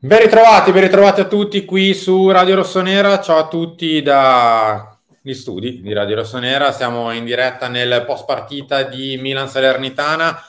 Ben 0.00 0.20
ritrovati, 0.20 0.70
ben 0.70 0.82
ritrovati 0.82 1.22
a 1.22 1.26
tutti 1.26 1.64
qui 1.64 1.92
su 1.92 2.30
Radio 2.30 2.54
Rossonera. 2.54 3.20
Ciao 3.20 3.38
a 3.38 3.48
tutti 3.48 4.00
dagli 4.00 5.34
studi 5.34 5.80
di 5.82 5.92
Radio 5.92 6.14
Rossonera. 6.14 6.70
Siamo 6.70 7.10
in 7.10 7.24
diretta 7.24 7.66
nel 7.66 8.04
post 8.06 8.24
partita 8.24 8.84
di 8.84 9.16
Milan 9.16 9.48
Salernitana. 9.48 10.40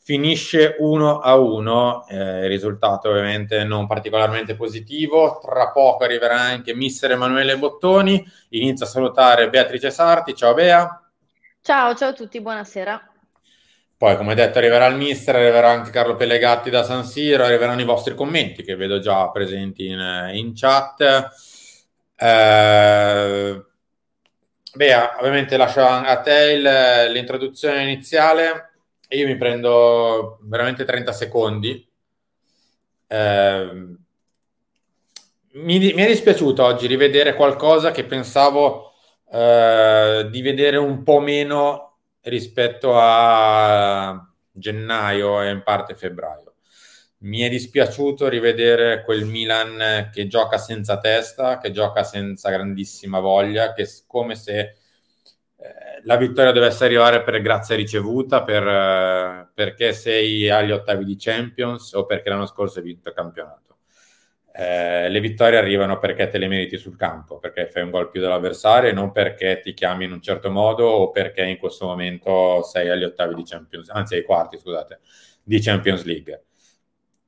Finisce 0.00 0.74
1 0.80 1.20
a 1.20 1.36
1, 1.36 2.06
eh, 2.08 2.16
il 2.16 2.48
risultato 2.48 3.08
ovviamente 3.10 3.62
non 3.62 3.86
particolarmente 3.86 4.56
positivo. 4.56 5.38
Tra 5.40 5.70
poco 5.70 6.02
arriverà 6.02 6.40
anche 6.40 6.74
mister 6.74 7.12
Emanuele 7.12 7.56
Bottoni. 7.56 8.28
Inizio 8.48 8.86
a 8.86 8.88
salutare 8.88 9.48
Beatrice 9.48 9.92
Sarti. 9.92 10.34
Ciao 10.34 10.52
Bea. 10.52 11.00
Ciao, 11.60 11.94
ciao 11.94 12.08
a 12.08 12.12
tutti, 12.12 12.40
buonasera. 12.40 13.10
Poi, 13.98 14.16
come 14.16 14.34
detto, 14.34 14.58
arriverà 14.58 14.86
il 14.86 14.96
mister, 14.96 15.36
arriverà 15.36 15.70
anche 15.70 15.90
Carlo 15.90 16.16
Pellegatti 16.16 16.68
da 16.68 16.82
San 16.82 17.04
Siro, 17.04 17.44
arriveranno 17.44 17.80
i 17.80 17.84
vostri 17.84 18.14
commenti 18.14 18.62
che 18.62 18.76
vedo 18.76 18.98
già 18.98 19.30
presenti 19.30 19.86
in, 19.86 20.30
in 20.34 20.52
chat. 20.54 21.30
Eh, 22.14 23.64
Bea, 24.74 25.16
ovviamente 25.18 25.56
lascio 25.56 25.80
a 25.82 26.20
te 26.20 26.52
il, 26.52 27.12
l'introduzione 27.12 27.82
iniziale 27.82 28.72
e 29.08 29.16
io 29.16 29.26
mi 29.26 29.36
prendo 29.38 30.38
veramente 30.42 30.84
30 30.84 31.12
secondi. 31.12 31.88
Eh, 33.06 33.96
mi, 35.52 35.78
mi, 35.78 35.92
è 35.92 36.06
dispiaciuto 36.06 36.62
oggi 36.62 36.86
rivedere 36.86 37.32
qualcosa 37.34 37.90
che 37.92 38.04
pensavo 38.04 38.92
eh, 39.32 40.28
di 40.30 40.42
vedere 40.42 40.76
un 40.76 41.02
po' 41.02 41.20
meno 41.20 41.85
rispetto 42.26 42.92
a 42.94 44.28
gennaio 44.50 45.42
e 45.42 45.50
in 45.50 45.62
parte 45.62 45.94
febbraio. 45.94 46.54
Mi 47.18 47.40
è 47.40 47.48
dispiaciuto 47.48 48.28
rivedere 48.28 49.02
quel 49.04 49.24
Milan 49.24 50.10
che 50.12 50.26
gioca 50.26 50.58
senza 50.58 50.98
testa, 50.98 51.58
che 51.58 51.70
gioca 51.72 52.04
senza 52.04 52.50
grandissima 52.50 53.20
voglia, 53.20 53.72
che 53.72 53.88
come 54.06 54.34
se 54.34 54.58
eh, 54.58 54.74
la 56.04 56.16
vittoria 56.16 56.52
dovesse 56.52 56.84
arrivare 56.84 57.22
per 57.22 57.40
grazia 57.40 57.74
ricevuta, 57.74 58.42
per, 58.44 58.66
eh, 58.66 59.48
perché 59.54 59.92
sei 59.92 60.48
agli 60.50 60.72
ottavi 60.72 61.04
di 61.04 61.16
Champions 61.18 61.92
o 61.94 62.06
perché 62.06 62.28
l'anno 62.28 62.46
scorso 62.46 62.78
hai 62.78 62.84
vinto 62.84 63.08
il 63.08 63.14
campionato 63.14 63.66
eh, 64.58 65.10
le 65.10 65.20
vittorie 65.20 65.58
arrivano 65.58 65.98
perché 65.98 66.28
te 66.28 66.38
le 66.38 66.48
meriti 66.48 66.78
sul 66.78 66.96
campo, 66.96 67.38
perché 67.38 67.66
fai 67.66 67.82
un 67.82 67.90
gol 67.90 68.10
più 68.10 68.22
dell'avversario 68.22 68.88
e 68.88 68.94
non 68.94 69.12
perché 69.12 69.60
ti 69.62 69.74
chiami 69.74 70.06
in 70.06 70.12
un 70.12 70.22
certo 70.22 70.50
modo 70.50 70.86
o 70.86 71.10
perché 71.10 71.44
in 71.44 71.58
questo 71.58 71.84
momento 71.84 72.62
sei 72.62 72.88
agli 72.88 73.04
ottavi 73.04 73.34
di 73.34 73.42
Champions, 73.44 73.90
anzi 73.90 74.14
ai 74.14 74.22
quarti, 74.22 74.56
scusate, 74.56 75.00
di 75.42 75.60
Champions 75.60 76.04
League. 76.04 76.44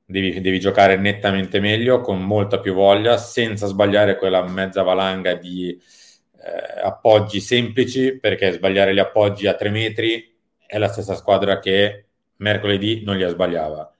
Devi, 0.05 0.41
devi, 0.41 0.59
giocare 0.59 0.97
nettamente 0.97 1.59
meglio, 1.59 2.01
con 2.01 2.19
molta 2.19 2.59
più 2.59 2.73
voglia, 2.73 3.17
senza 3.17 3.67
sbagliare 3.67 4.17
quella 4.17 4.41
mezza 4.47 4.81
valanga 4.81 5.35
di 5.35 5.69
eh, 5.69 6.81
appoggi 6.81 7.39
semplici, 7.39 8.17
perché 8.17 8.53
sbagliare 8.53 8.91
gli 8.91 8.99
appoggi 8.99 9.45
a 9.45 9.53
tre 9.53 9.69
metri 9.69 10.35
è 10.65 10.79
la 10.79 10.87
stessa 10.87 11.13
squadra 11.13 11.59
che 11.59 12.05
mercoledì 12.37 13.03
non 13.03 13.17
li 13.17 13.29
sbagliava. 13.29 13.95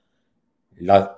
La, 0.80 1.16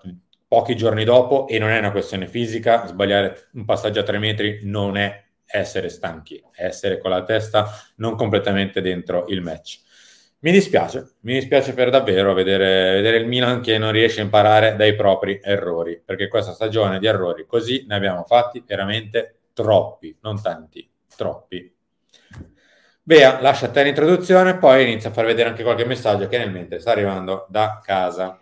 pochi 0.53 0.77
giorni 0.77 1.05
dopo 1.05 1.49
e 1.49 1.59
non 1.59 1.71
è 1.71 1.79
una 1.79 1.93
questione 1.93 2.27
fisica, 2.27 2.87
sbagliare 2.87 3.49
un 3.55 3.65
passaggio 3.65 4.01
a 4.01 4.03
tre 4.03 4.19
metri 4.19 4.61
non 4.65 4.99
è 4.99 5.25
essere 5.47 5.89
stanchi, 5.89 6.45
è 6.53 6.67
essere 6.67 6.99
con 6.99 7.09
la 7.09 7.23
testa 7.23 7.71
non 7.97 8.17
completamente 8.17 8.83
dentro 8.83 9.25
il 9.29 9.41
match. 9.41 9.79
Mi 10.41 10.53
dispiace, 10.53 11.13
mi 11.21 11.33
dispiace 11.33 11.73
per 11.73 11.89
davvero 11.89 12.35
vedere, 12.35 12.93
vedere 12.97 13.17
il 13.17 13.29
Milan 13.29 13.63
che 13.63 13.79
non 13.79 13.93
riesce 13.93 14.21
a 14.21 14.25
imparare 14.25 14.77
dai 14.77 14.95
propri 14.95 15.41
errori, 15.43 16.03
perché 16.05 16.29
questa 16.29 16.53
stagione 16.53 16.99
di 16.99 17.07
errori 17.07 17.47
così 17.47 17.87
ne 17.89 17.95
abbiamo 17.95 18.23
fatti 18.25 18.63
veramente 18.67 19.37
troppi, 19.55 20.15
non 20.21 20.43
tanti, 20.43 20.87
troppi. 21.17 21.75
Bea, 23.03 23.41
lascia 23.41 23.67
a 23.67 23.71
te 23.71 23.85
l'introduzione, 23.85 24.59
poi 24.59 24.83
inizia 24.83 25.09
a 25.09 25.15
far 25.15 25.25
vedere 25.25 25.49
anche 25.49 25.63
qualche 25.63 25.87
messaggio 25.87 26.29
che 26.29 26.37
nel 26.37 26.51
mente 26.51 26.79
sta 26.79 26.91
arrivando 26.91 27.47
da 27.49 27.81
casa. 27.83 28.39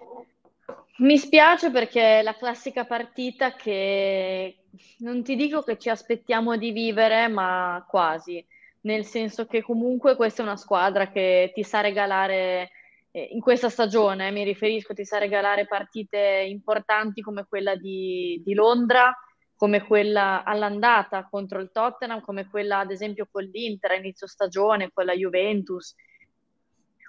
Mi 1.01 1.17
spiace 1.17 1.71
perché 1.71 2.19
è 2.19 2.23
la 2.23 2.37
classica 2.37 2.85
partita 2.85 3.55
che 3.55 4.65
non 4.99 5.23
ti 5.23 5.35
dico 5.35 5.63
che 5.63 5.79
ci 5.79 5.89
aspettiamo 5.89 6.59
di 6.59 6.73
vivere, 6.73 7.27
ma 7.27 7.83
quasi, 7.89 8.45
nel 8.83 9.07
senso 9.07 9.47
che 9.47 9.63
comunque 9.63 10.15
questa 10.15 10.43
è 10.43 10.45
una 10.45 10.57
squadra 10.57 11.11
che 11.11 11.53
ti 11.55 11.63
sa 11.63 11.81
regalare, 11.81 12.73
eh, 13.13 13.29
in 13.33 13.41
questa 13.41 13.71
stagione 13.71 14.31
mi 14.31 14.45
riferisco, 14.45 14.93
ti 14.93 15.07
sa 15.07 15.17
regalare 15.17 15.67
partite 15.67 16.45
importanti 16.47 17.23
come 17.23 17.47
quella 17.49 17.77
di, 17.77 18.43
di 18.45 18.53
Londra, 18.53 19.11
come 19.57 19.87
quella 19.87 20.45
all'andata 20.45 21.27
contro 21.31 21.61
il 21.61 21.71
Tottenham, 21.73 22.21
come 22.21 22.47
quella 22.47 22.81
ad 22.81 22.91
esempio 22.91 23.27
con 23.31 23.45
l'Inter 23.45 23.93
a 23.93 23.95
inizio 23.95 24.27
stagione, 24.27 24.91
con 24.93 25.07
la 25.07 25.15
Juventus, 25.15 25.95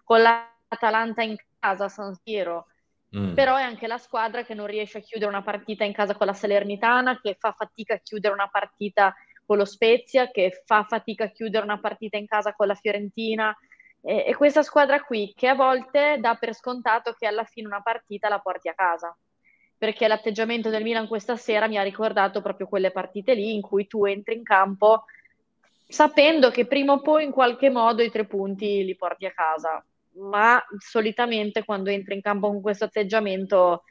con 0.06 0.22
l'Atalanta 0.22 1.24
in 1.24 1.36
casa 1.60 1.86
a 1.86 1.90
San 1.90 2.16
Siro 2.24 2.68
Mm. 3.16 3.34
Però 3.34 3.58
è 3.58 3.62
anche 3.62 3.88
la 3.88 3.98
squadra 3.98 4.44
che 4.44 4.54
non 4.54 4.68
riesce 4.68 5.00
a 5.00 5.02
chiudere 5.02 5.30
una 5.30 5.42
partita 5.42 5.84
in 5.84 5.94
casa 5.94 6.16
con 6.16 6.28
la 6.28 6.34
Salernitana, 6.34 7.20
che 7.20 7.36
fa 7.38 7.52
fatica 7.52 7.96
a 7.96 8.00
chiudere 8.00 8.34
una 8.34 8.48
partita 8.48 9.14
con 9.46 9.58
lo 9.58 9.66
Spezia, 9.66 10.32
che 10.32 10.62
fa 10.66 10.84
fatica 10.84 11.26
a 11.26 11.30
chiudere 11.30 11.66
una 11.66 11.80
partita 11.80 12.18
in 12.18 12.26
casa 12.26 12.54
con 12.54 12.68
la 12.68 12.76
Fiorentina. 12.76 13.56
E, 14.02 14.24
e 14.28 14.36
questa 14.36 14.64
squadra 14.64 15.02
qui 15.02 15.34
che 15.36 15.48
a 15.48 15.56
volte 15.56 16.18
dà 16.20 16.36
per 16.36 16.54
scontato 16.56 17.14
che 17.14 17.28
alla 17.28 17.44
fine 17.44 17.68
una 17.68 17.82
partita 17.82 18.30
la 18.30 18.40
porti 18.40 18.70
a 18.70 18.74
casa. 18.74 19.16
Perché 19.78 20.08
l'atteggiamento 20.08 20.70
del 20.70 20.84
Milan 20.84 21.08
questa 21.08 21.36
sera 21.36 21.68
mi 21.68 21.78
ha 21.78 21.84
ricordato 21.84 22.42
proprio 22.42 22.68
quelle 22.68 22.92
partite 22.92 23.34
lì 23.34 23.54
in 23.54 23.62
cui 23.62 23.88
tu 23.88 24.06
entri 24.06 24.36
in 24.36 24.44
campo 24.44 25.06
sapendo 25.92 26.52
che 26.52 26.66
prima 26.66 26.94
o 26.94 27.02
poi 27.02 27.26
in 27.26 27.32
qualche 27.32 27.70
modo 27.70 28.02
i 28.02 28.10
tre 28.10 28.26
punti 28.26 28.86
li 28.86 28.96
porti 28.96 29.26
a 29.26 29.32
casa 29.32 29.84
ma 30.16 30.64
solitamente 30.78 31.64
quando 31.64 31.90
entri 31.90 32.16
in 32.16 32.22
campo 32.22 32.48
con 32.48 32.62
questo 32.62 32.86
atteggiamento 32.86 33.84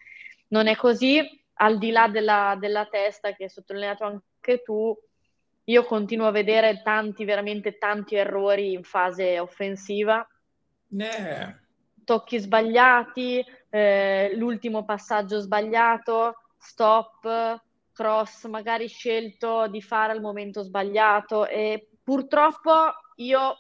non 0.49 0.67
è 0.67 0.77
così, 0.77 1.21
al 1.55 1.79
di 1.79 1.91
là 1.91 2.09
della, 2.09 2.57
della 2.59 2.87
testa 2.87 3.35
che 3.35 3.45
hai 3.45 3.51
sottolineato 3.51 4.05
anche 4.05 4.63
tu, 4.63 4.97
io 5.65 5.85
continuo 5.85 6.27
a 6.27 6.33
vedere 6.33 6.83
tanti, 6.83 7.25
veramente 7.25 7.79
tanti 7.79 8.17
errori 8.17 8.73
in 8.73 8.83
fase 8.83 9.39
offensiva. 9.39 10.27
Eh. 10.99 11.57
Tocchi 12.05 12.39
sbagliati, 12.39 13.45
eh, 13.69 14.33
l'ultimo 14.35 14.85
passaggio 14.85 15.39
sbagliato, 15.39 16.35
stop, 16.59 17.63
cross 17.93 18.47
magari 18.47 18.89
scelto 18.89 19.69
di 19.69 19.83
fare 19.83 20.13
al 20.13 20.21
momento 20.21 20.63
sbagliato 20.63 21.47
e 21.47 21.91
purtroppo 22.03 22.73
io 23.17 23.57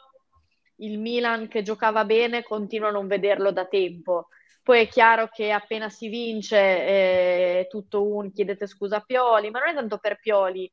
il 0.80 0.98
Milan 0.98 1.48
che 1.48 1.62
giocava 1.62 2.04
bene 2.04 2.42
continua 2.42 2.88
a 2.88 2.92
non 2.92 3.06
vederlo 3.06 3.52
da 3.52 3.66
tempo. 3.66 4.28
Poi 4.62 4.80
è 4.82 4.88
chiaro 4.88 5.28
che 5.28 5.50
appena 5.50 5.88
si 5.88 6.08
vince 6.08 6.56
è 6.58 7.66
tutto 7.68 8.06
un 8.06 8.30
chiedete 8.30 8.66
scusa 8.66 8.96
a 8.96 9.00
Pioli, 9.00 9.50
ma 9.50 9.60
non 9.60 9.68
è 9.70 9.74
tanto 9.74 9.98
per 9.98 10.18
Pioli. 10.20 10.70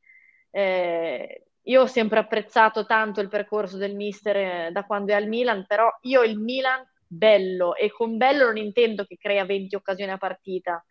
Eh, 0.51 1.43
io 1.63 1.81
ho 1.81 1.87
sempre 1.87 2.19
apprezzato 2.19 2.85
tanto 2.85 3.21
il 3.21 3.27
percorso 3.29 3.77
del 3.77 3.95
mister 3.95 4.35
eh, 4.37 4.69
da 4.71 4.83
quando 4.83 5.11
è 5.11 5.15
al 5.15 5.27
Milan, 5.27 5.65
però 5.67 5.89
io 6.01 6.23
il 6.23 6.37
Milan 6.37 6.85
bello 7.07 7.75
e 7.75 7.91
con 7.91 8.17
bello 8.17 8.45
non 8.45 8.57
intendo 8.57 9.05
che 9.05 9.17
crea 9.17 9.45
20 9.45 9.75
occasioni 9.75 10.11
a 10.11 10.17
partita, 10.17 10.83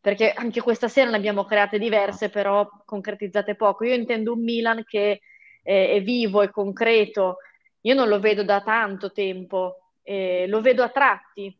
perché 0.00 0.32
anche 0.32 0.60
questa 0.60 0.88
sera 0.88 1.10
ne 1.10 1.16
abbiamo 1.16 1.44
create 1.44 1.78
diverse, 1.78 2.28
però 2.28 2.68
concretizzate 2.84 3.54
poco. 3.54 3.84
Io 3.84 3.94
intendo 3.94 4.32
un 4.32 4.42
Milan 4.42 4.82
che 4.84 5.20
è, 5.62 5.90
è 5.90 6.02
vivo, 6.02 6.42
è 6.42 6.50
concreto, 6.50 7.38
io 7.82 7.94
non 7.94 8.08
lo 8.08 8.20
vedo 8.20 8.42
da 8.42 8.62
tanto 8.62 9.12
tempo, 9.12 9.92
eh, 10.02 10.46
lo 10.48 10.60
vedo 10.60 10.82
a 10.82 10.88
tratti, 10.88 11.56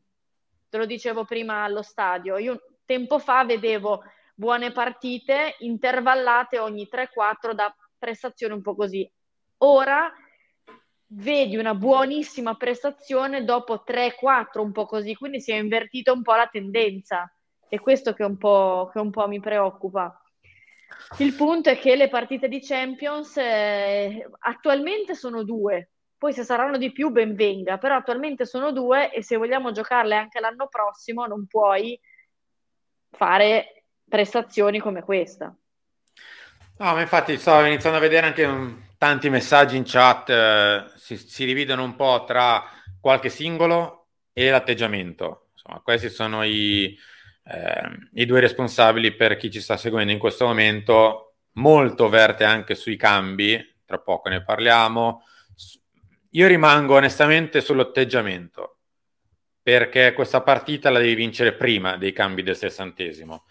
te 0.69 0.79
lo 0.79 0.87
dicevo 0.87 1.25
prima 1.25 1.65
allo 1.65 1.83
stadio, 1.83 2.39
io 2.39 2.61
tempo 2.85 3.19
fa 3.19 3.45
vedevo 3.45 4.03
buone 4.35 4.73
partite 4.73 5.57
intervallate 5.61 6.59
ogni 6.59 6.89
3-4 6.91 7.53
da 7.53 7.75
prestazioni 7.99 8.55
un 8.55 8.63
po' 8.63 8.75
così. 8.75 9.09
Ora 9.59 10.13
vedi 11.15 11.57
una 11.57 11.75
buonissima 11.75 12.55
prestazione 12.57 13.45
dopo 13.45 13.85
3-4 13.87 14.61
un 14.61 14.73
po' 14.73 14.87
così, 14.87 15.15
quindi 15.15 15.41
si 15.41 15.53
è 15.53 15.57
invertita 15.57 16.13
un 16.13 16.23
po' 16.23 16.35
la 16.35 16.49
tendenza 16.51 17.33
e 17.69 17.81
questo 17.81 18.13
che 18.13 18.25
un 18.25 18.37
po', 18.37 18.91
che 18.93 18.99
un 18.99 19.11
po 19.11 19.29
mi 19.29 19.41
preoccupa. 19.41 20.17
Il 21.19 21.35
punto 21.35 21.71
è 21.71 21.79
che 21.79 21.97
le 21.97 22.09
partite 22.09 22.49
di 22.49 22.61
Champions 22.61 23.37
eh, 23.37 24.29
attualmente 24.41 25.15
sono 25.15 25.43
due, 25.43 25.92
poi 26.23 26.33
se 26.33 26.45
saranno 26.45 26.79
di 26.79 26.93
più 26.93 27.11
ben 27.11 27.35
venga, 27.35 27.79
però 27.79 27.97
attualmente 27.97 28.47
sono 28.47 28.71
due 28.71 29.13
e 29.13 29.25
se 29.25 29.35
vogliamo 29.35 29.73
giocarle 29.73 30.15
anche 30.15 30.39
l'anno 30.39 30.69
prossimo 30.69 31.27
non 31.27 31.49
puoi 31.49 31.99
fare 33.11 33.87
prestazioni 34.09 34.79
come 34.79 35.03
questa. 35.03 35.47
No, 35.47 36.93
ma 36.95 37.01
infatti 37.01 37.37
stavo 37.39 37.67
iniziando 37.67 37.99
a 37.99 38.01
vedere 38.01 38.29
anche 38.29 38.45
um, 38.45 38.85
tanti 38.99 39.31
messaggi 39.31 39.77
in 39.77 39.83
chat, 39.85 40.31
eh, 40.31 40.85
si, 40.95 41.17
si, 41.17 41.45
dividono 41.45 41.83
un 41.83 41.97
po' 41.97 42.23
tra 42.25 42.67
qualche 43.01 43.29
singolo 43.29 44.11
e 44.33 44.49
l'atteggiamento. 44.49 45.49
Insomma, 45.55 45.81
questi 45.81 46.09
sono 46.09 46.45
i, 46.45 46.97
eh, 47.47 47.91
i 48.13 48.27
due 48.27 48.39
responsabili 48.39 49.17
per 49.17 49.37
chi 49.37 49.51
ci 49.51 49.61
sta 49.61 49.77
seguendo 49.77 50.13
in 50.13 50.21
questo 50.21 50.47
momento, 50.47 51.39
molto 51.55 52.09
verte 52.09 52.45
anche 52.45 52.77
sui 52.77 52.95
cambi, 52.95 53.81
tra 53.85 53.99
poco 53.99 54.29
ne 54.29 54.45
parliamo. 54.45 55.25
Io 56.35 56.47
rimango 56.47 56.95
onestamente 56.95 57.61
sull'atteggiamento, 57.61 58.79
perché 59.63 60.15
questa 60.15 60.41
partita 60.41 60.89
la 60.89 60.99
devi 60.99 61.15
vincere 61.15 61.53
prima 61.53 61.99
dei 61.99 62.13
cambi 62.13 62.43
del 62.43 62.57
sessantesimo. 62.57 63.45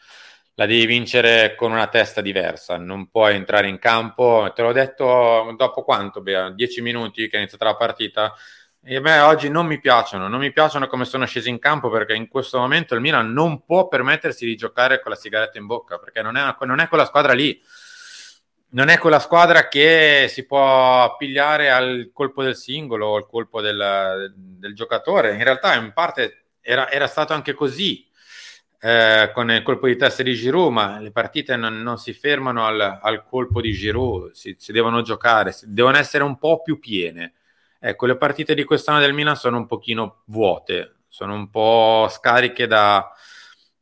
La 0.55 0.65
devi 0.65 0.87
vincere 0.87 1.53
con 1.53 1.71
una 1.71 1.85
testa 1.89 2.21
diversa, 2.21 2.77
non 2.77 3.11
puoi 3.11 3.35
entrare 3.35 3.67
in 3.67 3.77
campo, 3.77 4.51
te 4.55 4.63
l'ho 4.63 4.71
detto 4.71 5.53
dopo 5.55 5.83
quanto, 5.83 6.21
Bea? 6.21 6.49
Dieci 6.49 6.81
minuti 6.81 7.27
che 7.27 7.35
è 7.35 7.39
iniziata 7.39 7.65
la 7.65 7.75
partita, 7.75 8.33
e 8.83 8.99
me 8.99 9.19
oggi 9.19 9.47
non 9.47 9.67
mi 9.67 9.79
piacciono, 9.79 10.27
non 10.27 10.39
mi 10.39 10.51
piacciono 10.51 10.87
come 10.87 11.05
sono 11.05 11.27
scesi 11.27 11.49
in 11.49 11.59
campo 11.59 11.91
perché 11.91 12.15
in 12.15 12.27
questo 12.27 12.57
momento 12.57 12.95
il 12.95 13.01
Milan 13.01 13.31
non 13.31 13.63
può 13.63 13.87
permettersi 13.87 14.43
di 14.43 14.55
giocare 14.55 15.01
con 15.01 15.11
la 15.11 15.17
sigaretta 15.17 15.59
in 15.59 15.67
bocca 15.67 15.99
perché 15.99 16.23
non 16.23 16.35
è, 16.35 16.55
non 16.61 16.79
è 16.79 16.87
quella 16.87 17.05
squadra 17.05 17.33
lì, 17.33 17.61
non 18.71 18.89
è 18.89 18.97
quella 18.97 19.19
squadra 19.19 19.67
che 19.67 20.27
si 20.29 20.45
può 20.45 21.03
appigliare 21.03 21.71
al 21.71 22.11
colpo 22.13 22.43
del 22.43 22.55
singolo 22.55 23.07
o 23.07 23.15
al 23.15 23.27
colpo 23.27 23.61
del, 23.61 24.33
del 24.35 24.73
giocatore. 24.75 25.33
In 25.33 25.43
realtà 25.43 25.75
in 25.75 25.91
parte 25.93 26.45
era, 26.61 26.89
era 26.89 27.07
stato 27.07 27.33
anche 27.33 27.53
così 27.53 28.05
eh, 28.81 29.31
con 29.33 29.51
il 29.51 29.63
colpo 29.63 29.87
di 29.87 29.95
testa 29.95 30.23
di 30.23 30.33
Giroud, 30.33 30.71
ma 30.71 30.99
le 30.99 31.11
partite 31.11 31.55
non, 31.55 31.81
non 31.81 31.97
si 31.97 32.13
fermano 32.13 32.65
al, 32.65 32.99
al, 33.01 33.25
colpo 33.25 33.61
di 33.61 33.71
Giroud, 33.71 34.31
si, 34.31 34.55
si 34.57 34.71
devono 34.71 35.01
giocare, 35.01 35.51
si, 35.51 35.65
devono 35.67 35.97
essere 35.97 36.23
un 36.23 36.37
po' 36.37 36.61
più 36.61 36.79
piene 36.79 37.33
Ecco, 37.83 38.05
le 38.05 38.15
partite 38.15 38.53
di 38.53 38.63
quest'anno 38.63 38.99
del 38.99 39.11
Milan 39.11 39.35
sono 39.35 39.57
un 39.57 39.65
pochino 39.65 40.21
vuote, 40.25 40.97
sono 41.07 41.33
un 41.33 41.49
po' 41.49 42.07
scariche 42.11 42.67
da, 42.67 43.11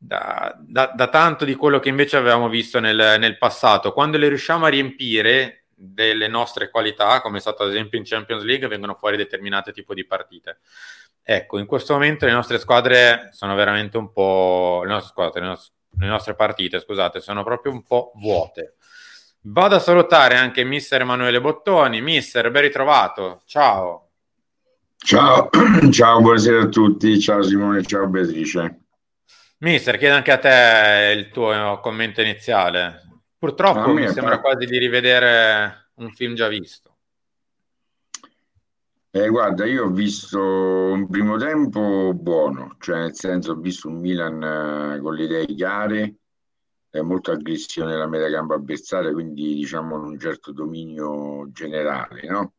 da, 0.02 0.56
da, 0.58 0.92
da 0.96 1.08
tanto 1.08 1.44
di 1.44 1.54
quello 1.54 1.78
che 1.78 1.90
invece 1.90 2.16
avevamo 2.16 2.48
visto 2.48 2.80
nel, 2.80 3.16
nel, 3.18 3.36
passato. 3.36 3.92
Quando 3.92 4.16
le 4.16 4.28
riusciamo 4.28 4.64
a 4.64 4.70
riempire 4.70 5.66
delle 5.74 6.26
nostre 6.26 6.70
qualità, 6.70 7.20
come 7.20 7.36
è 7.36 7.40
stato 7.40 7.64
ad 7.64 7.68
esempio 7.68 7.98
in 7.98 8.04
Champions 8.06 8.42
League, 8.42 8.66
vengono 8.66 8.94
fuori 8.94 9.18
determinate 9.18 9.72
tipo 9.72 9.92
di 9.92 10.06
partite. 10.06 10.60
Ecco, 11.22 11.58
in 11.58 11.66
questo 11.66 11.92
momento 11.92 12.24
le 12.24 12.32
nostre 12.32 12.58
squadre 12.58 13.28
sono 13.32 13.54
veramente 13.54 13.98
un 13.98 14.10
po'... 14.10 14.80
le 14.84 14.90
nostre 14.90 15.10
squadre, 15.10 15.40
le 15.42 15.48
nostre, 15.48 15.74
le 15.98 16.06
nostre 16.06 16.34
partite, 16.34 16.80
scusate, 16.80 17.20
sono 17.20 17.44
proprio 17.44 17.70
un 17.70 17.82
po' 17.82 18.12
vuote. 18.14 18.76
Vado 19.42 19.74
a 19.74 19.80
salutare 19.80 20.36
anche 20.36 20.64
mister 20.64 21.02
Emanuele 21.02 21.42
Bottoni. 21.42 22.00
Mister, 22.00 22.50
ben 22.50 22.62
ritrovato. 22.62 23.42
Ciao. 23.44 24.08
Ciao, 24.96 25.50
ciao, 25.92 26.20
buonasera 26.20 26.62
a 26.62 26.68
tutti. 26.68 27.20
Ciao 27.20 27.42
Simone, 27.42 27.82
ciao 27.82 28.06
Beatrice. 28.06 28.80
Mister, 29.60 29.98
chiedo 29.98 30.14
anche 30.14 30.32
a 30.32 30.38
te 30.38 31.14
il 31.18 31.28
tuo 31.30 31.80
commento 31.82 32.22
iniziale. 32.22 33.02
Purtroppo 33.36 33.92
mi 33.92 34.08
sembra 34.08 34.38
par- 34.38 34.40
quasi 34.40 34.64
di 34.64 34.78
rivedere 34.78 35.90
un 35.96 36.10
film 36.12 36.34
già 36.34 36.48
visto. 36.48 36.96
Eh, 39.10 39.28
guarda, 39.28 39.66
io 39.66 39.84
ho 39.84 39.90
visto 39.90 40.40
un 40.40 41.08
primo 41.08 41.36
tempo 41.36 42.14
buono, 42.14 42.76
cioè 42.78 43.00
nel 43.00 43.14
senso 43.14 43.52
ho 43.52 43.56
visto 43.56 43.88
un 43.88 43.98
Milan 43.98 44.42
eh, 44.42 45.00
con 45.00 45.14
le 45.14 45.24
idee 45.24 45.46
chiare, 45.46 46.14
eh, 46.90 47.02
molta 47.02 47.32
aggressione 47.32 47.90
nella 47.90 48.06
metà 48.06 48.30
campo 48.30 48.54
avversaria, 48.54 49.12
quindi 49.12 49.54
diciamo 49.54 49.96
un 49.96 50.18
certo 50.18 50.52
dominio 50.52 51.50
generale, 51.50 52.22
no? 52.28 52.52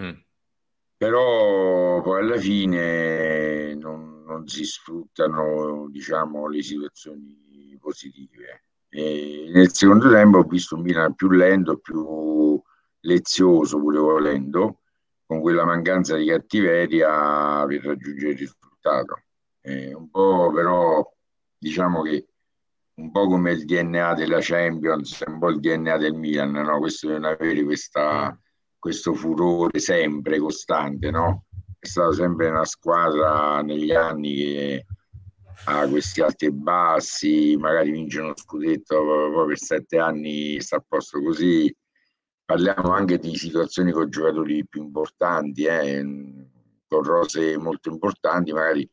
Mm. 0.00 0.18
Però 0.96 2.00
poi 2.00 2.20
alla 2.20 2.38
fine 2.38 3.74
non, 3.74 4.15
non 4.26 4.46
si 4.46 4.64
sfruttano, 4.64 5.88
diciamo, 5.90 6.48
le 6.48 6.62
situazioni 6.62 7.76
positive. 7.80 8.64
E 8.88 9.50
nel 9.52 9.72
secondo 9.72 10.10
tempo 10.10 10.38
ho 10.38 10.42
visto 10.42 10.74
un 10.76 10.82
Milan 10.82 11.14
più 11.14 11.30
lento, 11.30 11.78
più 11.78 12.60
lezioso, 13.00 13.78
pure 13.78 13.98
volendo, 13.98 14.80
con 15.24 15.40
quella 15.40 15.64
mancanza 15.64 16.16
di 16.16 16.26
cattiveria 16.26 17.64
per 17.66 17.84
raggiungere 17.84 18.32
il 18.32 18.38
risultato. 18.38 19.22
Eh, 19.60 19.94
un 19.94 20.10
po' 20.10 20.52
però 20.52 21.08
diciamo 21.58 22.02
che 22.02 22.28
un 22.94 23.10
po' 23.10 23.26
come 23.26 23.52
il 23.52 23.64
DNA 23.64 24.14
della 24.14 24.38
Champions, 24.40 25.22
un 25.26 25.38
po' 25.38 25.50
il 25.50 25.60
DNA 25.60 25.98
del 25.98 26.14
Milan, 26.14 26.52
no? 26.52 26.78
Questo 26.78 27.08
non 27.08 27.24
avere 27.24 27.62
questa, 27.62 28.38
questo 28.78 29.12
furore 29.12 29.78
sempre 29.78 30.38
costante, 30.38 31.10
no? 31.10 31.44
È 31.78 31.86
stata 31.86 32.12
sempre 32.12 32.48
una 32.48 32.64
squadra 32.64 33.60
negli 33.62 33.92
anni 33.92 34.34
che 34.34 34.86
ha 35.66 35.88
questi 35.88 36.20
alti 36.20 36.46
e 36.46 36.52
bassi, 36.52 37.56
magari 37.56 37.90
vince 37.90 38.20
uno 38.20 38.34
scudetto, 38.36 39.02
poi 39.32 39.46
per 39.46 39.58
sette 39.58 39.98
anni 39.98 40.60
sta 40.60 40.76
a 40.76 40.84
posto 40.86 41.20
così. 41.20 41.74
Parliamo 42.44 42.90
anche 42.92 43.18
di 43.18 43.34
situazioni 43.36 43.90
con 43.92 44.08
giocatori 44.08 44.66
più 44.66 44.82
importanti, 44.82 45.64
eh? 45.64 46.04
con 46.86 47.02
rose 47.02 47.56
molto 47.58 47.90
importanti, 47.90 48.52
magari 48.52 48.88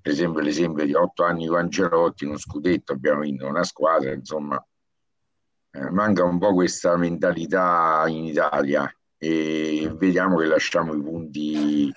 per 0.00 0.12
esempio 0.12 0.40
l'esempio 0.40 0.84
di 0.84 0.94
otto 0.94 1.22
anni 1.24 1.46
con 1.46 1.58
Angelotti, 1.58 2.24
uno 2.24 2.36
scudetto, 2.36 2.92
abbiamo 2.92 3.20
vinto 3.20 3.46
una 3.46 3.62
squadra, 3.62 4.12
insomma, 4.12 4.64
eh, 5.70 5.90
manca 5.90 6.24
un 6.24 6.38
po' 6.38 6.52
questa 6.52 6.96
mentalità 6.96 8.04
in 8.08 8.24
Italia 8.24 8.92
e 9.22 9.88
vediamo 9.94 10.36
che 10.38 10.46
lasciamo 10.46 10.94
i 10.94 11.00
punti 11.00 11.92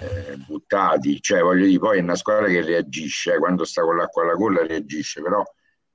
eh, 0.00 0.36
buttati, 0.46 1.20
cioè 1.20 1.40
voglio 1.40 1.66
dire, 1.66 1.78
poi 1.78 1.98
è 1.98 2.02
una 2.02 2.14
squadra 2.14 2.46
che 2.46 2.62
reagisce, 2.62 3.34
eh, 3.34 3.38
quando 3.38 3.64
sta 3.64 3.82
con 3.82 3.96
l'acqua 3.96 4.22
alla 4.22 4.34
gola 4.34 4.64
reagisce, 4.64 5.20
però 5.22 5.42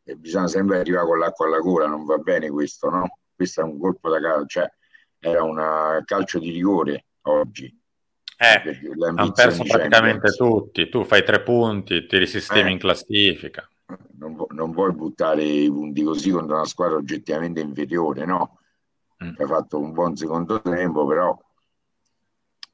eh, 0.03 0.15
bisogna 0.15 0.47
sempre 0.47 0.79
arrivare 0.79 1.05
con 1.05 1.19
l'acqua 1.19 1.45
alla 1.45 1.59
gola, 1.59 1.87
non 1.87 2.05
va 2.05 2.17
bene 2.17 2.49
questo, 2.49 2.89
no? 2.89 3.17
Questo 3.33 3.61
è 3.61 3.63
un 3.63 3.79
colpo 3.79 4.09
da 4.09 4.19
calcio, 4.19 4.59
cioè 4.59 4.71
era 5.19 5.43
un 5.43 6.01
calcio 6.05 6.39
di 6.39 6.51
rigore 6.51 7.05
oggi 7.21 7.79
eh, 8.41 8.79
hanno 9.05 9.31
perso 9.33 9.63
praticamente 9.63 10.31
tutti. 10.31 10.89
Tu 10.89 11.03
fai 11.03 11.23
tre 11.23 11.43
punti, 11.43 12.07
ti 12.07 12.17
risistemi 12.17 12.69
eh, 12.69 12.73
in 12.73 12.79
classifica. 12.79 13.69
Non, 14.17 14.45
non, 14.49 14.71
vuoi 14.71 14.93
buttare 14.93 15.43
i 15.43 15.69
punti 15.69 16.01
così 16.01 16.31
contro 16.31 16.55
una 16.55 16.65
squadra 16.65 16.97
oggettivamente 16.97 17.59
inferiore, 17.59 18.25
no? 18.25 18.60
Mm. 19.23 19.33
Ha 19.37 19.45
fatto 19.45 19.79
un 19.79 19.91
buon 19.91 20.15
secondo 20.15 20.61
tempo, 20.61 21.05
però 21.05 21.37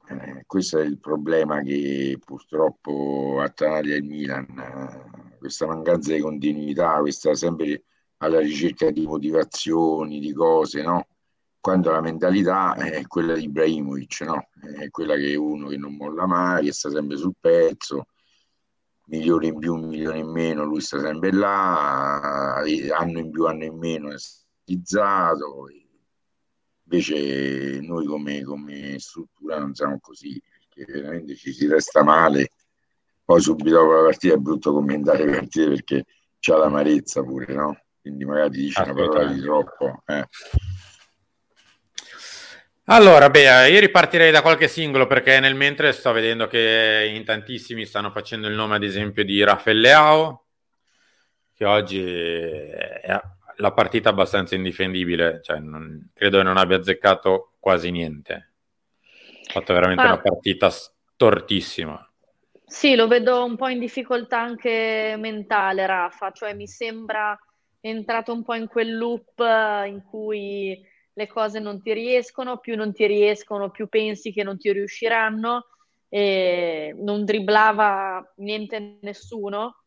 eh, 0.08 0.44
questo 0.46 0.78
è 0.78 0.84
il 0.84 0.98
problema 0.98 1.60
che 1.60 2.18
purtroppo 2.24 3.40
attanaglia 3.40 3.96
il 3.96 4.04
Milan. 4.04 4.46
Eh, 4.58 5.36
questa 5.38 5.66
mancanza 5.66 6.12
di 6.12 6.20
continuità, 6.20 6.98
questa 7.00 7.34
sempre 7.34 7.84
alla 8.18 8.40
ricerca 8.40 8.90
di 8.90 9.06
motivazioni, 9.06 10.18
di 10.18 10.32
cose, 10.32 10.82
no? 10.82 11.06
quando 11.60 11.90
la 11.90 12.00
mentalità 12.00 12.74
è 12.74 13.06
quella 13.06 13.34
di 13.34 13.44
Ibrahimovic, 13.44 14.20
no? 14.22 14.48
è 14.78 14.88
quella 14.90 15.14
che 15.16 15.32
è 15.32 15.36
uno 15.36 15.68
che 15.68 15.76
non 15.76 15.94
molla 15.94 16.26
mai, 16.26 16.64
che 16.64 16.72
sta 16.72 16.90
sempre 16.90 17.16
sul 17.16 17.34
pezzo, 17.38 18.06
milioni 19.06 19.48
in 19.48 19.58
più, 19.58 19.74
milioni 19.76 20.20
in 20.20 20.30
meno, 20.30 20.64
lui 20.64 20.80
sta 20.80 20.98
sempre 21.00 21.32
là, 21.32 22.56
anno 22.56 23.18
in 23.18 23.30
più, 23.30 23.46
anno 23.46 23.64
in 23.64 23.76
meno 23.76 24.10
è 24.10 24.18
stizzato. 24.18 25.66
Invece 26.90 27.80
noi 27.82 28.06
come, 28.06 28.42
come 28.42 28.98
struttura 28.98 29.58
non 29.58 29.74
siamo 29.74 29.98
così, 30.00 30.40
perché 30.48 30.90
veramente 30.90 31.34
ci 31.36 31.52
si 31.52 31.66
resta 31.66 32.02
male. 32.02 32.52
Poi 33.22 33.40
subito 33.42 33.76
dopo 33.76 33.92
la 33.92 34.04
partita 34.04 34.34
è 34.34 34.38
brutto 34.38 34.72
commentare 34.72 35.26
le 35.26 35.32
partite 35.32 35.68
perché 35.68 36.04
c'è 36.38 36.56
l'amarezza 36.56 37.22
pure, 37.22 37.52
no? 37.52 37.78
Quindi 38.00 38.24
magari 38.24 38.50
dice 38.50 38.80
una 38.80 38.94
parola 38.94 39.26
di 39.26 39.40
troppo. 39.40 40.02
Eh. 40.06 40.26
Allora, 42.84 43.28
beh, 43.28 43.68
io 43.68 43.80
ripartirei 43.80 44.30
da 44.30 44.40
qualche 44.40 44.66
singolo 44.66 45.06
perché 45.06 45.40
nel 45.40 45.54
mentre 45.54 45.92
sto 45.92 46.10
vedendo 46.12 46.46
che 46.46 47.12
in 47.14 47.22
tantissimi 47.22 47.84
stanno 47.84 48.10
facendo 48.10 48.48
il 48.48 48.54
nome, 48.54 48.76
ad 48.76 48.82
esempio, 48.82 49.24
di 49.24 49.44
Rafael 49.44 49.78
Leao, 49.78 50.46
che 51.52 51.66
oggi 51.66 52.00
è 52.00 53.20
la 53.58 53.72
partita 53.72 54.08
abbastanza 54.08 54.54
indifendibile, 54.54 55.40
cioè 55.42 55.58
non, 55.58 56.10
credo 56.12 56.38
che 56.38 56.44
non 56.44 56.56
abbia 56.56 56.78
azzeccato 56.78 57.54
quasi 57.58 57.90
niente. 57.90 58.52
Ha 59.46 59.52
fatto 59.52 59.72
veramente 59.72 60.02
ah. 60.02 60.06
una 60.06 60.20
partita 60.20 60.70
stortissima. 60.70 62.02
Sì, 62.64 62.94
lo 62.94 63.08
vedo 63.08 63.44
un 63.44 63.56
po' 63.56 63.68
in 63.68 63.78
difficoltà 63.78 64.40
anche 64.40 65.16
mentale, 65.18 65.86
Rafa, 65.86 66.32
cioè 66.32 66.54
mi 66.54 66.66
sembra 66.66 67.38
entrato 67.80 68.32
un 68.32 68.44
po' 68.44 68.54
in 68.54 68.66
quel 68.66 68.96
loop 68.96 69.38
in 69.86 70.02
cui 70.08 70.78
le 71.12 71.26
cose 71.26 71.60
non 71.60 71.80
ti 71.80 71.92
riescono, 71.92 72.58
più 72.58 72.76
non 72.76 72.92
ti 72.92 73.06
riescono, 73.06 73.70
più 73.70 73.88
pensi 73.88 74.32
che 74.32 74.42
non 74.42 74.58
ti 74.58 74.70
riusciranno, 74.70 75.66
e 76.08 76.94
non 76.96 77.24
dribblava 77.24 78.34
niente 78.36 78.98
nessuno. 79.00 79.77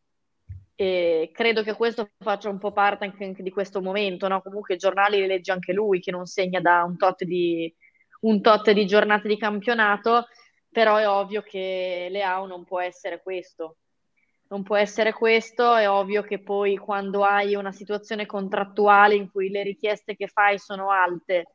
E 0.74 1.30
credo 1.32 1.62
che 1.62 1.74
questo 1.74 2.10
faccia 2.18 2.48
un 2.48 2.58
po' 2.58 2.72
parte 2.72 3.04
anche, 3.04 3.42
di 3.42 3.50
questo 3.50 3.80
momento, 3.80 4.26
no? 4.28 4.40
Comunque 4.42 4.74
i 4.74 4.78
giornali 4.78 5.20
li 5.20 5.26
legge 5.26 5.52
anche 5.52 5.72
lui, 5.72 6.00
che 6.00 6.10
non 6.10 6.26
segna 6.26 6.60
da 6.60 6.82
un 6.82 6.96
tot 6.96 7.24
di, 7.24 7.72
un 8.20 8.40
tot 8.40 8.70
di 8.70 8.86
giornate 8.86 9.28
di 9.28 9.36
campionato, 9.36 10.26
però 10.70 10.96
è 10.96 11.08
ovvio 11.08 11.42
che 11.42 12.08
Leao 12.10 12.46
non 12.46 12.64
può 12.64 12.80
essere 12.80 13.20
questo. 13.22 13.76
non 14.52 14.62
può 14.62 14.76
essere 14.76 15.12
questo, 15.14 15.74
è 15.74 15.88
ovvio 15.88 16.22
che 16.22 16.38
poi 16.42 16.76
quando 16.76 17.24
hai 17.24 17.54
una 17.54 17.72
situazione 17.72 18.26
contrattuale 18.26 19.14
in 19.14 19.30
cui 19.30 19.48
le 19.48 19.62
richieste 19.62 20.14
che 20.14 20.26
fai 20.26 20.58
sono 20.58 20.90
alte, 20.90 21.54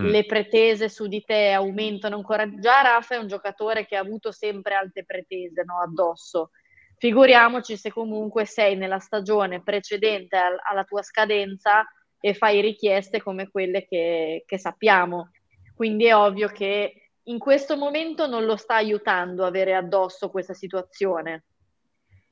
mm. 0.00 0.06
le 0.06 0.24
pretese 0.24 0.88
su 0.88 1.06
di 1.08 1.22
te 1.22 1.50
aumentano 1.50 2.16
ancora. 2.16 2.48
Già 2.58 2.80
Rafa 2.80 3.16
è 3.16 3.18
un 3.18 3.26
giocatore 3.26 3.84
che 3.86 3.96
ha 3.96 4.00
avuto 4.00 4.32
sempre 4.32 4.74
alte 4.74 5.04
pretese 5.04 5.62
no, 5.64 5.80
addosso. 5.82 6.50
Figuriamoci 6.98 7.76
se 7.76 7.90
comunque 7.92 8.44
sei 8.44 8.76
nella 8.76 8.98
stagione 8.98 9.62
precedente 9.62 10.36
al- 10.36 10.58
alla 10.62 10.84
tua 10.84 11.02
scadenza 11.02 11.86
e 12.20 12.34
fai 12.34 12.60
richieste 12.60 13.22
come 13.22 13.48
quelle 13.50 13.86
che, 13.86 14.42
che 14.44 14.58
sappiamo. 14.58 15.30
Quindi 15.74 16.06
è 16.06 16.16
ovvio 16.16 16.48
che 16.48 17.10
in 17.24 17.38
questo 17.38 17.76
momento 17.76 18.26
non 18.26 18.44
lo 18.44 18.56
sta 18.56 18.74
aiutando 18.74 19.44
avere 19.44 19.74
addosso 19.74 20.28
questa 20.28 20.54
situazione. 20.54 21.44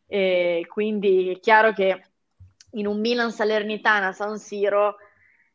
E 0.06 0.66
quindi 0.68 1.30
è 1.30 1.38
chiaro 1.38 1.73
che 1.73 2.02
in 2.73 2.87
un 2.87 2.99
Milan 3.00 3.30
Salernitana 3.30 4.12
San 4.12 4.38
Siro 4.38 4.96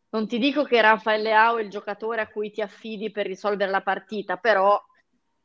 non 0.10 0.28
ti 0.28 0.38
dico 0.38 0.64
che 0.64 0.82
Raffaele 0.82 1.24
Leao 1.24 1.58
è 1.58 1.64
il 1.64 1.70
giocatore 1.70 2.22
a 2.22 2.28
cui 2.28 2.52
ti 2.52 2.62
affidi 2.62 3.12
per 3.12 3.26
risolvere 3.26 3.72
la 3.72 3.82
partita, 3.82 4.38
però 4.38 4.82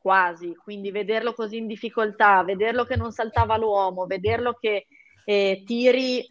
quasi. 0.07 0.55
Quindi 0.55 0.93
vederlo 0.93 1.33
così 1.33 1.57
in 1.57 1.67
difficoltà, 1.67 2.45
vederlo 2.45 2.85
che 2.85 2.95
non 2.95 3.11
saltava 3.11 3.57
l'uomo, 3.57 4.07
vederlo 4.07 4.53
che 4.53 4.87
eh, 5.25 5.65
tiri 5.67 6.25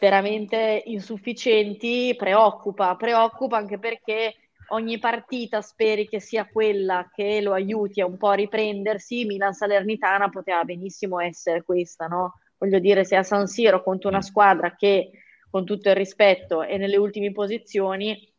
veramente 0.00 0.82
insufficienti 0.86 2.16
preoccupa, 2.18 2.96
preoccupa 2.96 3.58
anche 3.58 3.78
perché 3.78 4.34
ogni 4.70 4.98
partita 4.98 5.62
speri 5.62 6.08
che 6.08 6.18
sia 6.18 6.48
quella 6.48 7.08
che 7.14 7.40
lo 7.40 7.52
aiuti 7.52 8.00
a 8.00 8.06
un 8.06 8.16
po' 8.16 8.30
a 8.30 8.34
riprendersi, 8.34 9.24
Milan 9.24 9.52
Salernitana 9.52 10.28
poteva 10.28 10.64
benissimo 10.64 11.20
essere 11.20 11.62
questa, 11.62 12.06
no? 12.08 12.40
Voglio 12.58 12.80
dire, 12.80 13.04
se 13.04 13.14
a 13.14 13.22
San 13.22 13.46
Siro 13.46 13.84
contro 13.84 14.08
una 14.08 14.20
squadra 14.20 14.74
che, 14.74 15.10
con 15.48 15.64
tutto 15.64 15.90
il 15.90 15.94
rispetto, 15.94 16.62
è 16.64 16.76
nelle 16.76 16.96
ultime 16.96 17.30
posizioni, 17.30 18.31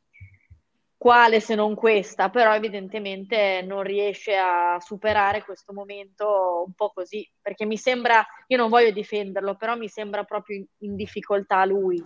quale 1.04 1.42
se 1.42 1.54
non 1.54 1.76
questa, 1.76 2.30
però 2.30 2.56
evidentemente 2.56 3.62
non 3.62 3.84
riesce 3.84 4.38
a 4.38 4.80
superare 4.80 5.44
questo 5.44 5.74
momento 5.74 6.64
un 6.66 6.72
po' 6.72 6.94
così, 6.96 7.30
perché 7.42 7.66
mi 7.66 7.76
sembra, 7.76 8.26
io 8.48 8.56
non 8.56 8.70
voglio 8.70 8.92
difenderlo, 8.92 9.58
però 9.58 9.76
mi 9.76 9.90
sembra 9.90 10.24
proprio 10.24 10.64
in, 10.78 10.96
difficoltà 10.96 11.66
lui. 11.66 12.02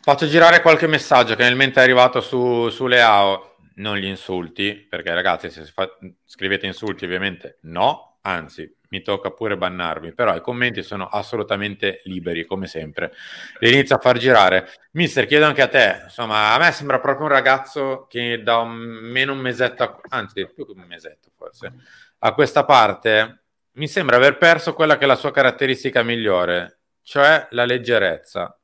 Faccio 0.00 0.26
girare 0.28 0.62
qualche 0.62 0.86
messaggio 0.86 1.34
che 1.34 1.42
nel 1.42 1.56
mente 1.56 1.80
è 1.80 1.82
arrivato 1.82 2.20
su, 2.20 2.68
su 2.68 2.86
Leao, 2.86 3.56
non 3.74 3.96
gli 3.96 4.06
insulti, 4.06 4.74
perché 4.74 5.12
ragazzi 5.12 5.50
se 5.50 5.64
fa, 5.64 5.90
scrivete 6.24 6.66
insulti 6.66 7.04
ovviamente 7.04 7.58
no, 7.62 8.11
anzi 8.22 8.70
mi 8.88 9.00
tocca 9.00 9.30
pure 9.30 9.56
bannarmi, 9.56 10.12
però 10.12 10.36
i 10.36 10.42
commenti 10.42 10.82
sono 10.82 11.06
assolutamente 11.06 12.00
liberi 12.04 12.44
come 12.44 12.66
sempre. 12.66 13.12
Li 13.60 13.72
inizio 13.72 13.96
a 13.96 13.98
far 13.98 14.18
girare. 14.18 14.68
Mister, 14.92 15.26
chiedo 15.26 15.46
anche 15.46 15.62
a 15.62 15.68
te, 15.68 16.02
insomma 16.04 16.52
a 16.52 16.58
me 16.58 16.72
sembra 16.72 17.00
proprio 17.00 17.26
un 17.26 17.32
ragazzo 17.32 18.06
che 18.08 18.42
da 18.42 18.58
un, 18.58 18.72
meno 18.72 19.32
un 19.32 19.38
mesetto, 19.38 20.00
anzi 20.08 20.46
più 20.52 20.66
che 20.66 20.72
un 20.72 20.84
mesetto 20.86 21.30
forse, 21.36 21.72
a 22.18 22.34
questa 22.34 22.64
parte 22.64 23.44
mi 23.72 23.88
sembra 23.88 24.16
aver 24.16 24.36
perso 24.36 24.74
quella 24.74 24.98
che 24.98 25.04
è 25.04 25.06
la 25.06 25.16
sua 25.16 25.30
caratteristica 25.30 26.02
migliore, 26.02 26.80
cioè 27.00 27.46
la 27.50 27.64
leggerezza 27.64 28.58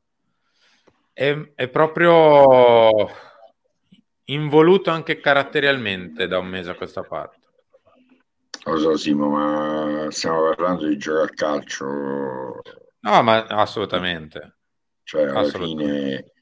è, 1.14 1.36
è 1.54 1.68
proprio 1.68 3.10
involuto 4.24 4.90
anche 4.90 5.20
caratterialmente 5.20 6.28
da 6.28 6.38
un 6.38 6.46
mese 6.46 6.70
a 6.70 6.74
questa 6.74 7.02
parte. 7.02 7.37
Lo 8.68 8.78
so, 8.78 8.96
Simo, 8.96 9.28
ma 9.28 10.06
stiamo 10.10 10.54
parlando 10.54 10.86
di 10.86 10.96
giocare 10.96 11.24
a 11.24 11.34
calcio. 11.34 11.86
No, 13.00 13.22
ma 13.22 13.44
assolutamente. 13.46 14.58
Cioè, 15.02 15.22
alla 15.22 15.40
assolutamente. 15.40 15.84
fine 15.84 16.32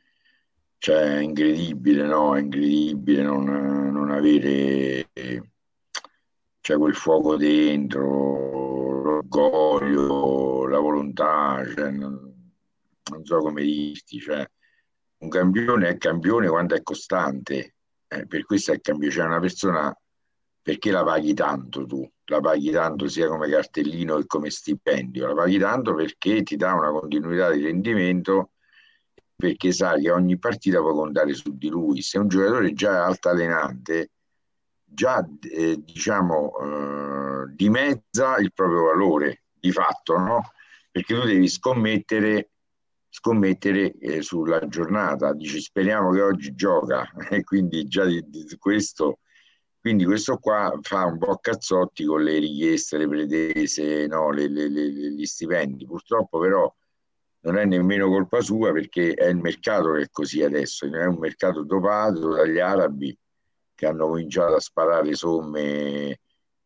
cioè, 0.79 1.17
è 1.17 1.19
incredibile, 1.19 2.05
no? 2.05 2.37
È 2.37 2.41
incredibile 2.41 3.23
non, 3.23 3.45
non 3.45 4.11
avere 4.11 5.09
cioè, 6.61 6.77
quel 6.79 6.95
fuoco 6.95 7.37
dentro, 7.37 9.03
l'orgoglio, 9.03 10.67
la 10.67 10.79
volontà, 10.81 11.63
cioè, 11.75 11.91
non, 11.91 12.53
non 13.11 13.25
so 13.25 13.39
come 13.39 13.63
dirti, 13.63 14.19
cioè, 14.19 14.45
un 15.19 15.29
campione 15.29 15.89
è 15.89 15.97
campione 15.97 16.49
quando 16.49 16.75
è 16.75 16.83
costante, 16.83 17.75
eh, 18.09 18.27
per 18.27 18.45
questo 18.45 18.73
è 18.73 18.81
campione, 18.81 19.15
c'è 19.15 19.25
una 19.25 19.41
persona 19.41 19.97
perché 20.67 20.91
la 20.91 21.05
paghi 21.05 21.33
tanto 21.33 21.87
tu? 21.87 22.05
La 22.25 22.41
paghi 22.41 22.73
tanto 22.73 23.07
sia 23.07 23.29
come 23.29 23.49
cartellino 23.49 24.17
che 24.17 24.27
come 24.27 24.51
stipendio, 24.51 25.29
la 25.29 25.35
paghi 25.35 25.59
tanto 25.59 25.95
perché 25.95 26.43
ti 26.43 26.57
dà 26.57 26.73
una 26.73 26.91
continuità 26.91 27.53
di 27.53 27.63
rendimento, 27.63 28.51
perché 29.37 29.71
sai 29.71 30.03
che 30.03 30.11
ogni 30.11 30.37
partita 30.41 30.81
può 30.81 30.93
contare 30.93 31.35
su 31.35 31.57
di 31.57 31.69
lui. 31.69 32.03
Se 32.03 32.19
un 32.19 32.27
giocatore 32.27 32.73
già 32.73 32.95
è 32.95 32.97
altalenante, 32.97 34.11
già 34.83 35.25
eh, 35.53 35.77
diciamo 35.79 36.59
eh, 36.59 37.53
dimezza 37.55 38.37
il 38.39 38.53
proprio 38.53 38.87
valore 38.87 39.45
di 39.53 39.71
fatto, 39.71 40.19
no? 40.19 40.51
Perché 40.91 41.15
tu 41.15 41.25
devi 41.25 41.47
scommettere 41.47 42.51
scommettere 43.09 43.93
eh, 44.01 44.21
sulla 44.21 44.67
giornata. 44.67 45.33
Dici 45.33 45.61
speriamo 45.61 46.11
che 46.11 46.23
oggi 46.23 46.57
gioca 46.57 47.09
e 47.31 47.45
quindi 47.45 47.87
già 47.87 48.05
di, 48.05 48.21
di, 48.27 48.57
questo. 48.59 49.21
Quindi 49.87 50.05
questo 50.05 50.39
qua 50.39 50.77
fa 50.83 51.05
un 51.05 51.17
po' 51.17 51.39
cazzotti 51.41 52.05
con 52.05 52.25
le 52.25 52.41
richieste, 52.41 52.99
le 52.99 53.07
pretese, 53.07 54.09
no, 54.09 54.33
le, 54.33 54.49
le, 54.49 54.69
le, 54.69 54.83
gli 55.13 55.25
stipendi. 55.25 55.87
Purtroppo 55.87 56.41
però 56.41 56.75
non 57.43 57.57
è 57.57 57.65
nemmeno 57.67 58.09
colpa 58.09 58.41
sua 58.41 58.73
perché 58.73 59.15
è 59.15 59.29
il 59.29 59.37
mercato 59.37 59.93
che 59.93 60.03
è 60.03 60.09
così 60.11 60.43
adesso, 60.43 60.87
è 60.87 61.05
un 61.05 61.19
mercato 61.21 61.63
dopato 61.63 62.35
dagli 62.35 62.59
arabi 62.59 63.17
che 63.77 63.87
hanno 63.87 64.09
cominciato 64.09 64.57
a 64.57 64.61
sparare 64.61 65.15
somme 65.15 66.19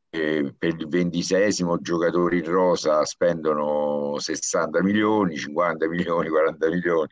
eh, 0.09 0.55
per 0.57 0.77
il 0.79 0.89
ventisesimo 0.89 1.79
giocatori 1.79 2.39
in 2.39 2.47
rosa 2.47 3.05
spendono 3.05 4.19
60 4.19 4.83
milioni, 4.83 5.37
50 5.37 5.89
milioni, 5.89 6.31
40 6.31 6.69
milioni, 6.71 7.09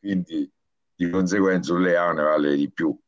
quindi 0.00 0.50
di 0.96 1.10
conseguenza 1.10 1.74
un 1.74 1.82
leone 1.82 2.22
vale 2.24 2.56
di 2.56 2.68
più. 2.72 2.98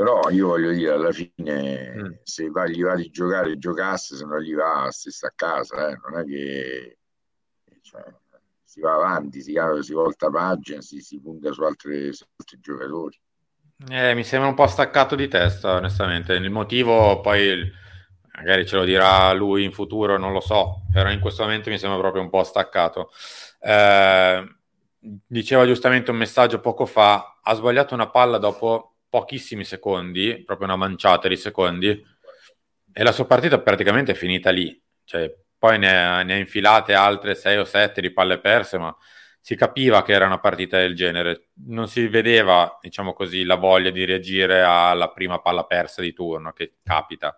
Però 0.00 0.30
io 0.30 0.46
voglio 0.46 0.72
dire, 0.72 0.92
alla 0.92 1.12
fine, 1.12 1.92
mm. 1.94 2.12
se 2.22 2.48
va, 2.48 2.66
gli 2.66 2.82
va 2.82 2.94
di 2.94 3.10
giocare, 3.10 3.58
giocasse, 3.58 4.16
se 4.16 4.24
non 4.24 4.40
gli 4.40 4.54
va, 4.54 4.88
si 4.90 5.10
sta 5.10 5.26
a 5.26 5.32
casa, 5.36 5.90
eh? 5.90 5.98
non 6.08 6.20
è 6.20 6.24
che 6.24 6.96
cioè, 7.82 8.02
si 8.64 8.80
va 8.80 8.94
avanti, 8.94 9.42
si, 9.42 9.58
si 9.80 9.92
volta 9.92 10.30
pagina, 10.30 10.80
si, 10.80 11.02
si 11.02 11.20
punta 11.20 11.52
su, 11.52 11.60
altre, 11.64 12.14
su 12.14 12.24
altri 12.34 12.58
giocatori. 12.62 13.20
Eh, 13.90 14.14
mi 14.14 14.24
sembra 14.24 14.48
un 14.48 14.54
po' 14.54 14.66
staccato 14.68 15.14
di 15.16 15.28
testa, 15.28 15.74
onestamente. 15.74 16.32
Il 16.32 16.48
motivo 16.48 17.20
poi 17.20 17.70
magari 18.36 18.66
ce 18.66 18.76
lo 18.76 18.84
dirà 18.84 19.30
lui 19.34 19.64
in 19.64 19.72
futuro, 19.72 20.16
non 20.16 20.32
lo 20.32 20.40
so, 20.40 20.84
però 20.90 21.10
in 21.10 21.20
questo 21.20 21.42
momento 21.42 21.68
mi 21.68 21.76
sembra 21.76 21.98
proprio 21.98 22.22
un 22.22 22.30
po' 22.30 22.42
staccato. 22.42 23.10
Eh, 23.60 24.48
diceva 25.26 25.66
giustamente 25.66 26.10
un 26.10 26.16
messaggio 26.16 26.58
poco 26.58 26.86
fa, 26.86 27.38
ha 27.42 27.52
sbagliato 27.52 27.92
una 27.92 28.08
palla 28.08 28.38
dopo 28.38 28.89
pochissimi 29.10 29.64
secondi, 29.64 30.42
proprio 30.44 30.68
una 30.68 30.76
manciata 30.76 31.28
di 31.28 31.36
secondi, 31.36 32.02
e 32.92 33.02
la 33.02 33.12
sua 33.12 33.26
partita 33.26 33.60
praticamente 33.60 34.12
è 34.12 34.14
finita 34.14 34.50
lì. 34.50 34.80
Cioè, 35.04 35.30
poi 35.58 35.78
ne 35.78 36.04
ha, 36.04 36.22
ne 36.22 36.34
ha 36.34 36.36
infilate 36.38 36.94
altre 36.94 37.34
sei 37.34 37.58
o 37.58 37.64
sette 37.64 38.00
di 38.00 38.12
palle 38.12 38.40
perse, 38.40 38.78
ma 38.78 38.96
si 39.40 39.56
capiva 39.56 40.02
che 40.02 40.12
era 40.12 40.26
una 40.26 40.38
partita 40.38 40.78
del 40.78 40.94
genere. 40.94 41.48
Non 41.66 41.88
si 41.88 42.08
vedeva, 42.08 42.78
diciamo 42.80 43.12
così, 43.12 43.44
la 43.44 43.56
voglia 43.56 43.90
di 43.90 44.04
reagire 44.04 44.62
alla 44.62 45.10
prima 45.10 45.40
palla 45.40 45.64
persa 45.64 46.00
di 46.00 46.14
turno, 46.14 46.52
che 46.52 46.76
capita 46.82 47.36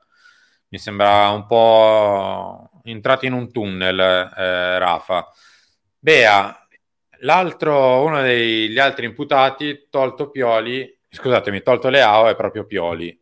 mi 0.73 0.79
sembra 0.79 1.29
un 1.29 1.47
po' 1.47 2.71
entrato 2.85 3.27
in 3.27 3.35
un 3.35 3.53
tunnel, 3.53 3.99
eh, 4.01 4.79
Rafa. 4.79 5.29
Bea, 5.99 6.67
l'altro, 7.21 8.03
uno 8.03 8.23
degli 8.23 8.79
altri 8.79 9.05
imputati, 9.05 9.89
tolto 9.91 10.31
Pioli, 10.31 10.91
scusatemi, 11.13 11.63
tolto 11.63 11.89
Leao, 11.89 12.29
è 12.29 12.35
proprio 12.35 12.65
Pioli. 12.65 13.21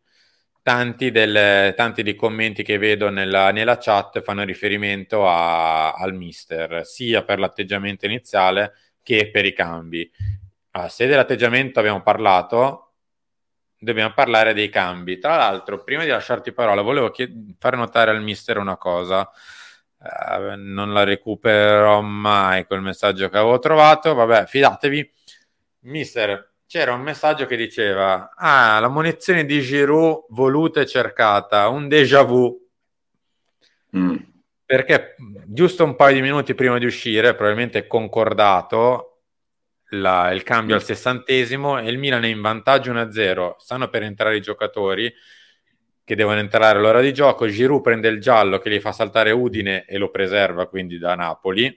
Tanti, 0.62 1.10
del, 1.10 1.74
tanti 1.74 2.02
dei 2.02 2.14
commenti 2.14 2.62
che 2.62 2.78
vedo 2.78 3.08
nella, 3.08 3.50
nella 3.50 3.78
chat 3.78 4.20
fanno 4.20 4.44
riferimento 4.44 5.26
a, 5.26 5.92
al 5.92 6.14
mister, 6.14 6.84
sia 6.84 7.24
per 7.24 7.38
l'atteggiamento 7.38 8.06
iniziale 8.06 8.74
che 9.02 9.30
per 9.30 9.44
i 9.44 9.52
cambi. 9.52 10.10
Ah, 10.72 10.88
se 10.88 11.06
dell'atteggiamento 11.06 11.80
abbiamo 11.80 12.02
parlato, 12.02 12.92
dobbiamo 13.78 14.12
parlare 14.12 14.52
dei 14.52 14.68
cambi. 14.68 15.18
Tra 15.18 15.36
l'altro, 15.36 15.82
prima 15.82 16.04
di 16.04 16.10
lasciarti 16.10 16.52
parola, 16.52 16.82
volevo 16.82 17.10
chied- 17.10 17.56
fare 17.58 17.76
notare 17.76 18.10
al 18.10 18.22
mister 18.22 18.58
una 18.58 18.76
cosa. 18.76 19.28
Uh, 19.98 20.54
non 20.56 20.92
la 20.92 21.04
recupererò 21.04 22.00
mai 22.00 22.64
quel 22.66 22.82
messaggio 22.82 23.28
che 23.28 23.38
avevo 23.38 23.58
trovato. 23.58 24.14
Vabbè, 24.14 24.46
fidatevi. 24.46 25.12
Mister, 25.80 26.49
c'era 26.70 26.92
un 26.92 27.00
messaggio 27.00 27.46
che 27.46 27.56
diceva: 27.56 28.32
Ah, 28.36 28.78
la 28.78 28.88
munizione 28.88 29.44
di 29.44 29.60
Giroud 29.60 30.26
voluta 30.28 30.80
e 30.80 30.86
cercata, 30.86 31.66
un 31.68 31.88
déjà 31.88 32.22
vu. 32.22 32.56
Mm. 33.96 34.16
perché 34.64 35.16
giusto 35.46 35.82
un 35.82 35.96
paio 35.96 36.14
di 36.14 36.20
minuti 36.20 36.54
prima 36.54 36.78
di 36.78 36.84
uscire, 36.86 37.34
probabilmente 37.34 37.88
concordato 37.88 39.22
la, 39.94 40.30
il 40.30 40.44
cambio 40.44 40.76
al 40.76 40.84
sessantesimo 40.84 41.80
e 41.80 41.90
il 41.90 41.98
Milan 41.98 42.22
è 42.22 42.28
in 42.28 42.40
vantaggio 42.40 42.92
1-0, 42.92 43.56
stanno 43.58 43.88
per 43.88 44.04
entrare 44.04 44.36
i 44.36 44.40
giocatori 44.40 45.12
che 46.04 46.14
devono 46.14 46.38
entrare 46.38 46.78
all'ora 46.78 47.00
di 47.00 47.12
gioco, 47.12 47.48
Giroud 47.48 47.82
prende 47.82 48.06
il 48.06 48.20
giallo 48.20 48.58
che 48.58 48.70
gli 48.70 48.78
fa 48.78 48.92
saltare 48.92 49.32
Udine 49.32 49.86
e 49.86 49.98
lo 49.98 50.08
preserva 50.08 50.68
quindi 50.68 50.98
da 50.98 51.16
Napoli. 51.16 51.76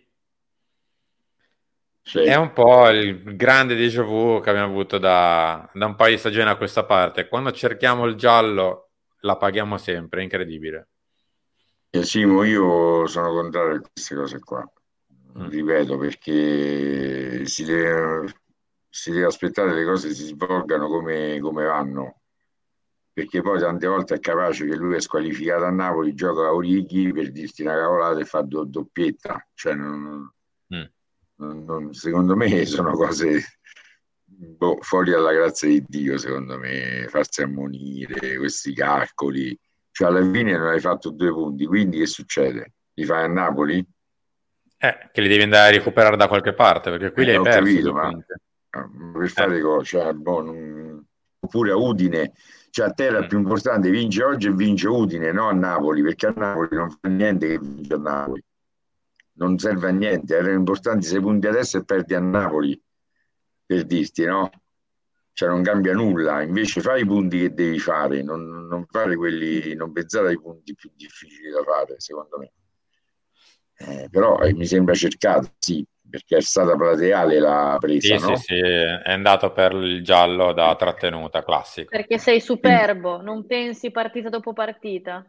Sì. 2.05 2.19
È 2.19 2.35
un 2.35 2.51
po' 2.51 2.89
il 2.89 3.35
grande 3.37 3.75
déjà 3.75 4.03
vu 4.03 4.41
che 4.41 4.49
abbiamo 4.49 4.67
avuto 4.67 4.97
da, 4.97 5.69
da 5.73 5.85
un 5.85 5.95
paio 5.95 6.11
di 6.11 6.19
stagioni 6.19 6.49
a 6.49 6.57
questa 6.57 6.83
parte. 6.83 7.29
Quando 7.29 7.51
cerchiamo 7.53 8.05
il 8.05 8.15
giallo 8.15 8.89
la 9.21 9.37
paghiamo 9.37 9.77
sempre, 9.77 10.19
è 10.19 10.23
incredibile. 10.23 10.89
Eh, 11.89 12.03
Simo, 12.03 12.43
io 12.43 13.07
sono 13.07 13.31
contrario 13.33 13.77
a 13.77 13.81
queste 13.81 14.15
cose 14.15 14.39
qua, 14.39 14.69
mm. 15.37 15.47
ripeto, 15.47 15.97
perché 15.97 17.45
si 17.45 17.63
deve, 17.63 18.33
si 18.89 19.11
deve 19.11 19.25
aspettare 19.25 19.69
che 19.69 19.75
le 19.75 19.85
cose 19.85 20.13
si 20.13 20.25
svolgano 20.25 20.87
come, 20.87 21.39
come, 21.39 21.63
vanno, 21.65 22.21
perché 23.13 23.41
poi 23.41 23.59
tante 23.59 23.87
volte 23.87 24.15
è 24.15 24.19
capace 24.19 24.65
che 24.65 24.75
lui 24.75 24.95
è 24.95 24.99
squalificato 25.01 25.65
a 25.65 25.69
Napoli, 25.69 26.15
gioca 26.15 26.47
a 26.47 26.53
Orighi 26.53 27.13
per 27.13 27.31
dirti 27.31 27.61
una 27.61 27.75
cavolata 27.75 28.19
e 28.19 28.25
fa 28.25 28.41
do, 28.41 28.65
doppietta, 28.65 29.47
cioè 29.53 29.75
non, 29.75 30.33
mm. 30.73 30.83
Non, 31.43 31.63
non, 31.65 31.93
secondo 31.93 32.35
me 32.35 32.65
sono 32.65 32.91
cose 32.91 33.43
boh, 34.25 34.77
fuori 34.81 35.11
dalla 35.11 35.33
grazia 35.33 35.67
di 35.67 35.83
Dio, 35.87 36.17
secondo 36.17 36.57
me, 36.57 37.07
farsi 37.09 37.41
ammonire, 37.41 38.37
questi 38.37 38.73
calcoli 38.73 39.57
cioè 39.93 40.07
alla 40.07 40.21
fine 40.21 40.57
non 40.57 40.69
hai 40.69 40.79
fatto 40.79 41.11
due 41.11 41.31
punti, 41.31 41.67
quindi 41.67 41.99
che 41.99 42.07
succede? 42.07 42.73
Li 42.95 43.05
fai 43.05 43.25
a 43.25 43.27
Napoli? 43.27 43.85
Eh, 44.75 45.09
che 45.11 45.21
li 45.21 45.27
devi 45.27 45.43
andare 45.43 45.67
a 45.67 45.77
recuperare 45.77 46.17
da 46.17 46.27
qualche 46.27 46.53
parte, 46.53 46.89
perché 46.89 47.11
qui 47.11 47.21
eh, 47.21 47.25
li 47.25 47.35
hai 47.35 47.43
persi. 47.43 47.73
Capito, 47.75 47.93
ma, 47.93 48.11
per 49.13 49.29
fare 49.29 49.57
eh. 49.57 49.61
cose, 49.61 49.85
cioè, 49.85 50.11
boh, 50.13 50.41
non... 50.41 51.05
oppure 51.39 51.71
a 51.71 51.75
Udine, 51.75 52.33
cioè 52.71 52.87
a 52.87 52.91
terra 52.91 53.21
mm. 53.21 53.27
più 53.27 53.37
importante 53.37 53.91
vince 53.91 54.23
oggi 54.23 54.47
e 54.47 54.53
vince 54.53 54.87
Udine, 54.87 55.31
no 55.31 55.47
a 55.47 55.53
Napoli, 55.53 56.01
perché 56.01 56.25
a 56.25 56.33
Napoli 56.35 56.75
non 56.75 56.89
fa 56.89 57.07
niente 57.09 57.47
che 57.49 57.59
vince 57.59 57.93
a 57.93 57.97
Napoli. 57.97 58.43
Non 59.35 59.57
serve 59.57 59.87
a 59.87 59.91
niente, 59.91 60.35
erano 60.35 60.53
importanti 60.53 61.05
sei 61.05 61.19
punti 61.19 61.47
adesso 61.47 61.77
e 61.77 61.83
perdi 61.83 62.13
a 62.13 62.19
Napoli, 62.19 62.79
per 63.65 63.85
dirti, 63.85 64.25
no? 64.25 64.49
cioè 65.33 65.49
non 65.49 65.63
cambia 65.63 65.93
nulla, 65.93 66.43
invece 66.43 66.79
fai 66.79 67.01
i 67.01 67.05
punti 67.05 67.39
che 67.39 67.53
devi 67.53 67.79
fare, 67.79 68.21
non, 68.21 68.67
non 68.67 68.85
fare 68.85 69.15
quelli, 69.15 69.73
non 69.73 69.91
pensare 69.91 70.29
ai 70.29 70.39
punti 70.39 70.75
più 70.75 70.91
difficili 70.95 71.49
da 71.49 71.63
fare, 71.63 71.99
secondo 71.99 72.37
me. 72.37 72.51
Eh, 73.75 74.07
però 74.11 74.39
eh, 74.39 74.53
mi 74.53 74.67
sembra 74.67 74.93
cercato, 74.93 75.49
sì, 75.57 75.83
perché 76.07 76.37
è 76.37 76.41
stata 76.41 76.75
plateale 76.75 77.39
la 77.39 77.77
presa, 77.79 78.17
sì, 78.17 78.23
no? 78.23 78.35
Sì, 78.35 78.43
sì, 78.43 78.59
è 78.59 79.11
andato 79.11 79.51
per 79.51 79.73
il 79.73 80.03
giallo 80.03 80.53
da 80.53 80.75
trattenuta, 80.75 81.43
classico. 81.43 81.89
Perché 81.89 82.19
sei 82.19 82.39
superbo, 82.39 83.19
non 83.19 83.47
pensi 83.47 83.89
partita 83.89 84.29
dopo 84.29 84.53
partita. 84.53 85.25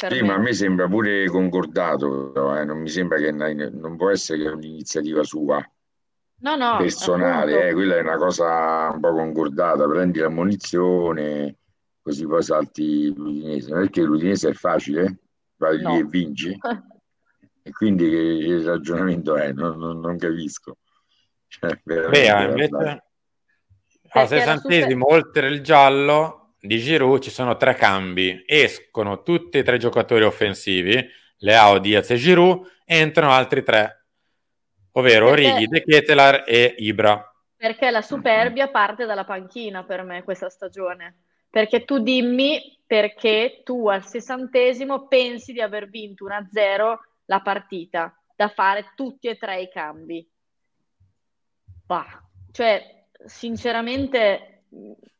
Per 0.00 0.14
sì, 0.14 0.22
me. 0.22 0.28
ma 0.28 0.34
a 0.36 0.38
me 0.38 0.54
sembra 0.54 0.88
pure 0.88 1.28
concordato, 1.28 2.30
però, 2.32 2.58
eh, 2.58 2.64
non 2.64 2.78
mi 2.78 2.88
sembra 2.88 3.18
che 3.18 3.30
non 3.32 3.98
può 3.98 4.08
essere 4.08 4.42
che 4.42 4.48
è 4.48 4.52
un'iniziativa 4.52 5.22
sua 5.22 5.62
no, 6.38 6.56
no, 6.56 6.78
personale, 6.78 7.68
eh, 7.68 7.72
quella 7.74 7.96
è 7.96 8.00
una 8.00 8.16
cosa 8.16 8.88
un 8.94 8.98
po' 8.98 9.12
concordata, 9.12 9.86
prendi 9.86 10.20
la 10.20 10.30
munizione, 10.30 11.58
così 12.00 12.24
poi 12.24 12.42
salti 12.42 13.12
l'Udinese, 13.14 13.90
che 13.90 14.00
l'Udinese 14.00 14.48
è 14.48 14.52
facile, 14.54 15.18
vai 15.56 15.82
no. 15.82 15.92
lì 15.92 15.98
e 15.98 16.04
vinci, 16.04 16.56
e 17.62 17.70
quindi 17.70 18.08
che, 18.08 18.38
che 18.38 18.64
ragionamento 18.64 19.36
è? 19.36 19.52
Non, 19.52 19.76
non, 19.76 20.00
non 20.00 20.16
capisco. 20.16 20.78
Cioè, 21.46 21.78
Beh, 21.82 22.04
invece 22.48 23.02
al 24.12 24.28
sessantesimo, 24.28 25.04
super... 25.06 25.18
oltre 25.18 25.48
il 25.48 25.60
giallo 25.60 26.39
di 26.60 26.78
Giroud, 26.78 27.20
ci 27.20 27.30
sono 27.30 27.56
tre 27.56 27.74
cambi, 27.74 28.42
escono 28.46 29.22
tutti 29.22 29.58
e 29.58 29.62
tre 29.62 29.78
giocatori 29.78 30.24
offensivi, 30.24 31.08
Leao, 31.38 31.78
Diaz 31.78 32.10
e 32.10 32.16
Giroud, 32.16 32.66
entrano 32.84 33.32
altri 33.32 33.62
tre 33.62 34.00
ovvero 34.92 35.30
perché, 35.30 35.54
Righi, 35.54 35.66
De 35.66 35.82
Ketelar 35.82 36.44
e 36.46 36.74
Ibra. 36.78 37.24
Perché 37.56 37.90
la 37.90 38.02
superbia 38.02 38.68
parte 38.68 39.06
dalla 39.06 39.24
panchina 39.24 39.84
per 39.84 40.02
me 40.02 40.22
questa 40.22 40.48
stagione. 40.48 41.22
Perché 41.50 41.84
tu 41.84 41.98
dimmi 41.98 42.78
perché 42.86 43.62
tu 43.64 43.88
al 43.88 44.04
sessantesimo 44.04 45.06
pensi 45.06 45.52
di 45.52 45.60
aver 45.60 45.88
vinto 45.88 46.26
1-0 46.26 46.96
la 47.26 47.40
partita, 47.40 48.12
da 48.34 48.48
fare 48.48 48.92
tutti 48.96 49.28
e 49.28 49.36
tre 49.36 49.62
i 49.62 49.70
cambi. 49.70 50.28
Bah, 51.86 52.20
cioè, 52.50 53.04
sinceramente, 53.24 54.59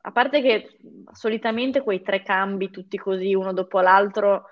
a 0.02 0.12
parte 0.12 0.40
che 0.40 0.78
solitamente 1.12 1.82
quei 1.82 2.02
tre 2.02 2.22
cambi 2.22 2.70
tutti 2.70 2.96
così 2.96 3.34
uno 3.34 3.52
dopo 3.52 3.80
l'altro, 3.80 4.44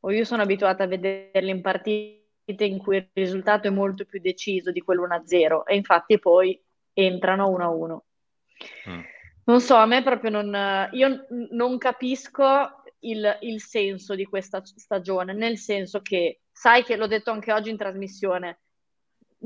o 0.00 0.10
io 0.10 0.24
sono 0.24 0.42
abituata 0.42 0.84
a 0.84 0.88
vederli 0.88 1.50
in 1.50 1.60
partita 1.60 2.64
in 2.64 2.78
cui 2.78 2.96
il 2.96 3.08
risultato 3.12 3.68
è 3.68 3.70
molto 3.70 4.04
più 4.04 4.20
deciso 4.20 4.72
di 4.72 4.80
quello 4.80 5.06
1-0 5.06 5.62
e 5.64 5.76
infatti 5.76 6.18
poi 6.18 6.60
entrano 6.92 7.50
1-1. 7.50 8.90
Mm. 8.90 9.00
Non 9.44 9.60
so, 9.60 9.74
a 9.74 9.86
me 9.86 10.02
proprio 10.02 10.30
non... 10.30 10.88
Io 10.92 11.26
non 11.50 11.78
capisco 11.78 12.82
il, 13.00 13.38
il, 13.40 13.60
senso 13.60 14.14
di 14.14 14.24
questa 14.24 14.62
stagione, 14.64 15.32
nel 15.32 15.58
senso 15.58 16.00
che, 16.00 16.42
sai 16.52 16.84
che 16.84 16.96
l'ho 16.96 17.08
detto 17.08 17.30
anche 17.30 17.52
oggi 17.52 17.70
in 17.70 17.76
trasmissione, 17.76 18.60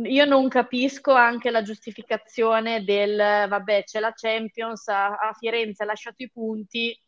io 0.05 0.25
non 0.25 0.49
capisco 0.49 1.13
anche 1.13 1.51
la 1.51 1.63
giustificazione 1.63 2.85
del, 2.85 3.17
vabbè, 3.17 3.85
c'è 3.85 4.01
la 4.01 4.13
Champions, 4.15 4.89
a, 4.89 5.17
a 5.17 5.33
Firenze 5.33 5.83
ha 5.83 5.87
lasciato 5.87 6.23
i 6.23 6.31
punti, 6.31 6.99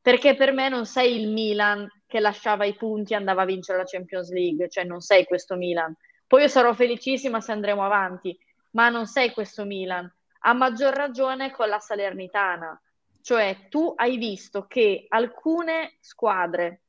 perché 0.00 0.36
per 0.36 0.52
me 0.52 0.68
non 0.68 0.86
sei 0.86 1.20
il 1.20 1.28
Milan 1.28 1.88
che 2.06 2.20
lasciava 2.20 2.64
i 2.64 2.74
punti 2.74 3.12
e 3.12 3.16
andava 3.16 3.42
a 3.42 3.46
vincere 3.46 3.78
la 3.78 3.84
Champions 3.84 4.30
League, 4.30 4.68
cioè 4.68 4.84
non 4.84 5.00
sei 5.00 5.24
questo 5.24 5.56
Milan. 5.56 5.96
Poi 6.26 6.42
io 6.42 6.48
sarò 6.48 6.72
felicissima 6.74 7.40
se 7.40 7.52
andremo 7.52 7.84
avanti, 7.84 8.38
ma 8.72 8.88
non 8.88 9.06
sei 9.06 9.30
questo 9.30 9.64
Milan. 9.64 10.12
A 10.40 10.52
maggior 10.52 10.94
ragione 10.94 11.50
con 11.50 11.68
la 11.68 11.78
Salernitana, 11.78 12.80
cioè 13.22 13.66
tu 13.68 13.92
hai 13.96 14.18
visto 14.18 14.66
che 14.66 15.06
alcune 15.08 15.96
squadre 16.00 16.82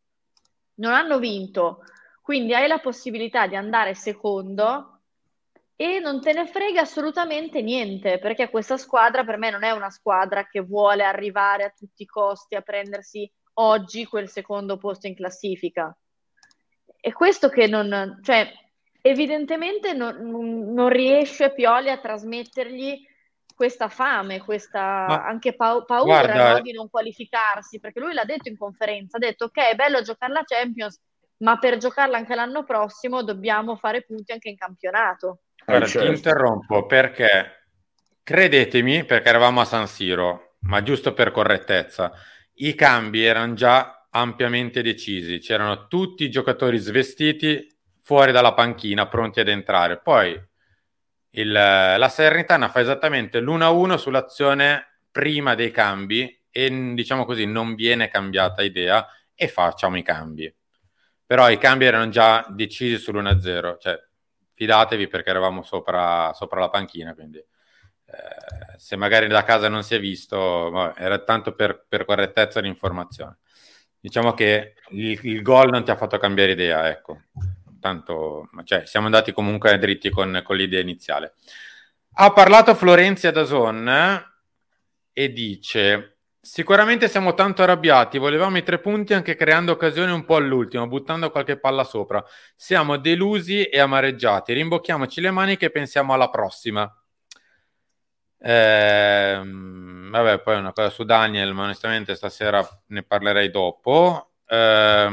non 0.76 0.94
hanno 0.94 1.18
vinto, 1.18 1.84
quindi 2.22 2.54
hai 2.54 2.68
la 2.68 2.80
possibilità 2.80 3.48
di 3.48 3.56
andare 3.56 3.96
secondo 3.96 4.97
e 5.80 6.00
non 6.00 6.20
te 6.22 6.34
ne 6.34 6.48
frega 6.48 6.82
assolutamente 6.82 7.62
niente, 7.62 8.18
perché 8.18 8.50
questa 8.50 8.78
squadra 8.78 9.24
per 9.24 9.38
me 9.38 9.52
non 9.52 9.64
è 9.64 9.70
una 9.70 9.92
squadra 9.92 10.48
che 10.48 10.60
vuole 10.60 11.04
arrivare 11.04 11.64
a 11.66 11.70
tutti 11.70 12.02
i 12.02 12.08
costi 12.08 12.56
a 12.56 12.62
prendersi 12.62 13.32
oggi 13.60 14.06
quel 14.06 14.28
secondo 14.28 14.78
posto 14.78 15.06
in 15.06 15.16
classifica. 15.16 15.96
E 17.00 17.14
questo 17.14 17.50
che 17.50 17.68
non, 17.68 18.20
cioè, 18.24 18.52
evidentemente 19.02 19.94
non, 19.94 20.74
non 20.74 20.90
riesce 20.90 21.54
Pioli 21.54 21.92
a 21.92 22.00
trasmettergli 22.00 23.06
questa 23.56 23.88
fame, 23.88 24.42
questa 24.44 25.06
Ma, 25.08 25.26
anche 25.26 25.56
pa- 25.56 25.84
paura 25.84 26.54
no, 26.54 26.62
di 26.62 26.72
non 26.72 26.90
qualificarsi, 26.90 27.80
perché 27.80 28.00
lui 28.00 28.14
l'ha 28.14 28.26
detto 28.26 28.50
in 28.50 28.58
conferenza, 28.58 29.18
ha 29.18 29.20
detto 29.20 29.46
ok, 29.46 29.58
è 29.60 29.76
bello 29.76 30.02
giocare 30.02 30.34
la 30.34 30.44
Champions, 30.44 31.00
ma 31.38 31.58
per 31.60 31.78
giocarla 31.78 32.18
anche 32.18 32.34
l'anno 32.34 32.64
prossimo 32.64 33.22
dobbiamo 33.22 33.76
fare 33.76 34.04
punti 34.04 34.32
anche 34.32 34.50
in 34.50 34.58
campionato. 34.58 35.42
Guarda, 35.68 35.86
eh, 35.86 35.90
certo. 35.90 36.08
ti 36.08 36.16
interrompo 36.16 36.86
perché 36.86 37.66
credetemi, 38.24 39.04
perché 39.04 39.28
eravamo 39.28 39.60
a 39.60 39.66
San 39.66 39.86
Siro, 39.88 40.56
ma 40.62 40.82
giusto 40.82 41.14
per 41.14 41.32
correttezza, 41.32 42.14
i 42.60 42.74
cambi 42.74 43.26
erano 43.26 43.54
già 43.54 44.08
ampiamente 44.10 44.82
decisi, 44.82 45.40
c'erano 45.40 45.88
tutti 45.88 46.24
i 46.24 46.30
giocatori 46.30 46.78
svestiti 46.78 47.68
fuori 48.02 48.32
dalla 48.32 48.54
panchina, 48.54 49.10
pronti 49.10 49.42
ad 49.42 49.50
entrare. 49.50 50.00
Poi 50.00 50.42
il, 51.32 51.52
la 51.52 52.10
Salernitana 52.10 52.70
fa 52.70 52.80
esattamente 52.80 53.42
l'1-1 53.42 53.98
sull'azione 53.98 55.02
prima 55.12 55.54
dei 55.54 55.72
cambi 55.72 56.44
e 56.50 56.94
diciamo 56.94 57.26
così 57.26 57.46
non 57.46 57.76
viene 57.76 58.08
cambiata 58.08 58.64
idea 58.64 59.06
e 59.36 59.50
facciamo 59.50 59.98
i 59.98 60.04
cambi. 60.04 60.52
Però 61.26 61.50
i 61.50 61.58
cambi 61.58 61.84
erano 61.84 62.08
già 62.08 62.46
decisi 62.50 62.96
sull'1-0, 62.96 63.78
cioè 63.80 64.08
fidatevi 64.58 65.08
perché 65.08 65.30
eravamo 65.30 65.62
sopra, 65.62 66.34
sopra 66.34 66.60
la 66.60 66.70
panchina, 66.70 67.14
quindi 67.14 67.38
eh, 67.38 68.78
se 68.78 68.96
magari 68.96 69.28
da 69.28 69.44
casa 69.44 69.70
non 69.70 69.84
si 69.84 69.94
è 69.94 70.00
visto, 70.00 70.38
vabbè, 70.72 71.00
era 71.00 71.20
tanto 71.20 71.54
per, 71.54 71.86
per 71.88 72.06
correttezza 72.06 72.60
di 72.60 72.68
informazione. 72.68 73.38
Diciamo 74.00 74.34
che 74.34 74.74
il, 74.90 75.20
il 75.22 75.42
gol 75.44 75.70
non 75.70 75.84
ti 75.84 75.92
ha 75.92 75.96
fatto 75.96 76.18
cambiare 76.18 76.54
idea, 76.54 76.90
ecco. 76.90 77.22
Tanto, 77.80 78.50
cioè, 78.64 78.88
siamo 78.88 79.06
andati 79.06 79.32
comunque 79.32 79.78
dritti 79.78 80.10
con, 80.10 80.42
con 80.44 80.56
l'idea 80.56 80.82
iniziale. 80.82 81.36
Ha 82.14 82.34
parlato 82.34 82.74
Florenzia 82.74 83.32
Dazon 83.32 84.26
e 85.14 85.32
dice 85.32 86.17
Sicuramente 86.50 87.10
siamo 87.10 87.34
tanto 87.34 87.62
arrabbiati, 87.64 88.18
volevamo 88.18 88.58
i 88.58 88.64
tre 88.64 88.80
punti 88.80 89.14
anche 89.14 89.36
creando 89.36 89.74
occasioni 89.74 90.14
un 90.14 90.24
po' 90.24 90.38
all'ultimo, 90.38 90.88
buttando 90.88 91.30
qualche 91.30 91.60
palla 91.60 91.84
sopra. 91.84 92.24
Siamo 92.56 92.96
delusi 92.96 93.66
e 93.66 93.78
amareggiati, 93.82 94.54
rimbocchiamoci 94.54 95.20
le 95.20 95.32
maniche 95.32 95.66
e 95.66 95.72
pensiamo 95.72 96.14
alla 96.14 96.30
prossima. 96.30 96.90
Eh, 98.40 99.42
vabbè, 99.44 100.40
poi 100.40 100.58
una 100.58 100.72
cosa 100.72 100.90
su 100.90 101.04
Daniel, 101.04 101.54
ma 101.54 101.64
onestamente 101.64 102.16
stasera 102.16 102.66
ne 102.88 103.04
parlerei 103.04 103.52
dopo. 103.52 104.36
Eh, 104.48 105.10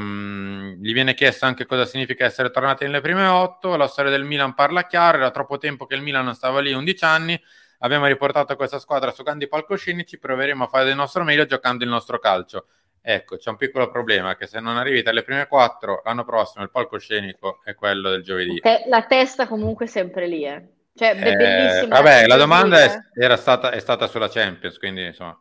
gli 0.79 0.93
viene 0.93 1.15
chiesto 1.15 1.47
anche 1.47 1.67
cosa 1.67 1.85
significa 1.85 2.25
essere 2.25 2.53
tornati 2.53 2.85
nelle 2.85 3.01
prime 3.01 3.27
otto. 3.27 3.75
La 3.75 3.89
storia 3.89 4.13
del 4.13 4.23
Milan 4.23 4.55
parla 4.55 4.87
chiaro, 4.87 5.17
era 5.17 5.33
troppo 5.33 5.59
tempo 5.59 5.87
che 5.87 5.97
il 5.97 6.03
Milan 6.03 6.33
stava 6.33 6.61
lì 6.61 6.73
11 6.73 7.05
anni 7.05 7.43
abbiamo 7.85 8.07
riportato 8.07 8.57
questa 8.57 8.79
squadra 8.79 9.13
su 9.13 9.23
grandi 9.23 9.47
palcoscenici, 9.47 10.19
proveremo 10.19 10.65
a 10.65 10.67
fare 10.69 10.87
del 10.87 10.97
nostro 10.97 11.23
meglio 11.23 11.45
giocando 11.45 11.85
il 11.85 11.91
nostro 11.91 12.19
calcio. 12.19 12.67
Ecco, 13.03 13.37
c'è 13.37 13.51
un 13.51 13.57
piccolo 13.57 13.91
problema 13.91 14.35
che 14.35 14.47
se 14.47 14.59
non 14.61 14.79
arrivi 14.79 15.07
alle 15.07 15.23
prime 15.23 15.47
quattro, 15.47 16.01
l'anno 16.05 16.25
prossimo 16.25 16.65
il 16.65 16.71
palcoscenico 16.71 17.61
è 17.63 17.75
quello 17.75 18.09
del 18.09 18.23
giovedì. 18.23 18.61
La 18.87 19.03
testa 19.03 19.47
comunque 19.47 19.87
sempre 19.87 20.27
lì, 20.27 20.47
eh. 20.47 20.69
Cioè, 20.97 21.83
eh, 21.83 21.87
vabbè, 21.87 22.27
la 22.27 22.37
domanda 22.37 22.83
è, 22.83 22.97
era 23.15 23.37
stata, 23.37 23.73
è 23.73 23.81
stata 23.81 24.07
sulla 24.07 24.29
Champions, 24.29 24.79
quindi 24.79 25.05
insomma. 25.05 25.39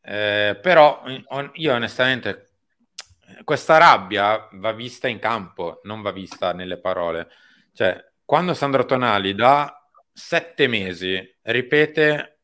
Eh, 0.00 0.58
però 0.62 1.02
io 1.54 1.74
onestamente 1.74 2.46
questa 3.44 3.76
rabbia 3.76 4.48
va 4.52 4.72
vista 4.72 5.08
in 5.08 5.18
campo, 5.18 5.80
non 5.82 6.00
va 6.00 6.12
vista 6.12 6.52
nelle 6.52 6.78
parole. 6.78 7.28
Cioè, 7.74 8.02
quando 8.24 8.54
Sandro 8.54 8.86
Tonali 8.86 9.34
dà 9.34 9.85
sette 10.16 10.66
mesi 10.66 11.36
ripete 11.42 12.38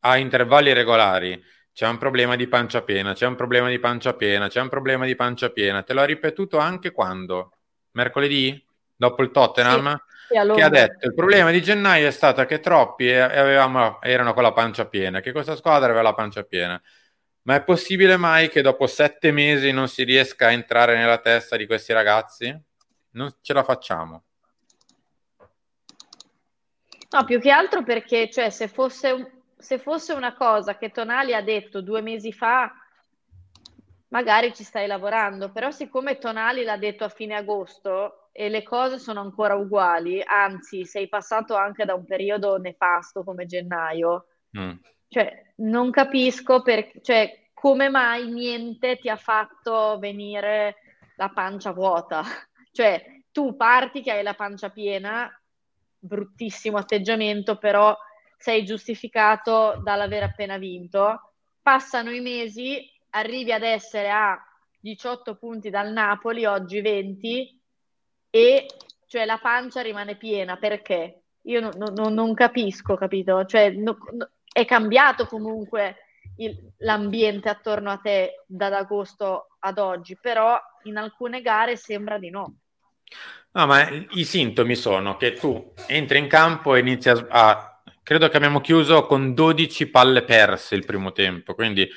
a 0.00 0.16
intervalli 0.16 0.72
regolari 0.72 1.42
c'è 1.78 1.86
un 1.86 1.98
problema 1.98 2.34
di 2.34 2.48
pancia 2.48 2.82
piena, 2.82 3.12
c'è 3.12 3.26
un 3.26 3.36
problema 3.36 3.68
di 3.68 3.78
pancia 3.78 4.12
piena, 4.14 4.48
c'è 4.48 4.60
un 4.60 4.68
problema 4.68 5.06
di 5.06 5.14
pancia 5.14 5.50
piena. 5.50 5.84
Te 5.84 5.92
l'ho 5.92 6.02
ripetuto 6.02 6.58
anche 6.58 6.90
quando? 6.90 7.52
Mercoledì? 7.92 8.66
Dopo 8.96 9.22
il 9.22 9.30
Tottenham? 9.30 10.02
Sì, 10.26 10.34
che 10.34 10.62
ha 10.62 10.68
detto 10.70 11.06
il 11.06 11.14
problema 11.14 11.52
di 11.52 11.62
gennaio 11.62 12.08
è 12.08 12.10
stato 12.10 12.44
che 12.46 12.58
troppi 12.58 13.12
avevamo, 13.12 14.02
erano 14.02 14.34
con 14.34 14.42
la 14.42 14.52
pancia 14.52 14.88
piena, 14.88 15.20
che 15.20 15.30
questa 15.30 15.54
squadra 15.54 15.84
aveva 15.84 16.02
la 16.02 16.14
pancia 16.14 16.42
piena. 16.42 16.82
Ma 17.42 17.54
è 17.54 17.62
possibile 17.62 18.16
mai 18.16 18.48
che 18.48 18.60
dopo 18.60 18.88
sette 18.88 19.30
mesi 19.30 19.70
non 19.70 19.86
si 19.86 20.02
riesca 20.02 20.48
a 20.48 20.52
entrare 20.52 20.96
nella 20.96 21.18
testa 21.18 21.56
di 21.56 21.66
questi 21.66 21.92
ragazzi? 21.92 22.60
Non 23.10 23.32
ce 23.40 23.52
la 23.52 23.62
facciamo. 23.62 24.24
No, 27.10 27.24
più 27.24 27.40
che 27.40 27.50
altro 27.50 27.82
perché, 27.82 28.28
cioè, 28.30 28.50
se 28.50 28.68
fosse, 28.68 29.42
se 29.56 29.78
fosse 29.78 30.12
una 30.12 30.34
cosa 30.34 30.76
che 30.76 30.90
Tonali 30.90 31.34
ha 31.34 31.40
detto 31.40 31.80
due 31.80 32.02
mesi 32.02 32.32
fa, 32.32 32.72
magari 34.08 34.54
ci 34.54 34.62
stai 34.62 34.86
lavorando, 34.86 35.50
però 35.50 35.70
siccome 35.70 36.18
Tonali 36.18 36.64
l'ha 36.64 36.76
detto 36.76 37.04
a 37.04 37.08
fine 37.08 37.34
agosto 37.34 38.28
e 38.32 38.48
le 38.48 38.62
cose 38.62 38.98
sono 38.98 39.20
ancora 39.20 39.54
uguali, 39.54 40.22
anzi 40.24 40.84
sei 40.84 41.08
passato 41.08 41.56
anche 41.56 41.84
da 41.84 41.94
un 41.94 42.04
periodo 42.04 42.56
nefasto 42.58 43.24
come 43.24 43.46
gennaio, 43.46 44.26
mm. 44.58 44.72
cioè 45.08 45.52
non 45.56 45.90
capisco 45.90 46.62
per, 46.62 46.90
cioè, 47.02 47.48
come 47.52 47.88
mai 47.88 48.30
niente 48.30 48.98
ti 48.98 49.08
ha 49.08 49.16
fatto 49.16 49.98
venire 49.98 50.76
la 51.16 51.30
pancia 51.30 51.72
vuota. 51.72 52.22
Cioè 52.70 53.22
tu 53.32 53.56
parti 53.56 54.02
che 54.02 54.12
hai 54.12 54.22
la 54.22 54.34
pancia 54.34 54.70
piena 54.70 55.28
bruttissimo 55.98 56.76
atteggiamento, 56.76 57.56
però 57.56 57.96
sei 58.36 58.64
giustificato 58.64 59.80
dall'aver 59.82 60.22
appena 60.22 60.58
vinto. 60.58 61.32
Passano 61.60 62.10
i 62.10 62.20
mesi, 62.20 62.88
arrivi 63.10 63.52
ad 63.52 63.62
essere 63.62 64.10
a 64.10 64.38
18 64.80 65.36
punti 65.36 65.70
dal 65.70 65.92
Napoli, 65.92 66.44
oggi 66.44 66.80
20, 66.80 67.60
e 68.30 68.66
cioè 69.06 69.24
la 69.24 69.38
pancia 69.38 69.80
rimane 69.80 70.16
piena 70.16 70.56
perché? 70.56 71.22
Io 71.42 71.60
no, 71.60 71.70
no, 71.94 72.08
non 72.08 72.34
capisco, 72.34 72.94
capito? 72.94 73.44
Cioè, 73.44 73.74
è 74.52 74.64
cambiato 74.64 75.26
comunque 75.26 75.96
il, 76.36 76.72
l'ambiente 76.78 77.48
attorno 77.48 77.90
a 77.90 77.96
te 77.96 78.44
da 78.46 78.66
agosto 78.76 79.56
ad 79.60 79.78
oggi, 79.78 80.16
però 80.20 80.58
in 80.84 80.96
alcune 80.96 81.40
gare 81.40 81.76
sembra 81.76 82.18
di 82.18 82.30
no. 82.30 82.56
No, 83.58 83.66
ma 83.66 83.88
i 84.10 84.24
sintomi 84.24 84.76
sono 84.76 85.16
che 85.16 85.32
tu 85.32 85.72
entri 85.88 86.18
in 86.18 86.28
campo 86.28 86.76
e 86.76 86.78
inizi 86.78 87.08
a, 87.08 87.26
a, 87.28 87.82
Credo 88.04 88.28
che 88.28 88.36
abbiamo 88.36 88.60
chiuso 88.60 89.04
con 89.04 89.34
12 89.34 89.90
palle 89.90 90.22
perse 90.22 90.76
il 90.76 90.84
primo 90.84 91.10
tempo, 91.10 91.56
quindi 91.56 91.90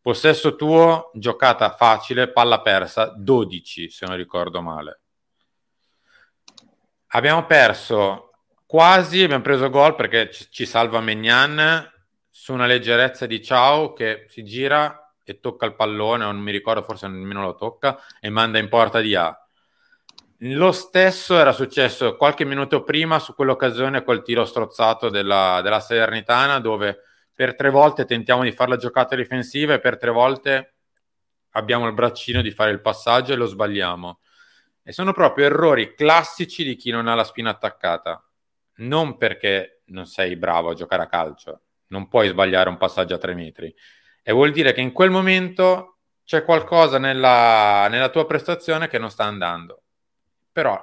possesso 0.00 0.56
tuo, 0.56 1.12
giocata 1.14 1.70
facile, 1.76 2.32
palla 2.32 2.60
persa, 2.62 3.14
12 3.16 3.90
se 3.90 4.06
non 4.06 4.16
ricordo 4.16 4.60
male. 4.60 5.02
Abbiamo 7.10 7.46
perso 7.46 8.32
quasi, 8.66 9.22
abbiamo 9.22 9.44
preso 9.44 9.70
gol 9.70 9.94
perché 9.94 10.32
ci, 10.32 10.48
ci 10.50 10.66
salva 10.66 11.00
Megnan 11.00 11.92
su 12.28 12.52
una 12.52 12.66
leggerezza 12.66 13.26
di 13.26 13.40
Ciao 13.40 13.92
che 13.92 14.24
si 14.26 14.42
gira 14.42 15.14
e 15.22 15.38
tocca 15.38 15.64
il 15.64 15.76
pallone, 15.76 16.24
non 16.24 16.38
mi 16.38 16.50
ricordo, 16.50 16.82
forse 16.82 17.06
nemmeno 17.06 17.42
lo 17.42 17.54
tocca, 17.54 18.02
e 18.20 18.30
manda 18.30 18.58
in 18.58 18.68
porta 18.68 19.00
di 19.00 19.14
A 19.14 19.38
lo 20.38 20.72
stesso 20.72 21.38
era 21.38 21.52
successo 21.52 22.16
qualche 22.16 22.44
minuto 22.44 22.82
prima 22.82 23.18
su 23.18 23.34
quell'occasione 23.34 24.02
col 24.02 24.22
tiro 24.22 24.44
strozzato 24.44 25.08
della, 25.08 25.60
della 25.62 25.80
Salernitana 25.80 26.58
dove 26.58 27.00
per 27.32 27.54
tre 27.54 27.70
volte 27.70 28.04
tentiamo 28.04 28.42
di 28.42 28.52
fare 28.52 28.70
la 28.70 28.76
giocata 28.76 29.14
difensiva 29.14 29.74
e 29.74 29.80
per 29.80 29.96
tre 29.96 30.10
volte 30.10 30.74
abbiamo 31.50 31.86
il 31.86 31.94
braccino 31.94 32.42
di 32.42 32.50
fare 32.50 32.70
il 32.72 32.80
passaggio 32.80 33.32
e 33.32 33.36
lo 33.36 33.46
sbagliamo. 33.46 34.20
E 34.82 34.92
sono 34.92 35.12
proprio 35.12 35.46
errori 35.46 35.94
classici 35.94 36.64
di 36.64 36.76
chi 36.76 36.90
non 36.90 37.08
ha 37.08 37.14
la 37.14 37.24
spina 37.24 37.50
attaccata. 37.50 38.22
Non 38.76 39.16
perché 39.16 39.82
non 39.86 40.06
sei 40.06 40.36
bravo 40.36 40.70
a 40.70 40.74
giocare 40.74 41.04
a 41.04 41.08
calcio, 41.08 41.62
non 41.88 42.08
puoi 42.08 42.28
sbagliare 42.28 42.68
un 42.68 42.76
passaggio 42.76 43.14
a 43.14 43.18
tre 43.18 43.34
metri. 43.34 43.74
E 44.22 44.32
vuol 44.32 44.50
dire 44.50 44.72
che 44.72 44.80
in 44.80 44.92
quel 44.92 45.10
momento 45.10 45.98
c'è 46.24 46.44
qualcosa 46.44 46.98
nella, 46.98 47.86
nella 47.88 48.08
tua 48.10 48.26
prestazione 48.26 48.88
che 48.88 48.98
non 48.98 49.10
sta 49.10 49.24
andando 49.24 49.83
però 50.54 50.80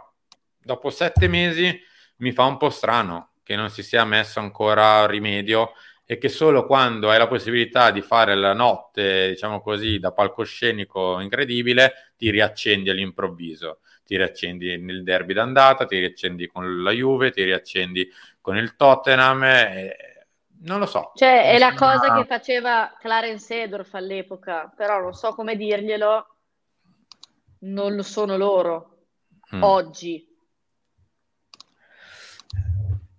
dopo 0.60 0.90
sette 0.90 1.30
mesi 1.30 1.82
mi 2.18 2.34
fa 2.34 2.44
un 2.44 2.58
po' 2.58 2.70
strano 2.70 3.36
che 3.42 3.56
non 3.56 3.70
si 3.70 3.84
sia 3.84 4.04
messo 4.04 4.40
ancora 4.40 5.08
rimedio 5.08 5.72
e 6.06 6.18
che 6.18 6.28
solo 6.28 6.66
quando 6.66 7.10
hai 7.10 7.18
la 7.18 7.28
possibilità 7.28 7.90
di 7.90 8.02
fare 8.02 8.36
la 8.36 8.54
notte, 8.54 9.30
diciamo 9.30 9.62
così, 9.62 9.98
da 9.98 10.12
palcoscenico 10.12 11.22
incredibile, 11.22 12.12
ti 12.18 12.30
riaccendi 12.30 12.90
all'improvviso. 12.90 13.80
Ti 14.04 14.18
riaccendi 14.18 14.78
nel 14.78 15.04
derby 15.04 15.34
d'andata, 15.34 15.86
ti 15.86 15.98
riaccendi 15.98 16.48
con 16.48 16.84
la 16.84 16.92
Juve, 16.92 17.32
ti 17.32 17.44
riaccendi 17.44 18.12
con 18.42 18.58
il 18.58 18.76
Tottenham. 18.76 19.44
E... 19.44 20.28
Non 20.64 20.80
lo 20.80 20.86
so. 20.86 21.14
Cioè, 21.16 21.50
è 21.50 21.58
la 21.58 21.74
cosa 21.76 22.14
che 22.14 22.26
faceva 22.26 22.94
Clarence 23.00 23.62
Edorf 23.62 23.94
all'epoca, 23.94 24.70
però 24.76 25.00
non 25.00 25.14
so 25.14 25.34
come 25.34 25.56
dirglielo, 25.56 26.36
non 27.60 27.96
lo 27.96 28.04
sono 28.04 28.36
loro 28.36 28.92
mm. 29.56 29.64
oggi. 29.64 30.28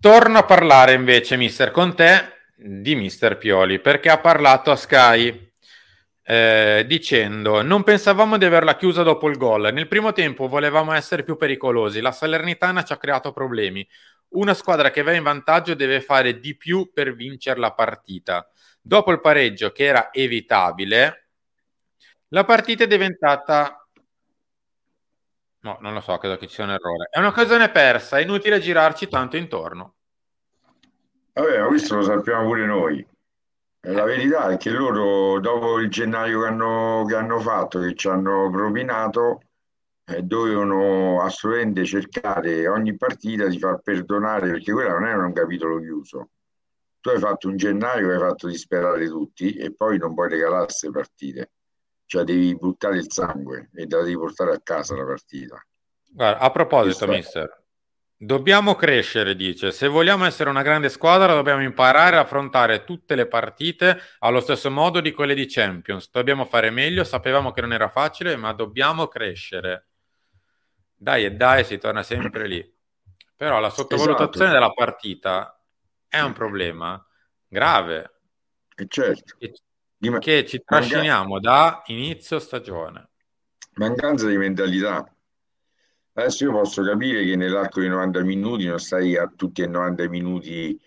Torno 0.00 0.38
a 0.38 0.44
parlare 0.44 0.94
invece, 0.94 1.36
mister, 1.36 1.70
con 1.70 1.94
te 1.94 2.40
di 2.56 2.94
mister 2.94 3.38
Pioli, 3.38 3.80
perché 3.80 4.10
ha 4.10 4.18
parlato 4.18 4.70
a 4.70 4.76
Sky 4.76 5.52
eh, 6.24 6.84
dicendo 6.86 7.62
non 7.62 7.82
pensavamo 7.82 8.38
di 8.38 8.44
averla 8.44 8.76
chiusa 8.76 9.02
dopo 9.02 9.28
il 9.28 9.36
gol. 9.36 9.70
Nel 9.72 9.88
primo 9.88 10.12
tempo 10.12 10.48
volevamo 10.48 10.92
essere 10.92 11.24
più 11.24 11.36
pericolosi, 11.36 12.00
la 12.00 12.12
Salernitana 12.12 12.84
ci 12.84 12.92
ha 12.92 12.96
creato 12.96 13.32
problemi. 13.32 13.86
Una 14.30 14.54
squadra 14.54 14.90
che 14.90 15.02
va 15.02 15.12
in 15.12 15.22
vantaggio 15.22 15.74
deve 15.74 16.00
fare 16.00 16.38
di 16.38 16.56
più 16.56 16.90
per 16.92 17.14
vincere 17.14 17.60
la 17.60 17.72
partita. 17.72 18.48
Dopo 18.80 19.12
il 19.12 19.20
pareggio, 19.20 19.72
che 19.72 19.84
era 19.84 20.12
evitabile, 20.12 21.28
la 22.28 22.44
partita 22.44 22.84
è 22.84 22.86
diventata 22.86 23.81
No, 25.62 25.78
non 25.80 25.94
lo 25.94 26.00
so, 26.00 26.18
credo 26.18 26.36
che 26.36 26.48
ci 26.48 26.54
sia 26.54 26.64
un 26.64 26.70
errore. 26.70 27.08
È 27.08 27.18
un'occasione 27.20 27.70
persa, 27.70 28.18
è 28.18 28.22
inutile 28.22 28.58
girarci 28.58 29.08
tanto 29.08 29.36
intorno. 29.36 29.94
Vabbè, 31.34 31.66
questo 31.66 31.96
lo 31.96 32.02
sappiamo 32.02 32.46
pure 32.46 32.66
noi. 32.66 33.06
La 33.86 34.02
verità 34.02 34.48
è 34.48 34.56
che 34.56 34.70
loro, 34.70 35.38
dopo 35.38 35.78
il 35.78 35.88
gennaio 35.88 36.40
che 36.40 36.46
hanno, 36.48 37.04
che 37.06 37.14
hanno 37.14 37.38
fatto, 37.38 37.78
che 37.78 37.94
ci 37.94 38.08
hanno 38.08 38.50
propinato, 38.50 39.42
eh, 40.04 40.22
dovevano 40.22 41.22
assolutamente 41.22 41.84
cercare 41.84 42.66
ogni 42.66 42.96
partita 42.96 43.46
di 43.46 43.58
far 43.58 43.80
perdonare, 43.82 44.50
perché 44.50 44.72
quello 44.72 44.90
non 44.98 45.06
era 45.06 45.24
un 45.24 45.32
capitolo 45.32 45.78
chiuso. 45.78 46.30
Tu 47.00 47.08
hai 47.10 47.18
fatto 47.18 47.46
un 47.46 47.56
gennaio 47.56 48.08
che 48.08 48.14
hai 48.14 48.20
fatto 48.20 48.48
disperare 48.48 49.06
tutti 49.06 49.54
e 49.54 49.72
poi 49.72 49.96
non 49.98 50.14
puoi 50.14 50.28
regalare 50.28 50.64
queste 50.64 50.90
partite 50.90 51.50
cioè 52.12 52.24
devi 52.24 52.54
buttare 52.54 52.98
il 52.98 53.10
sangue 53.10 53.70
e 53.72 53.86
la 53.88 54.02
devi 54.02 54.18
portare 54.18 54.52
a 54.52 54.60
casa 54.62 54.94
la 54.94 55.06
partita. 55.06 55.66
Guarda, 56.10 56.40
a 56.40 56.50
proposito, 56.50 57.06
mister, 57.06 57.64
Dobbiamo 58.18 58.74
crescere, 58.74 59.34
dice. 59.34 59.72
Se 59.72 59.88
vogliamo 59.88 60.26
essere 60.26 60.50
una 60.50 60.60
grande 60.60 60.90
squadra, 60.90 61.32
dobbiamo 61.32 61.62
imparare 61.62 62.16
a 62.16 62.20
affrontare 62.20 62.84
tutte 62.84 63.14
le 63.14 63.26
partite 63.26 63.98
allo 64.18 64.40
stesso 64.40 64.70
modo 64.70 65.00
di 65.00 65.12
quelle 65.12 65.32
di 65.32 65.46
Champions. 65.46 66.10
Dobbiamo 66.10 66.44
fare 66.44 66.68
meglio. 66.68 67.02
Sapevamo 67.02 67.50
che 67.50 67.62
non 67.62 67.72
era 67.72 67.88
facile, 67.88 68.36
ma 68.36 68.52
dobbiamo 68.52 69.08
crescere. 69.08 69.86
Dai 70.94 71.24
e 71.24 71.32
dai, 71.32 71.64
si 71.64 71.78
torna 71.78 72.02
sempre 72.02 72.46
lì. 72.46 72.76
Però 73.34 73.58
la 73.58 73.70
sottovalutazione 73.70 74.50
esatto. 74.50 74.52
della 74.52 74.72
partita 74.74 75.58
è 76.06 76.20
un 76.20 76.34
problema 76.34 77.02
grave. 77.48 78.18
E 78.76 78.84
certo. 78.86 79.34
Che, 79.38 79.54
che 80.18 80.44
ci 80.44 80.62
trasciniamo 80.64 81.38
da 81.38 81.82
inizio 81.86 82.38
stagione. 82.40 83.10
Mancanza 83.74 84.26
di 84.26 84.36
mentalità. 84.36 85.06
Adesso 86.14 86.44
io 86.44 86.52
posso 86.52 86.82
capire 86.82 87.24
che 87.24 87.36
nell'arco 87.36 87.80
di 87.80 87.88
90 87.88 88.22
minuti 88.22 88.66
non 88.66 88.78
stai 88.78 89.16
a 89.16 89.32
tutti 89.34 89.62
e 89.62 89.66
90 89.66 90.08
minuti, 90.08 90.78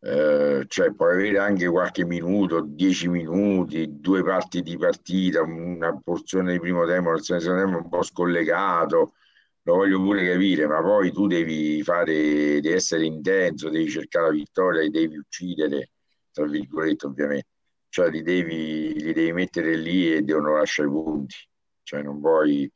eh, 0.00 0.64
cioè 0.68 0.92
puoi 0.92 1.14
avere 1.14 1.38
anche 1.38 1.66
qualche 1.68 2.04
minuto, 2.04 2.60
10 2.60 3.08
minuti, 3.08 3.98
due 3.98 4.22
parti 4.22 4.62
di 4.62 4.76
partita, 4.76 5.42
una 5.42 5.98
porzione 5.98 6.52
di 6.52 6.60
primo 6.60 6.84
tempo, 6.86 7.08
una 7.08 7.16
porzione 7.16 7.40
di 7.40 7.46
secondo 7.46 7.64
tempo 7.64 7.82
un 7.82 7.88
po' 7.88 8.02
scollegato, 8.02 9.14
lo 9.62 9.74
voglio 9.74 9.98
pure 9.98 10.30
capire, 10.30 10.66
ma 10.66 10.82
poi 10.82 11.10
tu 11.10 11.26
devi 11.26 11.82
fare, 11.82 12.12
devi 12.60 12.72
essere 12.72 13.06
intenso, 13.06 13.70
devi 13.70 13.88
cercare 13.88 14.26
la 14.26 14.32
vittoria, 14.32 14.82
li 14.82 14.90
devi 14.90 15.16
uccidere, 15.16 15.90
tra 16.30 16.46
virgolette 16.46 17.06
ovviamente, 17.06 17.48
cioè 17.94 18.10
li 18.10 18.22
devi, 18.22 18.92
li 19.00 19.12
devi 19.12 19.32
mettere 19.32 19.76
lì 19.76 20.12
e 20.12 20.22
devono 20.22 20.56
lasciare 20.56 20.88
i 20.88 20.90
punti, 20.90 21.36
cioè 21.84 22.02
non 22.02 22.20
puoi 22.20 22.68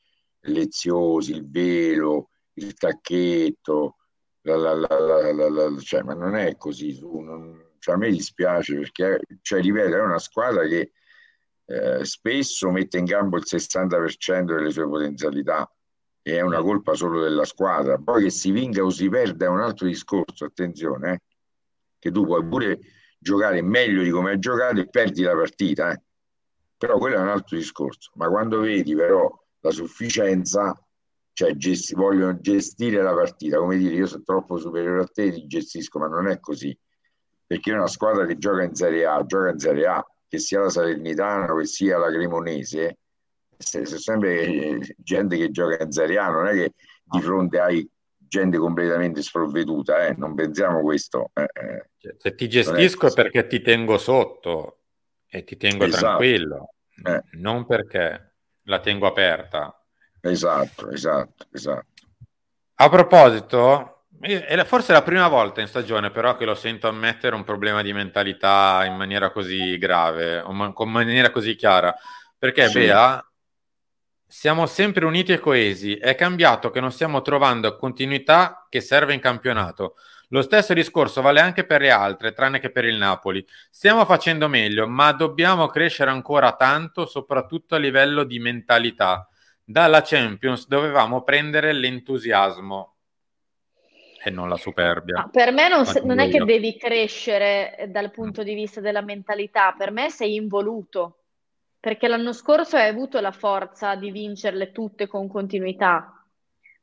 leziosi, 0.43 1.33
il 1.33 1.51
velo, 1.51 2.31
il 2.53 2.73
tacchetto, 2.75 3.97
la, 4.43 4.55
la, 4.57 4.77
la, 4.77 5.77
cioè, 5.81 6.03
ma 6.03 6.15
non 6.15 6.37
è 6.37 6.57
così. 6.57 6.95
Su, 6.95 7.19
non, 7.19 7.73
cioè, 7.81 7.97
a 7.97 7.99
me 7.99 8.11
dispiace 8.11 8.77
perché, 8.77 9.21
cioè, 9.41 9.61
ripeto, 9.61 9.97
è 9.97 10.01
una 10.01 10.21
squadra 10.21 10.65
che 10.69 10.93
eh, 11.65 12.05
spesso 12.05 12.71
mette 12.71 12.99
in 12.99 13.07
campo 13.07 13.39
il 13.39 13.45
60% 13.45 14.45
delle 14.45 14.71
sue 14.71 14.87
potenzialità 14.87 15.69
e 16.23 16.37
è 16.37 16.43
una 16.43 16.63
colpa 16.63 16.95
solo 16.95 17.23
della 17.23 17.45
squadra. 17.45 17.99
Poi 17.99 18.23
che 18.23 18.31
si 18.31 18.53
vinca 18.53 18.85
o 18.85 18.91
si 18.91 19.09
perda 19.09 19.47
è 19.47 19.49
un 19.49 19.63
altro 19.63 19.89
discorso, 19.89 20.45
attenzione, 20.45 21.13
eh, 21.13 21.21
che 21.99 22.13
tu 22.13 22.25
puoi 22.25 22.47
pure 22.47 22.79
giocare 23.19 23.61
meglio 23.63 24.03
di 24.03 24.11
come 24.11 24.31
hai 24.31 24.39
giocato 24.39 24.81
e 24.81 24.89
perdi 24.89 25.23
la 25.23 25.35
partita, 25.35 25.93
eh. 25.93 26.03
però 26.77 26.99
quello 26.99 27.17
è 27.17 27.21
un 27.21 27.29
altro 27.29 27.57
discorso. 27.57 28.11
Ma 28.15 28.29
quando 28.29 28.61
vedi 28.61 28.95
però 28.95 29.31
la 29.61 29.71
sufficienza, 29.71 30.75
cioè 31.33 31.55
gesti, 31.57 31.95
vogliono 31.95 32.39
gestire 32.41 33.03
la 33.03 33.13
partita, 33.13 33.59
come 33.59 33.77
dire 33.77 33.95
io 33.95 34.07
sono 34.07 34.23
troppo 34.23 34.59
superiore 34.59 35.03
a 35.03 35.07
te, 35.07 35.33
ti 35.33 35.47
gestisco, 35.47 35.99
ma 35.99 36.07
non 36.07 36.29
è 36.29 36.39
così, 36.41 36.77
perché 37.47 37.73
è 37.73 37.75
una 37.75 37.87
squadra 37.87 38.27
che 38.27 38.39
gioca 38.39 38.63
in 38.63 38.75
Serie 38.75 39.05
A, 39.07 39.25
gioca 39.25 39.51
in 39.51 39.59
Serie 39.59 39.87
A, 39.87 40.07
che 40.29 40.39
sia 40.39 40.61
la 40.61 40.69
Salernitana, 40.69 41.55
che 41.57 41.65
sia 41.67 41.99
la 41.99 42.09
Cremonese, 42.09 42.99
c'è 43.57 43.85
sempre 43.85 44.79
gente 44.99 45.37
che 45.37 45.51
gioca 45.51 45.83
in 45.83 45.91
Serie 45.91 46.19
A, 46.19 46.31
non 46.31 46.47
è 46.47 46.53
che 46.53 46.75
di 47.03 47.21
fronte 47.21 47.59
hai 47.59 47.91
gente 48.29 48.59
completamente 48.59 49.23
sprovveduta, 49.23 50.07
eh? 50.07 50.15
non 50.17 50.35
pensiamo 50.35 50.83
questo. 50.83 51.31
Eh, 51.35 51.43
eh. 51.43 51.89
Cioè, 51.99 52.15
se 52.19 52.35
ti 52.35 52.49
gestisco 52.49 53.07
è, 53.07 53.11
è, 53.11 53.15
perché 53.15 53.47
ti 53.47 53.61
tengo 53.61 53.99
sotto 53.99 54.79
e 55.27 55.45
ti 55.45 55.57
tengo 55.57 55.85
esatto. 55.85 56.05
tranquillo, 56.05 56.75
eh. 57.05 57.23
non 57.33 57.67
perché 57.67 58.35
la 58.63 58.81
tengo 58.81 59.07
aperta. 59.07 59.75
Esatto, 60.21 60.91
esatto, 60.91 61.47
esatto. 61.53 61.87
A 62.81 62.89
proposito, 62.89 64.05
è 64.21 64.65
forse 64.65 64.93
la 64.93 65.03
prima 65.03 65.29
volta 65.29 65.61
in 65.61 65.67
stagione 65.67 66.11
però 66.11 66.37
che 66.37 66.45
lo 66.45 66.55
sento 66.55 66.89
ammettere 66.89 67.35
un 67.35 67.45
problema 67.45 67.83
di 67.83 67.93
mentalità 67.93 68.85
in 68.85 68.95
maniera 68.95 69.31
così 69.31 69.79
grave, 69.79 70.41
o 70.41 70.53
in 70.53 70.91
maniera 70.91 71.31
così 71.31 71.57
chiara, 71.57 71.95
perché 72.39 72.69
sì. 72.69 72.79
Bea, 72.79 73.28
siamo 74.29 74.67
sempre 74.67 75.07
uniti 75.07 75.33
e 75.33 75.39
coesi, 75.39 75.97
è 75.97 76.15
cambiato 76.15 76.71
che 76.71 76.81
non 76.81 76.93
stiamo 76.93 77.23
trovando 77.23 77.77
continuità 77.77 78.67
che 78.69 78.83
serve 78.83 79.15
in 79.15 79.21
campionato. 79.21 79.95
Lo 80.29 80.43
stesso 80.43 80.75
discorso 80.75 81.23
vale 81.23 81.41
anche 81.41 81.65
per 81.65 81.81
le 81.81 81.91
altre, 81.91 82.35
tranne 82.35 82.61
che 82.61 82.71
per 82.71 82.85
il 82.85 82.97
Napoli. 82.97 83.45
Stiamo 83.71 84.05
facendo 84.05 84.47
meglio, 84.47 84.87
ma 84.87 85.13
dobbiamo 85.13 85.67
crescere 85.69 86.11
ancora 86.11 86.55
tanto, 86.57 87.07
soprattutto 87.07 87.75
a 87.75 87.79
livello 87.79 88.25
di 88.25 88.39
mentalità. 88.39 89.27
Dalla 89.65 90.03
Champions 90.03 90.69
dovevamo 90.69 91.23
prendere 91.23 91.73
l'entusiasmo 91.73 92.97
e 94.23 94.31
non 94.31 94.51
la 94.51 94.57
superbia. 94.57 95.23
Ah, 95.23 95.29
per 95.31 95.53
me 95.53 95.69
non, 95.69 95.87
se, 95.87 96.03
non 96.05 96.19
è 96.19 96.29
che 96.29 96.45
devi 96.45 96.77
crescere 96.77 97.89
dal 97.89 98.11
punto 98.11 98.43
di 98.43 98.53
vista 98.53 98.83
della 98.83 99.01
mentalità, 99.01 99.75
per 99.77 99.91
me 99.91 100.11
sei 100.11 100.35
involuto, 100.35 101.18
perché 101.81 102.09
l'anno 102.09 102.33
scorso 102.33 102.77
hai 102.77 102.89
avuto 102.89 103.21
la 103.21 103.33
forza 103.33 103.95
di 103.95 104.11
vincerle 104.11 104.73
tutte 104.73 105.07
con 105.07 105.29
continuità. 105.29 106.13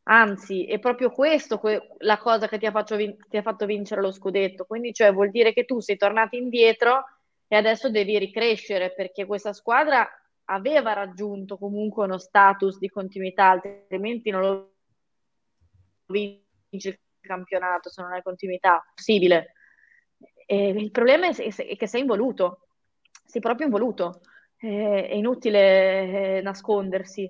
Anzi, 0.07 0.65
è 0.65 0.79
proprio 0.79 1.11
questo 1.11 1.57
que- 1.57 1.95
la 1.99 2.17
cosa 2.17 2.47
che 2.47 2.57
ti 2.59 2.65
ha, 2.65 2.83
vin- 2.95 3.17
ti 3.27 3.37
ha, 3.37 3.41
fatto 3.41 3.65
vincere 3.65 4.01
lo 4.01 4.11
scudetto. 4.11 4.65
Quindi, 4.65 4.93
cioè, 4.93 5.11
vuol 5.11 5.31
dire 5.31 5.51
che 5.51 5.65
tu 5.65 5.79
sei 5.79 5.97
tornato 5.97 6.35
indietro 6.35 7.03
e 7.47 7.55
adesso 7.55 7.89
devi 7.89 8.17
ricrescere 8.19 8.93
perché 8.93 9.25
questa 9.25 9.53
squadra 9.53 10.07
aveva 10.45 10.93
raggiunto 10.93 11.57
comunque 11.57 12.05
uno 12.05 12.17
status 12.19 12.77
di 12.77 12.89
continuità, 12.89 13.49
altrimenti 13.49 14.29
non 14.29 14.41
lo 14.41 14.73
vince 16.07 16.89
il 16.89 16.99
campionato 17.19 17.89
se 17.89 18.01
non 18.01 18.11
hai 18.11 18.21
continuità 18.21 18.83
possibile. 18.93 19.53
E 20.45 20.69
il 20.69 20.91
problema 20.91 21.27
è, 21.27 21.35
è, 21.35 21.75
che 21.75 21.87
sei 21.87 22.01
involuto, 22.01 22.67
sei 23.25 23.41
proprio 23.41 23.65
involuto, 23.65 24.21
è, 24.55 25.07
è 25.09 25.13
inutile 25.13 26.37
eh, 26.37 26.41
nascondersi. 26.41 27.29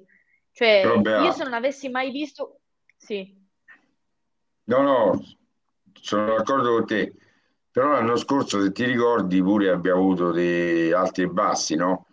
Cioè, 0.51 0.83
io 1.03 1.31
se 1.31 1.43
non 1.43 1.53
avessi 1.53 1.89
mai 1.89 2.11
visto 2.11 2.61
sì. 3.05 3.43
No, 4.63 4.81
no, 4.81 5.23
sono 5.93 6.35
d'accordo 6.35 6.73
con 6.73 6.85
te. 6.85 7.13
Però 7.69 7.89
l'anno 7.89 8.15
scorso, 8.15 8.61
se 8.61 8.71
ti 8.71 8.85
ricordi, 8.85 9.41
pure 9.41 9.69
abbiamo 9.69 9.99
avuto 9.99 10.31
dei 10.31 10.91
alti 10.91 11.23
e 11.23 11.27
bassi, 11.27 11.75
no? 11.75 12.07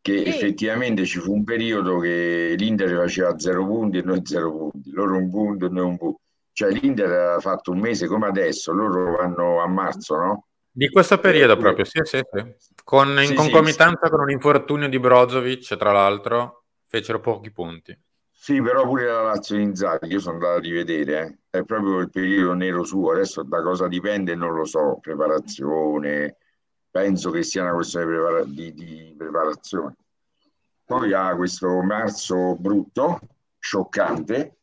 Che 0.00 0.18
sì. 0.18 0.24
effettivamente 0.24 1.04
ci 1.04 1.20
fu 1.20 1.32
un 1.32 1.44
periodo 1.44 1.98
che 1.98 2.54
l'Inter 2.56 2.96
faceva 2.96 3.38
zero 3.38 3.64
punti 3.66 3.98
e 3.98 4.02
noi 4.02 4.22
zero 4.26 4.50
punti, 4.50 4.90
loro 4.90 5.16
un 5.16 5.30
punto 5.30 5.66
e 5.66 5.68
noi 5.68 5.84
un 5.84 5.98
punto. 5.98 6.20
Cioè 6.52 6.70
l'Inter 6.72 7.10
ha 7.36 7.40
fatto 7.40 7.70
un 7.70 7.78
mese 7.78 8.06
come 8.06 8.26
adesso, 8.26 8.72
loro 8.72 9.16
vanno 9.16 9.60
a 9.60 9.68
marzo, 9.68 10.16
no? 10.16 10.46
Di 10.74 10.88
questo 10.88 11.18
periodo 11.18 11.58
proprio, 11.58 11.84
sì, 11.84 12.00
sì, 12.02 12.18
sì. 12.32 12.54
Con, 12.82 13.20
in 13.22 13.34
concomitanza 13.34 14.08
con 14.08 14.20
un 14.20 14.30
infortunio 14.30 14.88
di 14.88 14.98
Brozovic, 14.98 15.76
tra 15.76 15.92
l'altro, 15.92 16.64
fecero 16.86 17.20
pochi 17.20 17.50
punti. 17.50 17.94
Sì, 18.30 18.60
però 18.62 18.86
pure 18.86 19.04
la 19.04 19.20
Lazio 19.20 19.56
di 19.56 19.64
Inzaghi, 19.64 20.10
io 20.10 20.18
sono 20.18 20.36
andato 20.36 20.54
a 20.54 20.60
rivedere, 20.60 21.40
eh. 21.50 21.58
è 21.58 21.62
proprio 21.64 21.98
il 21.98 22.10
periodo 22.10 22.54
nero 22.54 22.84
suo, 22.84 23.12
adesso 23.12 23.42
da 23.42 23.60
cosa 23.62 23.86
dipende 23.86 24.34
non 24.34 24.54
lo 24.54 24.64
so, 24.64 24.98
preparazione, 24.98 26.38
penso 26.90 27.30
che 27.30 27.42
sia 27.42 27.62
una 27.62 27.74
questione 27.74 28.06
prepara- 28.06 28.44
di, 28.44 28.72
di, 28.72 29.14
preparazione. 29.16 29.94
Poi 30.86 31.12
ha 31.12 31.36
questo 31.36 31.82
marzo 31.82 32.56
brutto, 32.56 33.20
scioccante, 33.58 34.56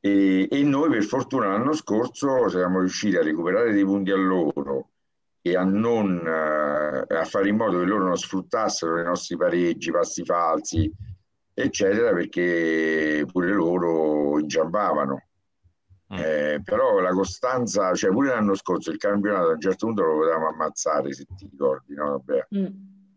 e, 0.00 0.48
e, 0.50 0.62
noi 0.62 0.88
per 0.88 1.04
fortuna 1.04 1.48
l'anno 1.48 1.74
scorso 1.74 2.48
siamo 2.48 2.80
riusciti 2.80 3.16
a 3.16 3.22
recuperare 3.22 3.72
dei 3.72 3.84
punti 3.84 4.10
a 4.10 4.16
loro 4.16 4.88
e 5.46 5.56
a, 5.56 5.62
non, 5.62 6.26
eh, 6.26 7.14
a 7.14 7.24
fare 7.26 7.50
in 7.50 7.56
modo 7.56 7.78
che 7.78 7.84
loro 7.84 8.06
non 8.06 8.16
sfruttassero 8.16 8.98
i 8.98 9.04
nostri 9.04 9.36
pareggi, 9.36 9.90
passi 9.90 10.24
falsi, 10.24 10.90
eccetera, 11.52 12.14
perché 12.14 13.26
pure 13.30 13.52
loro 13.52 14.38
inciampavano. 14.38 15.26
Mm. 16.14 16.16
Eh, 16.16 16.60
però 16.64 16.98
la 17.00 17.12
costanza, 17.12 17.92
cioè 17.92 18.10
pure 18.10 18.30
l'anno 18.30 18.54
scorso 18.54 18.90
il 18.90 18.96
campionato 18.96 19.48
a 19.48 19.52
un 19.52 19.60
certo 19.60 19.84
punto 19.84 20.02
lo 20.02 20.16
potevamo 20.16 20.48
ammazzare, 20.48 21.12
se 21.12 21.26
ti 21.36 21.46
ricordi, 21.50 21.94
no? 21.94 22.22
Vabbè. 22.24 22.46
Mm. 22.56 22.66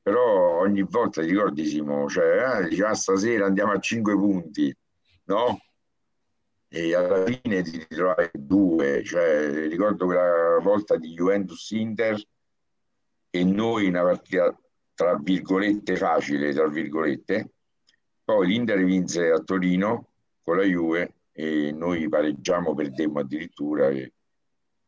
Però 0.01 0.59
ogni 0.59 0.83
volta 0.83 1.21
ti 1.21 1.29
ricordi 1.29 1.65
Simo, 1.65 2.09
cioè 2.09 2.59
eh, 2.59 2.67
diceva 2.67 2.89
ah, 2.89 2.93
stasera 2.93 3.45
andiamo 3.45 3.71
a 3.71 3.79
5 3.79 4.13
punti, 4.15 4.75
no? 5.27 5.59
E 6.69 6.93
alla 6.93 7.25
fine 7.25 7.61
ti 7.61 7.77
ritrovavi 7.77 8.29
due, 8.33 9.03
cioè 9.03 9.67
ricordo 9.67 10.05
quella 10.05 10.59
volta 10.61 10.97
di 10.97 11.13
Juventus 11.13 11.71
Inter 11.71 12.21
e 13.29 13.43
noi 13.43 13.87
una 13.87 14.03
partita 14.03 14.57
tra 14.93 15.15
virgolette 15.15 15.95
facile, 15.95 16.53
tra 16.53 16.67
virgolette, 16.67 17.51
poi 18.23 18.47
l'Inter 18.47 18.83
vinse 18.83 19.29
a 19.29 19.39
Torino 19.39 20.09
con 20.41 20.57
la 20.57 20.63
Juve 20.63 21.17
e 21.31 21.71
noi 21.71 22.09
pareggiamo, 22.09 22.73
perdemmo 22.73 23.19
addirittura. 23.19 23.89
E, 23.89 24.11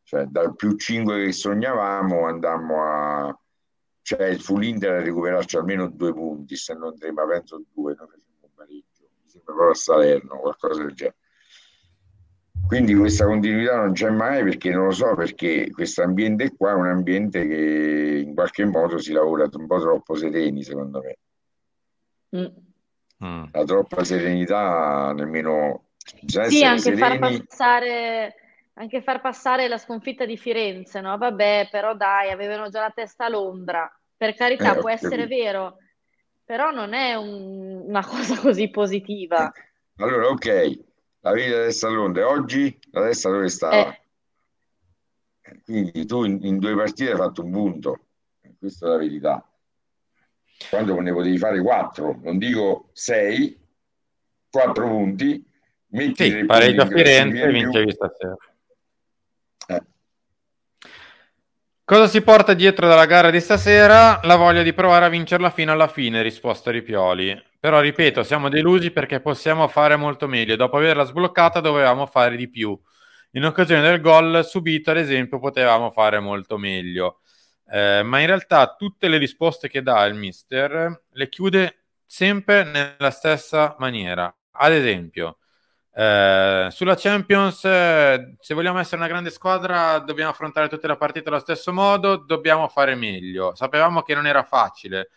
cioè, 0.02 0.24
dal 0.24 0.56
più 0.56 0.76
5 0.76 1.26
che 1.26 1.32
sognavamo 1.32 2.26
andammo 2.26 2.82
a... 2.82 3.40
Cioè, 4.02 4.34
fu 4.36 4.58
l'Inter 4.58 4.94
a 4.94 5.02
recuperarci 5.02 5.56
almeno 5.56 5.88
due 5.88 6.12
punti, 6.12 6.56
se 6.56 6.74
non 6.74 6.98
tre, 6.98 7.12
ma 7.12 7.24
penso 7.24 7.62
due, 7.72 7.94
noi 7.96 8.08
facciamo 8.08 8.38
un 8.40 8.50
pareggio. 8.52 9.08
Mi 9.22 9.30
sembra 9.30 9.54
proprio 9.54 9.70
a 9.70 9.74
Salerno, 9.74 10.40
qualcosa 10.40 10.82
del 10.82 10.94
genere. 10.94 11.16
Quindi 12.70 12.94
questa 12.94 13.24
continuità 13.24 13.74
non 13.74 13.94
c'è 13.94 14.10
mai 14.10 14.44
perché 14.44 14.70
non 14.70 14.84
lo 14.84 14.90
so, 14.92 15.16
perché 15.16 15.72
questo 15.72 16.04
ambiente 16.04 16.54
qua 16.54 16.70
è 16.70 16.74
un 16.74 16.86
ambiente 16.86 17.44
che 17.44 18.22
in 18.24 18.32
qualche 18.32 18.64
modo 18.64 18.98
si 18.98 19.12
lavora 19.12 19.48
un 19.52 19.66
po' 19.66 19.80
troppo 19.80 20.14
sereni, 20.14 20.62
secondo 20.62 21.02
me. 21.02 21.18
Mm. 22.38 23.26
mm. 23.26 23.44
La 23.50 23.64
troppa 23.64 24.04
serenità 24.04 25.12
nemmeno... 25.12 25.86
Sì, 26.26 26.62
anche 26.62 26.80
sereni... 26.80 27.18
far, 27.18 27.18
passare, 27.18 28.34
anche 28.74 29.02
far 29.02 29.20
passare 29.20 29.66
la 29.66 29.76
sconfitta 29.76 30.24
di 30.24 30.36
Firenze, 30.36 31.00
no? 31.00 31.18
Vabbè, 31.18 31.70
però 31.72 31.96
dai, 31.96 32.30
avevano 32.30 32.68
già 32.68 32.82
la 32.82 32.92
testa 32.94 33.24
a 33.24 33.30
Londra. 33.30 33.92
Per 34.16 34.32
carità, 34.36 34.76
eh, 34.76 34.78
può 34.78 34.90
essere 34.90 35.26
vero, 35.26 35.78
però 36.44 36.70
non 36.70 36.92
è 36.92 37.16
un, 37.16 37.82
una 37.84 38.06
cosa 38.06 38.38
così 38.38 38.70
positiva. 38.70 39.50
Allora, 39.96 40.28
ok, 40.28 40.89
la 41.20 41.32
vedi 41.32 41.50
la 41.50 41.64
testa 41.64 41.88
a 41.88 41.90
Londra, 41.90 42.28
oggi 42.28 42.78
la 42.92 43.02
testa 43.02 43.30
dove 43.30 43.48
stava? 43.48 43.92
Eh. 43.92 44.00
Quindi 45.64 46.06
tu 46.06 46.24
in, 46.24 46.38
in, 46.42 46.58
due 46.58 46.74
partite 46.74 47.10
hai 47.10 47.16
fatto 47.16 47.44
un 47.44 47.50
punto, 47.50 48.06
questa 48.58 48.86
è 48.86 48.88
la 48.90 48.96
verità. 48.96 49.44
Quando 50.68 50.98
ne 51.00 51.12
potevi 51.12 51.38
fare 51.38 51.60
quattro, 51.60 52.18
non 52.22 52.38
dico 52.38 52.90
sei, 52.92 53.58
quattro 54.50 54.86
punti, 54.88 55.44
metti 55.88 56.30
sì, 56.30 56.44
pareggio 56.44 56.82
a 56.82 56.86
Firenze 56.86 57.42
e 57.42 57.52
vincevi 57.52 57.92
stasera. 57.92 58.36
Eh. 59.68 59.82
Cosa 61.84 62.06
si 62.06 62.20
porta 62.22 62.54
dietro 62.54 62.86
dalla 62.86 63.06
gara 63.06 63.30
di 63.30 63.40
stasera? 63.40 64.20
La 64.22 64.36
voglia 64.36 64.62
di 64.62 64.72
provare 64.72 65.06
a 65.06 65.08
vincerla 65.08 65.50
fino 65.50 65.72
alla 65.72 65.88
fine, 65.88 66.22
risposta 66.22 66.70
Ripioli. 66.70 67.49
Però 67.60 67.78
ripeto, 67.80 68.22
siamo 68.22 68.48
delusi 68.48 68.90
perché 68.90 69.20
possiamo 69.20 69.68
fare 69.68 69.94
molto 69.96 70.26
meglio. 70.26 70.56
Dopo 70.56 70.78
averla 70.78 71.04
sbloccata 71.04 71.60
dovevamo 71.60 72.06
fare 72.06 72.34
di 72.34 72.48
più. 72.48 72.78
In 73.32 73.44
occasione 73.44 73.82
del 73.82 74.00
gol 74.00 74.42
subito, 74.46 74.90
ad 74.90 74.96
esempio, 74.96 75.38
potevamo 75.38 75.90
fare 75.90 76.20
molto 76.20 76.56
meglio. 76.56 77.20
Eh, 77.70 78.02
ma 78.02 78.18
in 78.20 78.26
realtà 78.26 78.74
tutte 78.76 79.08
le 79.08 79.18
risposte 79.18 79.68
che 79.68 79.82
dà 79.82 80.04
il 80.06 80.14
mister 80.14 81.02
le 81.10 81.28
chiude 81.28 81.84
sempre 82.06 82.64
nella 82.64 83.10
stessa 83.10 83.76
maniera. 83.78 84.34
Ad 84.52 84.72
esempio, 84.72 85.36
eh, 85.92 86.68
sulla 86.70 86.94
Champions, 86.96 87.62
eh, 87.66 88.36
se 88.40 88.54
vogliamo 88.54 88.78
essere 88.78 88.96
una 88.96 89.06
grande 89.08 89.30
squadra, 89.30 89.98
dobbiamo 89.98 90.30
affrontare 90.30 90.68
tutte 90.68 90.86
le 90.86 90.96
partite 90.96 91.28
allo 91.28 91.38
stesso 91.38 91.72
modo, 91.74 92.16
dobbiamo 92.16 92.68
fare 92.68 92.94
meglio. 92.94 93.54
Sapevamo 93.54 94.00
che 94.02 94.14
non 94.14 94.26
era 94.26 94.44
facile 94.44 95.10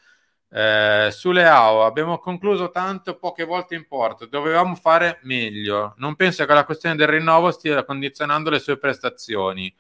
eh, 0.55 1.09
sulle 1.11 1.47
AO 1.47 1.83
abbiamo 1.83 2.19
concluso 2.19 2.69
tanto 2.69 3.17
poche 3.17 3.43
volte 3.43 3.73
in 3.73 3.87
porto, 3.87 4.27
dovevamo 4.27 4.75
fare 4.75 5.19
meglio. 5.23 5.95
Non 5.97 6.15
penso 6.15 6.45
che 6.45 6.53
la 6.53 6.63
questione 6.63 6.95
del 6.95 7.07
rinnovo 7.07 7.49
stia 7.49 7.83
condizionando 7.83 8.51
le 8.51 8.59
sue 8.59 8.77
prestazioni. 8.77 9.73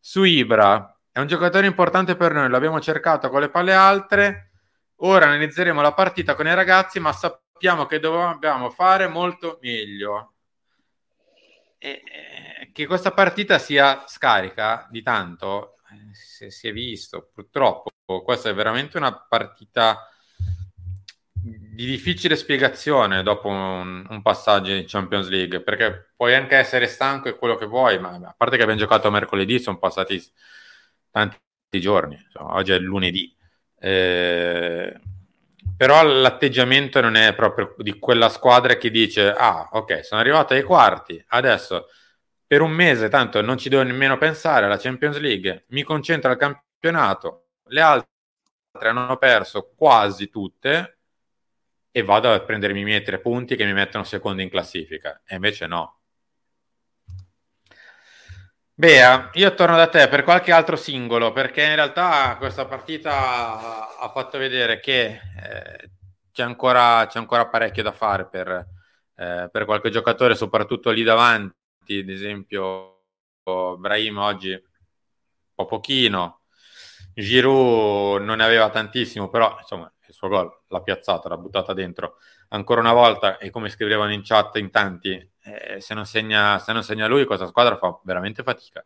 Su 0.00 0.24
Ibra 0.24 0.98
è 1.12 1.18
un 1.20 1.26
giocatore 1.26 1.66
importante 1.66 2.16
per 2.16 2.32
noi, 2.32 2.48
l'abbiamo 2.48 2.80
cercato 2.80 3.28
con 3.28 3.40
le 3.40 3.50
palle 3.50 3.74
altre. 3.74 4.50
Ora 4.98 5.26
analizzeremo 5.26 5.82
la 5.82 5.92
partita 5.92 6.34
con 6.34 6.46
i 6.46 6.54
ragazzi, 6.54 7.00
ma 7.00 7.12
sappiamo 7.12 7.84
che 7.84 8.00
dobbiamo 8.00 8.70
fare 8.70 9.08
molto 9.08 9.58
meglio. 9.60 10.32
E, 11.76 12.02
e, 12.62 12.70
che 12.72 12.86
questa 12.86 13.10
partita 13.12 13.58
sia 13.58 14.04
scarica 14.06 14.86
di 14.90 15.02
tanto 15.02 15.76
eh, 15.90 16.14
si, 16.14 16.50
si 16.50 16.68
è 16.68 16.72
visto 16.72 17.30
purtroppo. 17.34 17.90
Questa 18.22 18.48
è 18.48 18.54
veramente 18.54 18.96
una 18.96 19.14
partita 19.14 20.08
di 21.44 21.84
difficile 21.84 22.36
spiegazione 22.36 23.22
dopo 23.22 23.48
un, 23.48 24.06
un, 24.08 24.22
passaggio 24.22 24.72
in 24.72 24.84
Champions 24.86 25.28
League, 25.28 25.60
perché 25.60 26.12
puoi 26.16 26.34
anche 26.34 26.56
essere 26.56 26.86
stanco 26.86 27.28
e 27.28 27.36
quello 27.36 27.56
che 27.56 27.66
vuoi, 27.66 27.98
ma 27.98 28.14
a 28.14 28.34
parte 28.36 28.56
che 28.56 28.62
abbiamo 28.62 28.80
giocato 28.80 29.10
mercoledì, 29.10 29.58
sono 29.58 29.78
passati 29.78 30.22
tanti 31.10 31.38
giorni, 31.72 32.14
insomma, 32.14 32.54
oggi 32.54 32.72
è 32.72 32.78
lunedì. 32.78 33.36
Eh, 33.78 34.98
però 35.76 36.02
l'atteggiamento 36.02 37.00
non 37.00 37.16
è 37.16 37.34
proprio 37.34 37.74
di 37.78 37.98
quella 37.98 38.28
squadra 38.28 38.76
che 38.76 38.90
dice 38.90 39.30
ah 39.30 39.68
ok 39.72 40.04
sono 40.04 40.20
arrivato 40.20 40.54
ai 40.54 40.62
quarti 40.62 41.22
adesso 41.28 41.88
per 42.46 42.60
un 42.62 42.70
mese 42.70 43.08
tanto 43.08 43.42
non 43.42 43.58
ci 43.58 43.68
devo 43.68 43.82
nemmeno 43.82 44.16
pensare 44.16 44.66
alla 44.66 44.78
Champions 44.78 45.18
League 45.18 45.64
mi 45.68 45.82
concentro 45.82 46.30
al 46.30 46.36
campionato 46.36 47.48
le 47.64 47.80
altre 47.80 48.08
hanno 48.88 49.16
perso 49.16 49.72
quasi 49.76 50.28
tutte 50.28 50.93
e 51.96 52.02
vado 52.02 52.32
a 52.32 52.40
prendermi 52.40 52.80
i 52.80 52.84
miei 52.84 53.04
tre 53.04 53.20
punti 53.20 53.54
che 53.54 53.64
mi 53.64 53.72
mettono 53.72 54.02
secondo 54.02 54.42
in 54.42 54.50
classifica. 54.50 55.22
E 55.24 55.36
invece 55.36 55.68
no. 55.68 56.00
Bea, 58.76 59.30
io 59.34 59.54
torno 59.54 59.76
da 59.76 59.86
te 59.86 60.08
per 60.08 60.24
qualche 60.24 60.50
altro 60.50 60.74
singolo, 60.74 61.30
perché 61.32 61.62
in 61.62 61.76
realtà 61.76 62.34
questa 62.36 62.66
partita 62.66 63.96
ha 63.96 64.10
fatto 64.12 64.38
vedere 64.38 64.80
che 64.80 65.04
eh, 65.40 65.90
c'è, 66.32 66.42
ancora, 66.42 67.06
c'è, 67.06 67.20
ancora, 67.20 67.46
parecchio 67.46 67.84
da 67.84 67.92
fare 67.92 68.26
per, 68.26 68.48
eh, 69.14 69.48
per, 69.52 69.64
qualche 69.64 69.90
giocatore, 69.90 70.34
soprattutto 70.34 70.90
lì 70.90 71.04
davanti, 71.04 71.98
ad 72.00 72.08
esempio 72.08 73.04
Brahim 73.78 74.18
oggi 74.18 74.50
un 74.50 74.60
po' 75.54 75.66
pochino, 75.66 76.40
Giroud 77.14 78.22
non 78.24 78.38
ne 78.38 78.44
aveva 78.44 78.68
tantissimo, 78.70 79.28
però 79.28 79.56
insomma 79.60 79.93
il 80.14 80.20
suo 80.20 80.28
gol 80.28 80.60
l'ha 80.68 80.80
piazzata, 80.80 81.28
l'ha 81.28 81.36
buttata 81.36 81.74
dentro. 81.74 82.18
Ancora 82.48 82.80
una 82.80 82.92
volta 82.92 83.38
e 83.38 83.50
come 83.50 83.68
scrivevano 83.68 84.12
in 84.12 84.22
chat 84.22 84.56
in 84.56 84.70
tanti, 84.70 85.10
eh, 85.42 85.80
se, 85.80 85.94
non 85.94 86.06
segna, 86.06 86.58
se 86.60 86.72
non 86.72 86.84
segna 86.84 87.08
lui 87.08 87.26
questa 87.26 87.46
squadra 87.46 87.76
fa 87.76 87.98
veramente 88.04 88.42
fatica. 88.42 88.84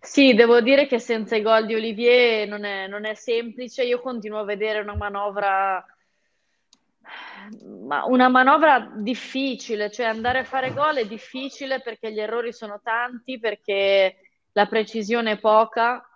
Sì, 0.00 0.34
devo 0.34 0.60
dire 0.60 0.86
che 0.86 0.98
senza 0.98 1.36
i 1.36 1.42
gol 1.42 1.66
di 1.66 1.74
Olivier 1.74 2.48
non 2.48 2.64
è, 2.64 2.86
non 2.86 3.04
è 3.04 3.14
semplice, 3.14 3.84
io 3.84 4.00
continuo 4.00 4.38
a 4.38 4.44
vedere 4.44 4.80
una 4.80 4.96
manovra 4.96 5.84
ma 7.86 8.04
una 8.04 8.28
manovra 8.28 8.90
difficile, 8.96 9.90
cioè 9.90 10.06
andare 10.06 10.40
a 10.40 10.44
fare 10.44 10.74
gol 10.74 10.96
è 10.96 11.06
difficile 11.06 11.80
perché 11.80 12.12
gli 12.12 12.20
errori 12.20 12.52
sono 12.52 12.80
tanti, 12.82 13.38
perché 13.38 14.16
la 14.52 14.66
precisione 14.66 15.32
è 15.32 15.38
poca 15.38 16.07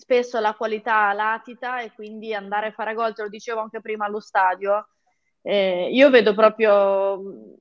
spesso 0.00 0.40
la 0.40 0.54
qualità 0.54 1.12
latita 1.12 1.80
e 1.82 1.92
quindi 1.92 2.32
andare 2.32 2.68
a 2.68 2.72
fare 2.72 2.94
gol, 2.94 3.14
te 3.14 3.22
lo 3.22 3.28
dicevo 3.28 3.60
anche 3.60 3.82
prima 3.82 4.06
allo 4.06 4.18
stadio, 4.18 4.88
eh, 5.42 5.90
io 5.92 6.08
vedo 6.08 6.34
proprio 6.34 7.20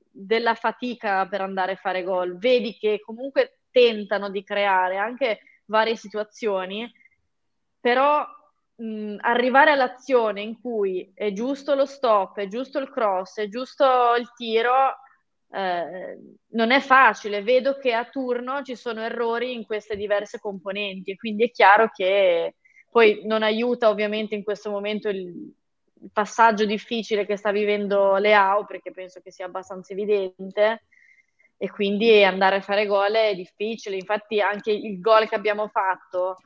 della 0.10 0.56
fatica 0.56 1.28
per 1.28 1.41
andare 1.41 1.73
a 1.73 1.75
fare 1.75 2.02
gol, 2.02 2.38
vedi 2.38 2.78
che 2.78 3.02
comunque 3.02 3.60
tentano 3.71 4.30
di 4.30 4.41
creare 4.41 4.95
anche 4.95 5.39
varie 5.65 5.97
situazioni, 5.97 6.89
però 7.78 8.25
mh, 8.75 9.17
arrivare 9.19 9.71
all'azione 9.71 10.41
in 10.41 10.62
cui 10.62 11.12
è 11.13 11.34
giusto 11.34 11.75
lo 11.75 11.86
stop, 11.86 12.38
è 12.38 12.47
giusto 12.47 12.80
il 12.80 12.89
cross, 12.89 13.38
è 13.39 13.49
giusto 13.49 14.15
il 14.17 14.32
tiro, 14.34 14.95
eh, 15.52 16.18
non 16.50 16.72
è 16.72 16.80
facile, 16.80 17.42
vedo 17.42 17.78
che 17.78 17.94
a 17.94 18.06
turno 18.06 18.62
ci 18.62 18.76
sono 18.76 19.02
errori 19.02 19.54
in 19.54 19.66
queste 19.66 19.96
diverse 19.96 20.40
componenti 20.40 21.16
quindi 21.16 21.46
è 21.46 21.52
chiaro 21.52 21.90
che 21.94 22.56
poi 22.90 23.22
non 23.26 23.44
aiuta 23.44 23.90
ovviamente 23.90 24.36
in 24.36 24.44
questo 24.44 24.70
momento 24.70 25.10
il 25.10 25.54
passaggio 26.12 26.66
difficile 26.66 27.26
che 27.26 27.36
sta 27.36 27.52
vivendo 27.52 28.16
Leao 28.18 28.66
perché 28.66 28.92
penso 28.92 29.20
che 29.22 29.32
sia 29.32 29.46
abbastanza 29.46 29.94
evidente 29.94 30.84
e 31.58 31.70
quindi 31.70 32.24
andare 32.24 32.58
a 32.58 32.62
fare 32.62 32.86
gol 32.86 33.12
è 33.12 33.36
difficile, 33.36 33.98
infatti 33.98 34.40
anche 34.40 34.72
il 34.72 35.02
gol 35.02 35.28
che 35.28 35.36
abbiamo 35.36 35.68
fatto 35.68 36.38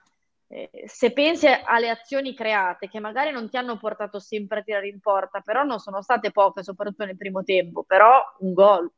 eh, 0.55 0.69
se 0.85 1.11
pensi 1.13 1.47
alle 1.47 1.89
azioni 1.89 2.35
create 2.35 2.87
che 2.87 2.99
magari 2.99 3.31
non 3.31 3.49
ti 3.49 3.57
hanno 3.57 3.79
portato 3.79 4.19
sempre 4.19 4.59
a 4.59 4.61
tirare 4.61 4.87
in 4.87 4.99
porta, 4.99 5.39
però 5.41 5.63
non 5.63 5.79
sono 5.79 6.03
state 6.03 6.29
poche, 6.29 6.61
soprattutto 6.61 7.05
nel 7.05 7.17
primo 7.17 7.43
tempo, 7.43 7.83
però 7.83 8.21
un 8.39 8.53
gol. 8.53 8.91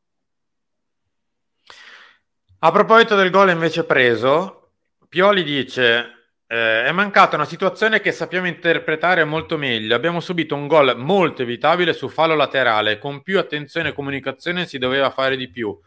A 2.59 2.71
proposito 2.71 3.15
del 3.15 3.29
gol 3.29 3.51
invece 3.51 3.85
preso, 3.85 4.71
Pioli 5.07 5.43
dice 5.43 6.31
eh, 6.45 6.83
è 6.83 6.91
mancata 6.91 7.37
una 7.37 7.45
situazione 7.45 8.01
che 8.01 8.11
sappiamo 8.11 8.47
interpretare 8.47 9.23
molto 9.23 9.57
meglio. 9.57 9.95
Abbiamo 9.95 10.19
subito 10.19 10.55
un 10.55 10.67
gol 10.67 10.97
molto 10.97 11.41
evitabile 11.43 11.93
su 11.93 12.09
fallo 12.09 12.35
laterale. 12.35 12.99
Con 12.99 13.21
più 13.23 13.39
attenzione 13.39 13.89
e 13.89 13.93
comunicazione 13.93 14.65
si 14.65 14.77
doveva 14.77 15.09
fare 15.09 15.37
di 15.37 15.49
più. 15.49 15.77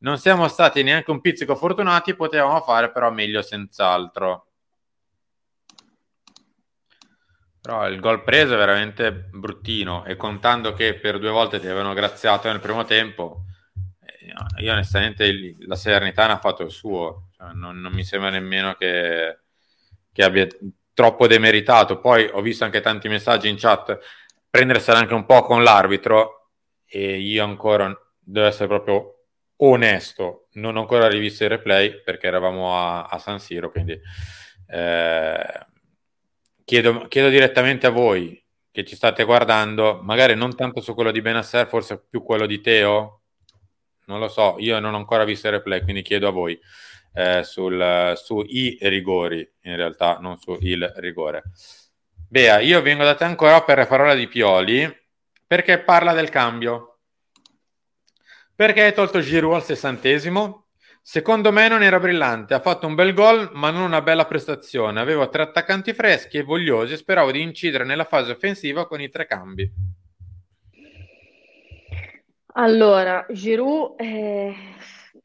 Non 0.00 0.16
siamo 0.18 0.46
stati 0.46 0.84
neanche 0.84 1.10
un 1.10 1.20
pizzico 1.20 1.56
fortunati, 1.56 2.14
potevamo 2.14 2.60
fare 2.60 2.92
però 2.92 3.10
meglio 3.10 3.42
senz'altro. 3.42 4.47
Però 7.68 7.86
il 7.86 8.00
gol 8.00 8.22
preso 8.22 8.54
è 8.54 8.56
veramente 8.56 9.12
bruttino 9.12 10.06
e 10.06 10.16
contando 10.16 10.72
che 10.72 10.94
per 10.94 11.18
due 11.18 11.28
volte 11.28 11.60
ti 11.60 11.66
avevano 11.66 11.92
graziato 11.92 12.48
nel 12.48 12.60
primo 12.60 12.86
tempo, 12.86 13.42
eh, 14.00 14.62
io 14.62 14.72
onestamente 14.72 15.54
la 15.58 15.76
Salernitana 15.76 16.32
ha 16.32 16.38
fatto 16.38 16.62
il 16.62 16.70
suo, 16.70 17.28
cioè, 17.36 17.52
non, 17.52 17.78
non, 17.78 17.92
mi 17.92 18.04
sembra 18.04 18.30
nemmeno 18.30 18.72
che, 18.72 19.40
che, 20.10 20.24
abbia 20.24 20.46
troppo 20.94 21.26
demeritato. 21.26 22.00
Poi 22.00 22.30
ho 22.32 22.40
visto 22.40 22.64
anche 22.64 22.80
tanti 22.80 23.06
messaggi 23.10 23.50
in 23.50 23.58
chat, 23.58 23.98
prendersela 24.48 25.00
anche 25.00 25.12
un 25.12 25.26
po' 25.26 25.42
con 25.42 25.62
l'arbitro 25.62 26.52
e 26.86 27.18
io 27.18 27.44
ancora 27.44 27.94
devo 28.18 28.46
essere 28.46 28.66
proprio 28.66 29.24
onesto, 29.56 30.48
non 30.52 30.76
ho 30.76 30.80
ancora 30.80 31.06
rivisto 31.06 31.44
il 31.44 31.50
replay 31.50 32.02
perché 32.02 32.28
eravamo 32.28 32.78
a, 32.78 33.04
a 33.04 33.18
San 33.18 33.38
Siro, 33.38 33.70
quindi 33.70 34.00
eh, 34.70 35.66
chiedo, 36.68 37.08
chiedo, 37.08 37.30
direttamente 37.30 37.86
a 37.86 37.90
voi 37.90 38.44
che 38.70 38.84
ci 38.84 38.94
state 38.94 39.24
guardando, 39.24 40.00
magari 40.02 40.34
non 40.34 40.54
tanto 40.54 40.82
su 40.82 40.92
quello 40.92 41.10
di 41.10 41.22
Benasser, 41.22 41.66
forse 41.66 41.98
più 41.98 42.22
quello 42.22 42.44
di 42.44 42.60
Teo, 42.60 43.22
non 44.04 44.20
lo 44.20 44.28
so, 44.28 44.56
io 44.58 44.78
non 44.78 44.92
ho 44.92 44.98
ancora 44.98 45.24
visto 45.24 45.46
il 45.46 45.54
replay, 45.54 45.82
quindi 45.82 46.02
chiedo 46.02 46.28
a 46.28 46.30
voi 46.30 46.58
eh, 47.14 47.42
sul, 47.42 48.12
su 48.16 48.44
i 48.46 48.76
rigori, 48.82 49.50
in 49.62 49.76
realtà 49.76 50.18
non 50.20 50.36
su 50.36 50.58
il 50.60 50.92
rigore. 50.96 51.44
Bea, 52.28 52.60
io 52.60 52.82
vengo 52.82 53.02
da 53.02 53.14
te 53.14 53.24
ancora 53.24 53.62
per 53.62 53.78
le 53.78 53.86
parole 53.86 54.14
di 54.14 54.28
Pioli, 54.28 54.94
perché 55.46 55.78
parla 55.78 56.12
del 56.12 56.28
cambio. 56.28 56.98
Perché 58.54 58.82
hai 58.82 58.92
tolto 58.92 59.20
Giroud 59.20 59.54
al 59.54 59.64
sessantesimo? 59.64 60.67
Secondo 61.10 61.52
me 61.52 61.68
non 61.68 61.82
era 61.82 61.98
brillante, 61.98 62.52
ha 62.52 62.60
fatto 62.60 62.86
un 62.86 62.94
bel 62.94 63.14
gol 63.14 63.48
ma 63.54 63.70
non 63.70 63.80
una 63.80 64.02
bella 64.02 64.26
prestazione. 64.26 65.00
Avevo 65.00 65.26
tre 65.30 65.40
attaccanti 65.40 65.94
freschi 65.94 66.36
e 66.36 66.42
vogliosi 66.42 66.92
e 66.92 66.96
speravo 66.98 67.32
di 67.32 67.40
incidere 67.40 67.86
nella 67.86 68.04
fase 68.04 68.32
offensiva 68.32 68.86
con 68.86 69.00
i 69.00 69.08
tre 69.08 69.24
cambi. 69.24 69.72
Allora, 72.56 73.24
Giroud, 73.30 73.98
eh, 73.98 74.54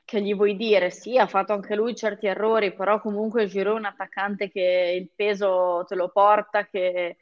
che 0.05 0.21
gli 0.21 0.33
vuoi 0.33 0.55
dire? 0.55 0.89
Sì, 0.89 1.17
ha 1.17 1.27
fatto 1.27 1.51
anche 1.51 1.75
lui 1.75 1.93
certi 1.95 2.27
errori, 2.27 2.73
però 2.73 3.01
comunque 3.01 3.47
Giroud 3.47 3.75
è 3.75 3.79
un 3.79 3.85
attaccante 3.85 4.49
che 4.49 4.97
il 4.97 5.09
peso 5.13 5.83
te 5.85 5.95
lo 5.95 6.07
porta, 6.07 6.65
che, 6.65 7.17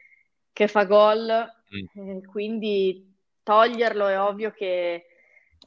che 0.53 0.67
fa 0.67 0.83
gol, 0.83 1.25
mm. 1.25 2.09
eh, 2.09 2.25
quindi 2.27 3.11
toglierlo 3.41 4.05
è 4.05 4.21
ovvio 4.21 4.51
che 4.51 5.07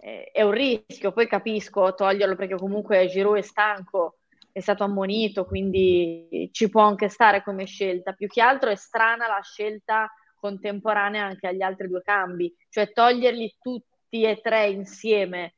eh, 0.05 0.31
è 0.31 0.43
un 0.43 0.51
rischio. 0.51 1.13
Poi 1.13 1.27
capisco 1.27 1.95
toglierlo 1.95 2.37
perché 2.37 2.57
comunque 2.57 3.07
Giroud 3.07 3.39
è 3.39 3.43
stanco, 3.43 4.19
è 4.53 4.61
stato 4.61 4.85
ammonito, 4.85 5.47
quindi 5.47 6.51
ci 6.53 6.69
può 6.69 6.83
anche 6.83 7.09
stare 7.09 7.43
come 7.43 7.65
scelta. 7.65 8.13
Più 8.13 8.29
che 8.29 8.43
altro 8.43 8.69
è 8.71 8.77
strana 8.77 9.27
la 9.27 9.41
scelta 9.41 10.13
contemporanea 10.35 11.25
anche 11.25 11.47
agli 11.47 11.63
altri 11.63 11.89
due 11.89 12.03
cambi, 12.03 12.55
cioè 12.69 12.93
toglierli 12.93 13.57
tutti 13.61 14.23
e 14.23 14.41
tre 14.43 14.69
insieme 14.69 15.55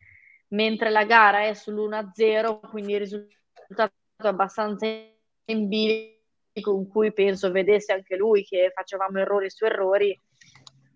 mentre 0.51 0.91
la 0.91 1.05
gara 1.05 1.41
è 1.41 1.51
sull'1-0, 1.53 2.69
quindi 2.71 2.93
il 2.93 2.99
risultato 3.01 3.93
è 4.17 4.27
abbastanza 4.29 4.87
in 4.87 5.69
bilico 5.69 6.15
con 6.63 6.87
cui 6.87 7.13
penso 7.13 7.51
vedesse 7.51 7.93
anche 7.93 8.17
lui 8.17 8.45
che 8.45 8.71
facevamo 8.73 9.19
errori 9.19 9.51
su 9.51 9.65
errori. 9.65 10.19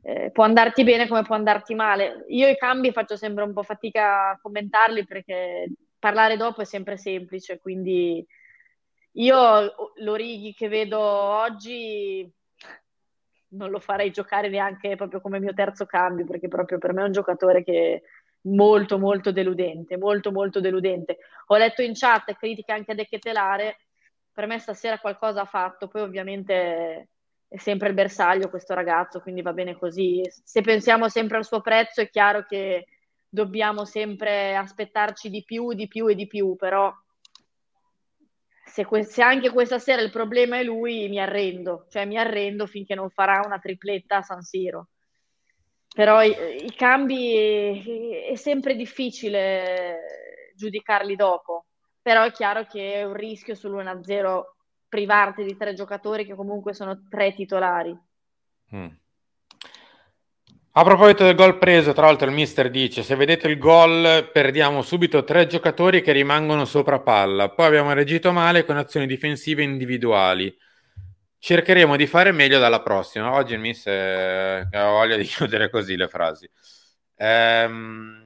Eh, 0.02 0.30
può 0.30 0.44
andarti 0.44 0.82
bene 0.82 1.06
come 1.06 1.22
può 1.22 1.34
andarti 1.34 1.74
male. 1.74 2.24
Io 2.28 2.48
i 2.48 2.56
cambi 2.56 2.92
faccio 2.92 3.16
sempre 3.16 3.44
un 3.44 3.52
po' 3.52 3.62
fatica 3.62 4.30
a 4.30 4.38
commentarli 4.40 5.04
perché 5.04 5.70
parlare 5.98 6.36
dopo 6.36 6.62
è 6.62 6.64
sempre 6.64 6.96
semplice, 6.96 7.58
quindi 7.60 8.26
io 9.12 9.92
l'Orighi 9.96 10.54
che 10.54 10.68
vedo 10.68 11.00
oggi 11.00 12.28
non 13.52 13.70
lo 13.70 13.80
farei 13.80 14.10
giocare 14.10 14.48
neanche 14.48 14.94
proprio 14.96 15.20
come 15.20 15.40
mio 15.40 15.52
terzo 15.52 15.84
cambio 15.84 16.24
perché 16.24 16.46
proprio 16.48 16.78
per 16.78 16.92
me 16.92 17.02
è 17.02 17.06
un 17.06 17.12
giocatore 17.12 17.64
che 17.64 18.02
molto 18.42 18.98
molto 18.98 19.32
deludente, 19.32 19.98
molto 19.98 20.32
molto 20.32 20.60
deludente. 20.60 21.18
Ho 21.48 21.56
letto 21.56 21.82
in 21.82 21.92
chat 21.94 22.34
critiche 22.36 22.72
anche 22.72 22.92
a 22.92 22.94
De 22.94 23.06
Ketelare, 23.06 23.78
per 24.32 24.46
me 24.46 24.58
stasera 24.58 24.98
qualcosa 24.98 25.42
ha 25.42 25.46
fatto, 25.46 25.88
poi 25.88 26.02
ovviamente 26.02 27.08
è 27.50 27.58
sempre 27.58 27.88
il 27.88 27.94
bersaglio 27.94 28.48
questo 28.48 28.74
ragazzo, 28.74 29.20
quindi 29.20 29.42
va 29.42 29.52
bene 29.52 29.76
così. 29.76 30.22
Se 30.30 30.60
pensiamo 30.60 31.08
sempre 31.08 31.36
al 31.36 31.44
suo 31.44 31.60
prezzo 31.60 32.00
è 32.00 32.08
chiaro 32.08 32.46
che 32.46 32.86
dobbiamo 33.28 33.84
sempre 33.84 34.54
aspettarci 34.56 35.28
di 35.28 35.42
più, 35.44 35.72
di 35.72 35.88
più 35.88 36.06
e 36.06 36.14
di 36.14 36.28
più, 36.28 36.54
però 36.56 36.92
se, 38.64 38.84
que- 38.84 39.02
se, 39.02 39.22
anche 39.22 39.50
questa 39.50 39.80
sera 39.80 40.00
il 40.00 40.10
problema 40.10 40.58
è 40.58 40.62
lui, 40.62 41.08
mi 41.08 41.20
arrendo, 41.20 41.86
cioè 41.90 42.04
mi 42.06 42.16
arrendo 42.16 42.66
finché 42.66 42.94
non 42.94 43.10
farà 43.10 43.42
una 43.44 43.58
tripletta 43.58 44.18
a 44.18 44.22
San 44.22 44.42
Siro 44.42 44.90
però 45.92 46.22
i, 46.22 46.64
i 46.64 46.74
cambi 46.74 48.22
è 48.30 48.34
sempre 48.36 48.76
difficile 48.76 50.52
giudicarli 50.54 51.16
dopo, 51.16 51.66
però 52.00 52.24
è 52.24 52.32
chiaro 52.32 52.64
che 52.64 52.94
è 52.94 53.04
un 53.04 53.14
rischio 53.14 53.54
sull'1-0 53.54 54.42
privarti 54.90 55.44
di 55.44 55.56
tre 55.56 55.72
giocatori 55.72 56.26
che 56.26 56.34
comunque 56.34 56.74
sono 56.74 57.06
tre 57.08 57.32
titolari. 57.32 57.96
Mm. 58.74 58.88
A 60.72 60.84
proposito 60.84 61.24
del 61.24 61.34
gol 61.34 61.58
preso, 61.58 61.92
tra 61.92 62.06
l'altro 62.06 62.28
il 62.28 62.34
mister 62.34 62.70
dice 62.70 63.02
se 63.02 63.16
vedete 63.16 63.48
il 63.48 63.58
gol 63.58 64.28
perdiamo 64.32 64.82
subito 64.82 65.24
tre 65.24 65.46
giocatori 65.46 66.02
che 66.02 66.12
rimangono 66.12 66.64
sopra 66.64 67.00
palla, 67.00 67.48
poi 67.50 67.66
abbiamo 67.66 67.92
reagito 67.92 68.30
male 68.32 68.64
con 68.64 68.76
azioni 68.76 69.06
difensive 69.06 69.62
individuali. 69.62 70.54
Cercheremo 71.38 71.96
di 71.96 72.06
fare 72.06 72.32
meglio 72.32 72.58
dalla 72.58 72.82
prossima. 72.82 73.32
Oggi 73.32 73.54
il 73.54 73.60
miss 73.60 73.86
eh, 73.86 74.68
ha 74.70 74.90
voglia 74.90 75.16
di 75.16 75.24
chiudere 75.24 75.70
così 75.70 75.96
le 75.96 76.08
frasi. 76.08 76.48
Ehm, 77.16 78.20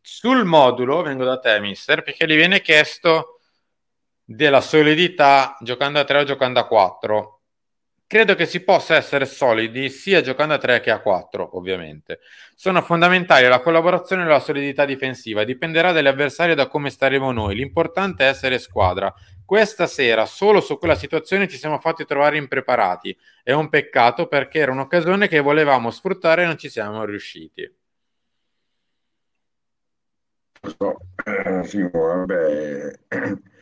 sul 0.00 0.44
modulo 0.44 1.02
vengo 1.02 1.24
da 1.24 1.38
te, 1.38 1.60
mister, 1.60 2.02
perché 2.02 2.26
gli 2.26 2.34
viene 2.34 2.60
chiesto 2.60 3.33
della 4.24 4.60
solidità 4.60 5.56
giocando 5.60 5.98
a 6.00 6.04
3 6.04 6.20
o 6.20 6.24
giocando 6.24 6.60
a 6.60 6.66
4 6.66 7.34
credo 8.14 8.36
che 8.36 8.46
si 8.46 8.60
possa 8.60 8.94
essere 8.94 9.26
solidi 9.26 9.88
sia 9.88 10.20
giocando 10.20 10.54
a 10.54 10.58
3 10.58 10.78
che 10.78 10.92
a 10.92 11.00
4, 11.00 11.56
ovviamente. 11.56 12.20
Sono 12.54 12.80
fondamentali 12.82 13.48
la 13.48 13.60
collaborazione 13.60 14.22
e 14.22 14.26
la 14.26 14.38
solidità 14.38 14.84
difensiva, 14.84 15.42
dipenderà 15.42 15.90
dall'avversario 15.90 16.52
e 16.52 16.56
da 16.56 16.68
come 16.68 16.90
staremo 16.90 17.32
noi. 17.32 17.56
L'importante 17.56 18.24
è 18.24 18.28
essere 18.28 18.60
squadra. 18.60 19.12
Questa 19.44 19.86
sera, 19.86 20.26
solo 20.26 20.60
su 20.60 20.78
quella 20.78 20.94
situazione, 20.94 21.48
ci 21.48 21.56
siamo 21.56 21.78
fatti 21.78 22.04
trovare 22.04 22.36
impreparati. 22.36 23.16
È 23.42 23.52
un 23.52 23.68
peccato 23.68 24.28
perché 24.28 24.60
era 24.60 24.70
un'occasione 24.70 25.26
che 25.26 25.40
volevamo 25.40 25.90
sfruttare 25.90 26.44
e 26.44 26.46
non 26.46 26.56
ci 26.56 26.68
siamo 26.68 27.04
riusciti. 27.04 27.68
So, 30.78 30.98
eh, 31.24 31.64
sì, 31.64 31.82
vabbè 31.82 32.92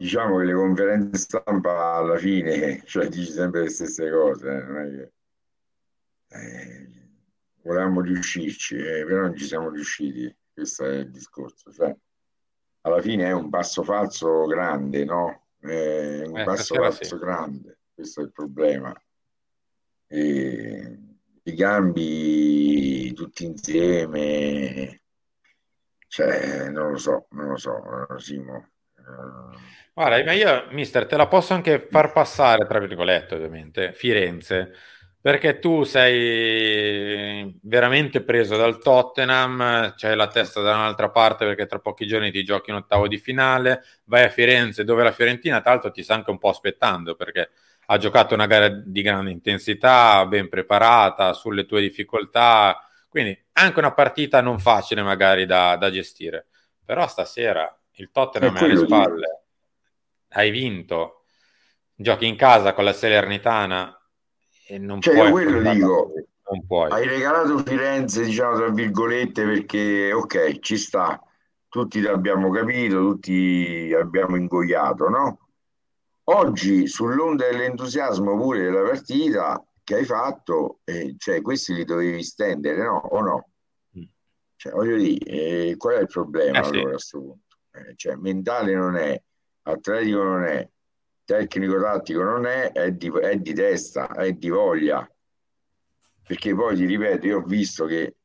diciamo 0.00 0.38
che 0.38 0.44
le 0.46 0.54
conferenze 0.54 1.18
stampa 1.18 1.96
alla 1.96 2.16
fine, 2.16 2.82
cioè 2.88 3.08
dici 3.08 3.30
sempre 3.30 3.64
le 3.64 3.68
stesse 3.68 4.10
cose, 4.10 4.48
eh, 4.48 4.62
non 4.62 4.78
è 4.78 4.88
che 4.88 5.12
eh, 6.28 6.88
volevamo 7.62 8.00
riuscirci, 8.00 8.76
eh, 8.76 9.04
però 9.04 9.20
non 9.20 9.36
ci 9.36 9.44
siamo 9.44 9.68
riusciti, 9.68 10.34
questo 10.54 10.86
è 10.86 10.94
il 11.00 11.10
discorso. 11.10 11.70
Cioè, 11.70 11.94
alla 12.82 13.02
fine 13.02 13.26
è 13.26 13.32
un 13.32 13.50
passo 13.50 13.82
falso 13.82 14.46
grande, 14.46 15.04
no? 15.04 15.48
È 15.58 16.22
un 16.24 16.38
eh, 16.38 16.44
passo 16.44 16.76
falso 16.76 17.04
sì. 17.04 17.18
grande, 17.18 17.78
questo 17.92 18.22
è 18.22 18.24
il 18.24 18.32
problema. 18.32 18.98
E, 20.06 20.98
I 21.42 21.54
cambi 21.54 23.12
tutti 23.12 23.44
insieme, 23.44 25.02
cioè, 26.08 26.70
non 26.70 26.92
lo 26.92 26.96
so, 26.96 27.26
non 27.32 27.48
lo 27.48 27.56
so, 27.58 27.82
Simo. 28.16 28.70
Guarda, 29.92 30.24
ma 30.24 30.32
io, 30.32 30.66
mister, 30.70 31.06
te 31.06 31.16
la 31.16 31.26
posso 31.26 31.52
anche 31.52 31.86
far 31.90 32.12
passare, 32.12 32.66
tra 32.66 32.78
virgolette, 32.78 33.34
ovviamente, 33.34 33.92
Firenze, 33.92 34.72
perché 35.20 35.58
tu 35.58 35.82
sei 35.82 37.58
veramente 37.62 38.22
preso 38.22 38.56
dal 38.56 38.78
Tottenham, 38.78 39.94
c'hai 39.96 40.16
la 40.16 40.28
testa 40.28 40.60
da 40.62 40.74
un'altra 40.74 41.10
parte 41.10 41.44
perché 41.44 41.66
tra 41.66 41.78
pochi 41.80 42.06
giorni 42.06 42.30
ti 42.30 42.42
giochi 42.44 42.70
un 42.70 42.76
ottavo 42.78 43.08
di 43.08 43.18
finale, 43.18 43.82
vai 44.04 44.24
a 44.24 44.28
Firenze 44.30 44.84
dove 44.84 45.02
la 45.02 45.12
Fiorentina, 45.12 45.60
tra 45.60 45.72
l'altro, 45.72 45.90
ti 45.90 46.02
sta 46.02 46.14
anche 46.14 46.30
un 46.30 46.38
po' 46.38 46.48
aspettando 46.48 47.14
perché 47.14 47.50
ha 47.86 47.98
giocato 47.98 48.34
una 48.34 48.46
gara 48.46 48.68
di 48.68 49.02
grande 49.02 49.30
intensità, 49.32 50.24
ben 50.26 50.48
preparata, 50.48 51.32
sulle 51.34 51.66
tue 51.66 51.80
difficoltà, 51.80 52.80
quindi 53.08 53.36
anche 53.54 53.78
una 53.78 53.92
partita 53.92 54.40
non 54.40 54.58
facile 54.60 55.02
magari 55.02 55.44
da, 55.44 55.76
da 55.76 55.90
gestire. 55.90 56.46
Però 56.84 57.06
stasera 57.06 57.79
il 58.02 58.10
Tottenham 58.10 58.56
è 58.56 58.64
alle 58.64 58.76
spalle 58.76 59.40
hai 60.32 60.50
vinto, 60.50 61.24
giochi 61.94 62.26
in 62.26 62.36
casa 62.36 62.74
con 62.74 62.84
la 62.84 62.92
Salernitana 62.92 63.96
e 64.66 64.78
non 64.78 65.00
cioè, 65.00 65.14
puoi... 65.14 65.30
quello 65.30 65.72
dico, 65.72 66.12
non 66.50 66.66
puoi. 66.66 66.90
Hai 66.90 67.06
regalato 67.06 67.58
Firenze, 67.58 68.24
diciamo, 68.24 68.56
tra 68.56 68.68
virgolette, 68.68 69.44
perché 69.44 70.12
ok, 70.12 70.58
ci 70.60 70.76
sta, 70.76 71.20
tutti 71.68 72.00
l'abbiamo 72.00 72.50
capito, 72.50 72.98
tutti 72.98 73.92
abbiamo 73.98 74.36
ingoiato, 74.36 75.08
no? 75.08 75.38
Oggi, 76.24 76.86
sull'onda 76.86 77.48
dell'entusiasmo 77.50 78.36
pure 78.36 78.62
della 78.62 78.82
partita 78.82 79.64
che 79.82 79.96
hai 79.96 80.04
fatto, 80.04 80.78
eh, 80.84 81.16
cioè, 81.18 81.42
questi 81.42 81.74
li 81.74 81.84
dovevi 81.84 82.22
stendere, 82.22 82.84
no? 82.84 82.98
O 82.98 83.20
no? 83.20 83.48
Mm. 83.98 84.02
Cioè, 84.54 84.72
voglio 84.72 84.96
dire, 84.96 85.24
eh, 85.24 85.76
qual 85.76 85.96
è 85.96 86.00
il 86.00 86.06
problema 86.06 86.58
eh, 86.58 86.60
allora 86.60 86.78
sì. 86.78 86.78
a 86.78 86.88
questo 86.90 87.18
punto? 87.18 87.49
Eh, 87.72 87.94
cioè, 87.96 88.16
mentale 88.16 88.74
non 88.74 88.96
è, 88.96 89.20
atletico 89.62 90.22
non 90.22 90.44
è, 90.44 90.68
tecnico-tattico 91.24 92.22
non 92.22 92.46
è, 92.46 92.72
è 92.72 92.92
di, 92.92 93.10
è 93.20 93.36
di 93.36 93.52
testa, 93.52 94.08
è 94.08 94.32
di 94.32 94.48
voglia. 94.48 95.08
Perché 96.26 96.54
poi 96.54 96.76
ti 96.76 96.84
ripeto, 96.84 97.26
io 97.26 97.38
ho 97.38 97.42
visto 97.42 97.86
che 97.86 98.16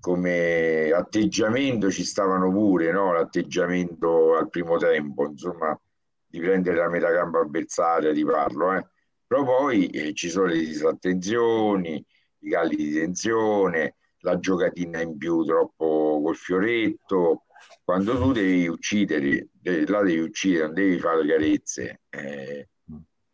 come 0.00 0.90
atteggiamento 0.90 1.90
ci 1.90 2.04
stavano 2.04 2.50
pure, 2.50 2.90
no? 2.90 3.12
l'atteggiamento 3.12 4.36
al 4.36 4.48
primo 4.48 4.78
tempo, 4.78 5.26
insomma, 5.28 5.78
di 6.26 6.40
prendere 6.40 6.76
la 6.78 6.88
metà 6.88 7.10
gamba 7.10 7.40
avversaria, 7.40 8.12
di 8.12 8.24
parlo, 8.24 8.74
eh. 8.74 8.86
però 9.26 9.44
poi 9.44 9.86
eh, 9.88 10.14
ci 10.14 10.30
sono 10.30 10.46
le 10.46 10.58
disattenzioni, 10.58 12.04
i 12.38 12.50
calli 12.50 12.76
di 12.76 12.92
tensione, 12.94 13.96
la 14.20 14.38
giocatina 14.38 15.00
in 15.00 15.16
più 15.18 15.44
troppo 15.44 16.20
col 16.22 16.36
fioretto, 16.36 17.44
quando 17.90 18.16
tu 18.16 18.30
devi 18.30 18.68
uccidere, 18.68 19.48
devi, 19.50 19.84
là 19.90 20.00
devi 20.02 20.20
uccidere, 20.20 20.66
non 20.66 20.74
devi 20.74 20.98
fare 21.00 21.26
carezze. 21.26 22.02
Eh, 22.08 22.68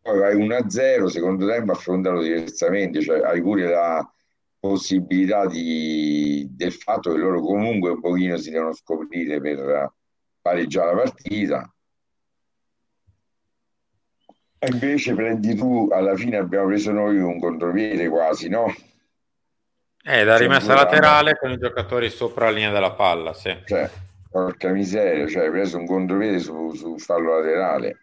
poi 0.01 0.17
vai 0.17 0.35
1-0, 0.35 1.05
secondo 1.05 1.47
tempo 1.47 1.73
affrontalo 1.73 2.23
diversamente, 2.23 3.01
cioè 3.01 3.19
hai 3.19 3.39
pure 3.39 3.69
la 3.69 4.11
possibilità 4.59 5.45
di, 5.45 6.47
del 6.49 6.71
fatto 6.71 7.11
che 7.11 7.19
loro 7.19 7.39
comunque 7.39 7.91
un 7.91 8.01
pochino 8.01 8.35
si 8.37 8.49
devono 8.49 8.73
scoprire 8.73 9.39
per 9.39 9.93
pareggiare 10.41 10.95
la 10.95 11.01
partita. 11.03 11.75
E 14.57 14.69
invece 14.71 15.13
prendi 15.13 15.53
tu, 15.53 15.87
alla 15.91 16.15
fine 16.15 16.37
abbiamo 16.37 16.65
preso 16.65 16.91
noi 16.91 17.19
un 17.19 17.39
contropiede 17.39 18.09
quasi, 18.09 18.49
no? 18.49 18.73
Eh, 20.03 20.23
da 20.23 20.35
rimessa 20.37 20.73
laterale 20.73 21.37
con 21.37 21.51
i 21.51 21.59
giocatori 21.59 22.09
sopra 22.09 22.45
la 22.45 22.51
linea 22.51 22.71
della 22.71 22.93
palla, 22.93 23.33
sì. 23.33 23.55
Cioè, 23.63 23.87
porca 24.29 24.69
miseria, 24.69 25.27
cioè 25.27 25.45
hai 25.45 25.51
preso 25.51 25.77
un 25.77 25.85
contropiede 25.85 26.39
su, 26.39 26.71
su 26.73 26.97
fallo 26.97 27.39
laterale, 27.39 27.97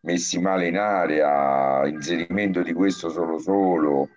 messi 0.00 0.38
male 0.38 0.68
in 0.68 0.78
area, 0.78 1.86
inserimento 1.86 2.62
di 2.62 2.72
questo 2.72 3.10
solo 3.10 3.38
solo. 3.38 4.08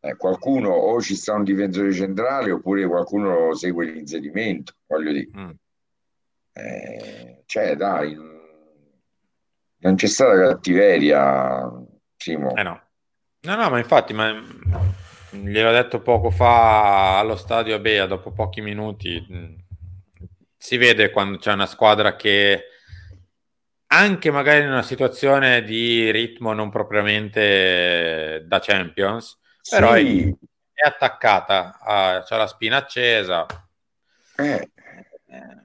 Eh, 0.00 0.16
qualcuno 0.16 0.70
o 0.70 1.00
ci 1.00 1.14
sta 1.16 1.34
un 1.34 1.42
difensore 1.42 1.92
centrale 1.92 2.50
oppure 2.50 2.86
qualcuno 2.86 3.54
segue 3.54 3.86
l'inserimento, 3.86 4.74
voglio 4.86 5.12
dire. 5.12 5.28
Mm. 5.36 5.50
Eh, 6.52 7.42
cioè, 7.46 7.76
dai, 7.76 8.14
non 9.78 9.94
c'è 9.94 10.06
stata 10.06 10.48
cattiveria, 10.48 11.70
Simo. 12.16 12.54
Eh 12.54 12.62
no. 12.62 12.80
No, 13.42 13.54
no, 13.54 13.70
ma 13.70 13.78
infatti, 13.78 14.12
ma 14.12 14.32
gliel'ho 15.30 15.70
detto 15.70 16.00
poco 16.00 16.30
fa 16.30 17.18
allo 17.18 17.36
stadio 17.36 17.76
a 17.76 17.78
Bea, 17.78 18.06
dopo 18.06 18.32
pochi 18.32 18.60
minuti, 18.60 19.24
mm, 19.30 19.54
si 20.66 20.78
vede 20.78 21.10
quando 21.10 21.38
c'è 21.38 21.52
una 21.52 21.66
squadra 21.66 22.16
che 22.16 22.64
anche 23.86 24.32
magari 24.32 24.64
in 24.64 24.68
una 24.68 24.82
situazione 24.82 25.62
di 25.62 26.10
ritmo 26.10 26.54
non 26.54 26.70
propriamente 26.70 28.42
da 28.48 28.58
Champions, 28.58 29.38
sì. 29.60 29.76
però 29.76 29.92
è, 29.92 30.02
è 30.02 30.88
attaccata, 30.88 31.78
ha, 31.78 32.24
c'ha 32.26 32.36
la 32.36 32.48
spina 32.48 32.78
accesa. 32.78 33.46
Eh. 34.38 34.70
Eh. 35.26 35.62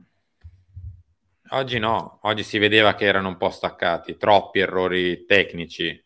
Oggi 1.49 1.79
no, 1.79 2.19
oggi 2.21 2.43
si 2.43 2.59
vedeva 2.59 2.93
che 2.93 3.05
erano 3.05 3.29
un 3.29 3.37
po' 3.37 3.49
staccati, 3.49 4.17
troppi 4.17 4.59
errori 4.59 5.25
tecnici, 5.25 5.99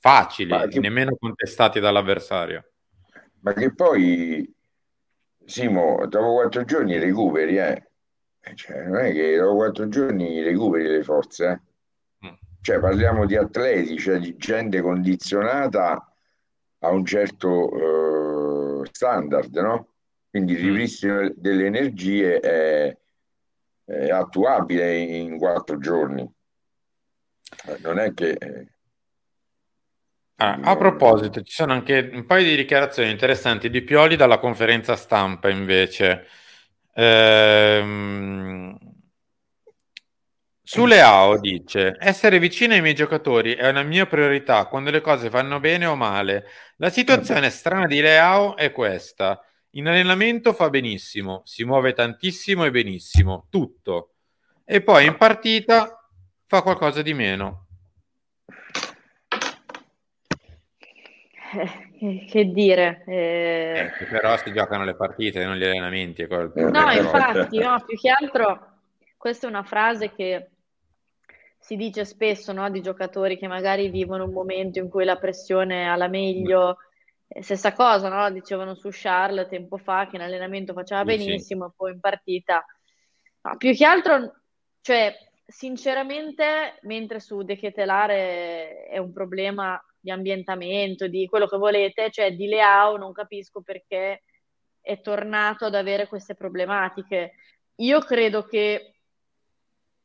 facili, 0.00 0.68
che... 0.68 0.80
nemmeno 0.80 1.16
contestati 1.16 1.78
dall'avversario. 1.78 2.72
Ma 3.42 3.52
che 3.52 3.72
poi, 3.72 4.52
Simo, 5.44 6.04
dopo 6.08 6.34
quattro 6.34 6.64
giorni 6.64 6.98
recuperi, 6.98 7.56
eh? 7.58 7.86
Eh 8.42 8.54
cioè, 8.54 8.86
non 8.86 8.96
è 8.98 9.12
che 9.12 9.36
dopo 9.36 9.56
quattro 9.56 9.88
giorni 9.88 10.42
recuperi 10.42 10.88
le 10.88 11.02
forze, 11.02 11.46
eh? 12.20 12.26
mm. 12.26 12.34
Cioè, 12.60 12.80
parliamo 12.80 13.26
di 13.26 13.36
atleti, 13.36 13.98
cioè 13.98 14.18
di 14.18 14.36
gente 14.36 14.80
condizionata 14.80 16.12
a 16.78 16.90
un 16.90 17.04
certo 17.04 17.48
uh, 17.48 18.84
standard, 18.84 19.56
no? 19.56 19.88
Quindi 20.30 20.54
il 20.54 20.62
mm. 20.62 20.66
ripristino 20.66 21.32
delle 21.36 21.66
energie 21.66 22.40
è 22.40 22.96
è 23.84 24.08
attuabile 24.10 24.96
in 24.96 25.38
quattro 25.38 25.78
giorni. 25.78 26.22
Eh, 27.66 27.78
non 27.82 27.98
è 27.98 28.14
che... 28.14 28.30
Eh, 28.30 28.68
ah, 30.36 30.58
a 30.62 30.76
proposito, 30.76 31.42
ci 31.42 31.52
sono 31.52 31.72
anche 31.72 32.10
un 32.12 32.24
paio 32.26 32.44
di 32.44 32.56
dichiarazioni 32.56 33.10
interessanti 33.10 33.70
di 33.70 33.82
Pioli 33.82 34.16
dalla 34.16 34.38
conferenza 34.38 34.96
stampa 34.96 35.48
invece. 35.50 36.26
Ehm... 36.94 38.78
Su 40.64 40.86
Leao 40.86 41.38
dice: 41.38 41.96
Essere 41.98 42.38
vicino 42.38 42.72
ai 42.72 42.80
miei 42.80 42.94
giocatori 42.94 43.52
è 43.52 43.68
una 43.68 43.82
mia 43.82 44.06
priorità 44.06 44.66
quando 44.66 44.90
le 44.90 45.02
cose 45.02 45.28
vanno 45.28 45.60
bene 45.60 45.84
o 45.86 45.96
male. 45.96 46.46
La 46.76 46.88
situazione 46.88 47.50
strana 47.50 47.86
di 47.86 48.00
Leao 48.00 48.56
è 48.56 48.72
questa: 48.72 49.38
in 49.72 49.88
allenamento 49.88 50.52
fa 50.52 50.70
benissimo, 50.70 51.42
si 51.44 51.64
muove 51.64 51.92
tantissimo 51.92 52.64
e 52.64 52.70
benissimo, 52.70 53.46
tutto. 53.50 54.14
E 54.64 54.82
poi 54.82 55.06
in 55.06 55.16
partita 55.16 56.08
fa 56.46 56.62
qualcosa 56.62 57.02
di 57.02 57.12
meno. 57.12 57.66
Eh, 62.02 62.24
che 62.28 62.46
dire? 62.46 63.04
Eh... 63.06 63.92
Eh, 64.00 64.04
però 64.06 64.36
si 64.36 64.52
giocano 64.52 64.84
le 64.84 64.96
partite, 64.96 65.44
non 65.44 65.54
gli 65.54 65.62
allenamenti. 65.62 66.26
No, 66.26 66.90
infatti, 66.90 67.58
no, 67.58 67.80
più 67.86 67.96
che 67.96 68.10
altro 68.10 68.70
questa 69.16 69.46
è 69.46 69.50
una 69.50 69.62
frase 69.62 70.12
che 70.12 70.50
si 71.60 71.76
dice 71.76 72.04
spesso 72.04 72.52
no, 72.52 72.68
di 72.70 72.82
giocatori 72.82 73.38
che 73.38 73.46
magari 73.46 73.88
vivono 73.88 74.24
un 74.24 74.32
momento 74.32 74.80
in 74.80 74.88
cui 74.88 75.04
la 75.04 75.16
pressione 75.16 75.82
è 75.82 75.86
alla 75.86 76.08
meglio. 76.08 76.76
Mm 76.78 76.90
Stessa 77.40 77.72
cosa, 77.72 78.10
no? 78.10 78.30
dicevano 78.30 78.74
su 78.74 78.90
Charles 78.92 79.48
tempo 79.48 79.78
fa 79.78 80.06
che 80.06 80.16
in 80.16 80.22
allenamento 80.22 80.74
faceva 80.74 81.02
benissimo, 81.02 81.70
sì. 81.70 81.74
poi 81.78 81.92
in 81.92 81.98
partita. 81.98 82.62
No, 83.40 83.56
più 83.56 83.74
che 83.74 83.86
altro, 83.86 84.34
cioè, 84.82 85.16
sinceramente, 85.46 86.78
mentre 86.82 87.20
su 87.20 87.42
De 87.42 87.56
Ketelare 87.56 88.84
è 88.84 88.98
un 88.98 89.14
problema 89.14 89.82
di 90.02 90.10
ambientamento, 90.10 91.06
di 91.06 91.26
quello 91.26 91.46
che 91.46 91.56
volete, 91.56 92.10
cioè 92.10 92.34
di 92.34 92.46
Leao 92.46 92.96
non 92.96 93.12
capisco 93.12 93.62
perché 93.62 94.24
è 94.80 95.00
tornato 95.00 95.64
ad 95.64 95.76
avere 95.76 96.08
queste 96.08 96.34
problematiche. 96.34 97.34
Io 97.76 98.00
credo 98.00 98.44
che 98.44 98.96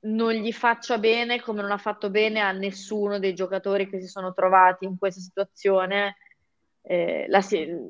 non 0.01 0.33
gli 0.33 0.53
faccia 0.53 0.99
bene 0.99 1.41
come 1.41 1.61
non 1.61 1.71
ha 1.71 1.77
fatto 1.77 2.11
bene 2.11 2.39
a 2.39 2.51
nessuno 2.51 3.17
dei 3.17 3.33
giocatori 3.33 3.89
che 3.89 3.99
si 3.99 4.07
sono 4.07 4.33
trovati 4.33 4.85
in 4.85 4.97
questa 4.99 5.19
situazione 5.19 6.17
eh, 6.83 7.25
la, 7.27 7.41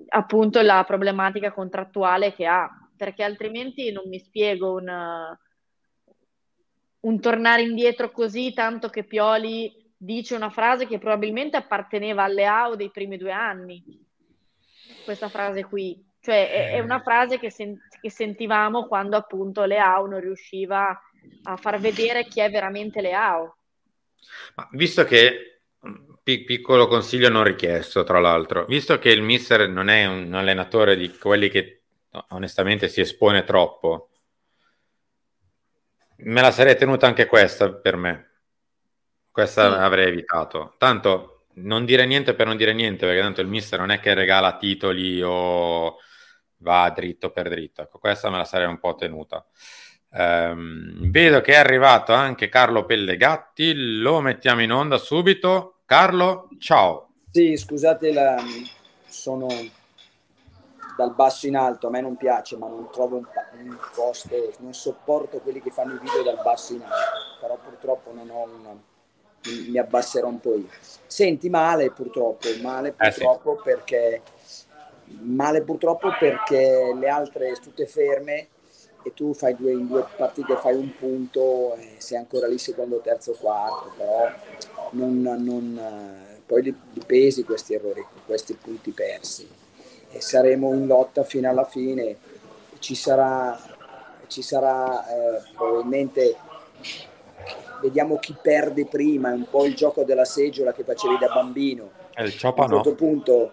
appunto 0.10 0.62
la 0.62 0.84
problematica 0.88 1.51
contrattuale 1.51 2.34
che 2.34 2.47
ha, 2.47 2.70
perché 2.95 3.24
altrimenti 3.24 3.91
non 3.91 4.08
mi 4.08 4.18
spiego 4.18 4.76
un, 4.76 5.38
un 7.01 7.20
tornare 7.20 7.62
indietro 7.64 8.12
così, 8.12 8.53
tanto 8.53 8.89
che 8.89 9.03
Pioli 9.03 9.86
dice 9.98 10.36
una 10.36 10.50
frase 10.50 10.86
che 10.86 11.00
probabilmente 11.00 11.58
apparteneva 11.58 12.24
alle 12.24 12.45
AO 12.45 12.76
dei 12.76 12.91
primi 12.91 13.18
due 13.18 13.32
anni, 13.32 13.84
questa 15.04 15.30
frase 15.30 15.64
qui. 15.66 16.06
Cioè 16.20 16.52
è, 16.52 16.72
è 16.74 16.80
una 16.80 17.02
frase 17.02 17.39
che, 17.39 17.50
sen- 17.50 17.80
che, 18.02 18.10
sentivamo 18.10 18.86
quando 18.88 19.16
appunto 19.16 19.64
le 19.66 19.78
AO 19.78 20.08
non 20.08 20.20
riusciva 20.20 21.00
a 21.43 21.56
far 21.58 21.80
vedere 21.80 22.26
chi 22.26 22.41
è 22.41 22.50
veramente 22.50 23.02
le 23.02 23.14
AO. 23.14 23.58
Ma 24.56 24.68
visto 24.72 25.06
che 25.06 25.62
piccolo 26.24 26.88
consiglio 26.88 27.30
non 27.30 27.43
richiesto, 27.43 28.04
tra 28.04 28.20
l'altro, 28.20 28.66
visto 28.66 29.00
che 29.00 29.10
il 29.10 29.22
mister 29.22 29.70
non 29.70 29.88
è 29.88 30.06
un 30.06 30.34
allenatore 30.34 30.98
di 30.98 31.16
quelli 31.18 31.50
che 31.50 31.84
onestamente 32.30 32.89
si 32.89 33.00
espone 33.00 33.43
troppo, 33.43 34.10
me 36.18 36.41
la 36.41 36.52
sarei 36.52 36.76
tenuta 36.76 37.08
anche 37.08 37.26
questa 37.26 37.72
per 37.72 37.95
me. 37.95 38.32
Questa 39.38 39.72
sì. 39.72 39.80
avrei 39.80 40.08
evitato. 40.08 40.74
Tanto 40.80 41.44
non 41.58 41.86
dire 41.86 42.08
niente 42.08 42.34
per 42.34 42.48
non 42.48 42.58
dire 42.58 42.74
niente, 42.74 43.06
perché 43.06 43.22
tanto 43.22 43.42
il 43.42 43.48
mister 43.48 43.78
non 43.78 43.92
è 43.92 44.00
che 44.00 44.16
regala 44.16 44.58
titoli 44.58 45.22
o 45.22 45.98
va 46.58 46.90
dritto 46.90 47.30
per 47.30 47.48
dritto. 47.48 47.84
Ecco, 47.84 48.00
questa 48.00 48.32
me 48.32 48.38
la 48.38 48.46
sarei 48.46 48.66
un 48.66 48.80
po' 48.80 48.96
tenuta. 48.96 49.46
Um, 50.10 51.12
vedo 51.12 51.42
che 51.42 51.54
è 51.54 51.58
arrivato 51.58 52.14
anche 52.14 52.50
Carlo 52.50 52.86
Pellegatti, 52.86 54.00
lo 54.00 54.22
mettiamo 54.22 54.64
in 54.64 54.72
onda 54.72 54.98
subito. 54.98 55.82
Carlo, 55.86 56.50
ciao. 56.58 57.12
Sì, 57.30 57.56
scusate, 57.58 58.12
la... 58.12 58.44
sono 59.08 59.50
dal 60.98 61.14
basso 61.14 61.46
in 61.46 61.58
alto, 61.58 61.86
a 61.86 61.90
me 61.92 62.02
non 62.02 62.18
piace, 62.18 62.58
ma 62.58 62.68
non 62.68 62.90
trovo 62.92 63.18
un, 63.18 63.28
un 63.60 63.78
posto, 63.94 64.30
non 64.62 64.74
sopporto 64.74 65.38
quelli 65.42 65.62
che 65.62 65.70
fanno 65.70 65.94
i 65.94 66.00
video 66.00 66.24
dal 66.24 66.42
basso 66.44 66.74
in 66.74 66.82
alto, 66.82 67.38
però 67.40 67.56
purtroppo 67.64 68.12
non 68.12 68.32
ho 68.32 68.44
una, 68.46 68.76
mi 69.70 69.78
abbasserò 69.78 70.28
un 70.28 70.39
po' 70.39 70.56
io. 70.56 70.68
Senti 71.06 71.50
male 71.50 71.91
purtroppo, 71.91 72.48
male 72.62 72.91
purtroppo 72.91 73.54
eh 73.54 73.58
sì. 73.58 73.64
perché 73.64 74.22
male 75.22 75.62
purtroppo 75.62 76.10
perché 76.20 76.93
le 76.98 77.08
altre 77.08 77.54
tutte 77.62 77.86
ferme 77.86 78.48
e 79.04 79.14
tu 79.14 79.34
fai 79.34 79.56
due, 79.56 79.72
in 79.72 79.88
due 79.88 80.06
partite 80.16 80.58
fai 80.58 80.76
un 80.76 80.93
punto 80.98 81.76
e 81.76 81.95
sei 81.98 82.18
ancora 82.18 82.48
lì 82.48 82.58
secondo, 82.58 83.00
terzo, 83.00 83.34
quarto, 83.39 83.93
però 83.95 84.30
non, 84.91 85.22
non, 85.22 85.80
poi 86.45 86.64
li, 86.64 86.76
li, 86.93 87.02
pesi 87.06 87.43
questi 87.43 87.74
errori, 87.74 88.06
questi 88.26 88.54
punti 88.56 88.91
persi 88.91 89.48
e 90.10 90.22
saremo 90.22 90.74
in 90.74 90.88
lotta 90.88 91.24
fino 91.24 91.50
alla 91.50 91.66
fine 91.66 92.18
ci 92.80 92.95
sarà, 92.95 93.58
ci 94.28 94.41
sarà 94.41 95.08
eh, 95.08 95.41
probabilmente 95.56 96.36
vediamo 97.82 98.17
chi 98.17 98.36
perde 98.39 98.86
prima, 98.86 99.30
è 99.30 99.34
un 99.34 99.47
po' 99.49 99.65
il 99.65 99.75
gioco 99.75 100.03
della 100.03 100.25
seggiola 100.25 100.73
che 100.73 100.84
facevi 100.84 101.17
da 101.17 101.28
bambino. 101.28 101.91
E 102.15 102.23
il 102.23 102.36
ciopa 102.36 102.63
a 102.63 102.65
un 102.65 102.71
certo 102.71 102.95
punto 102.95 103.51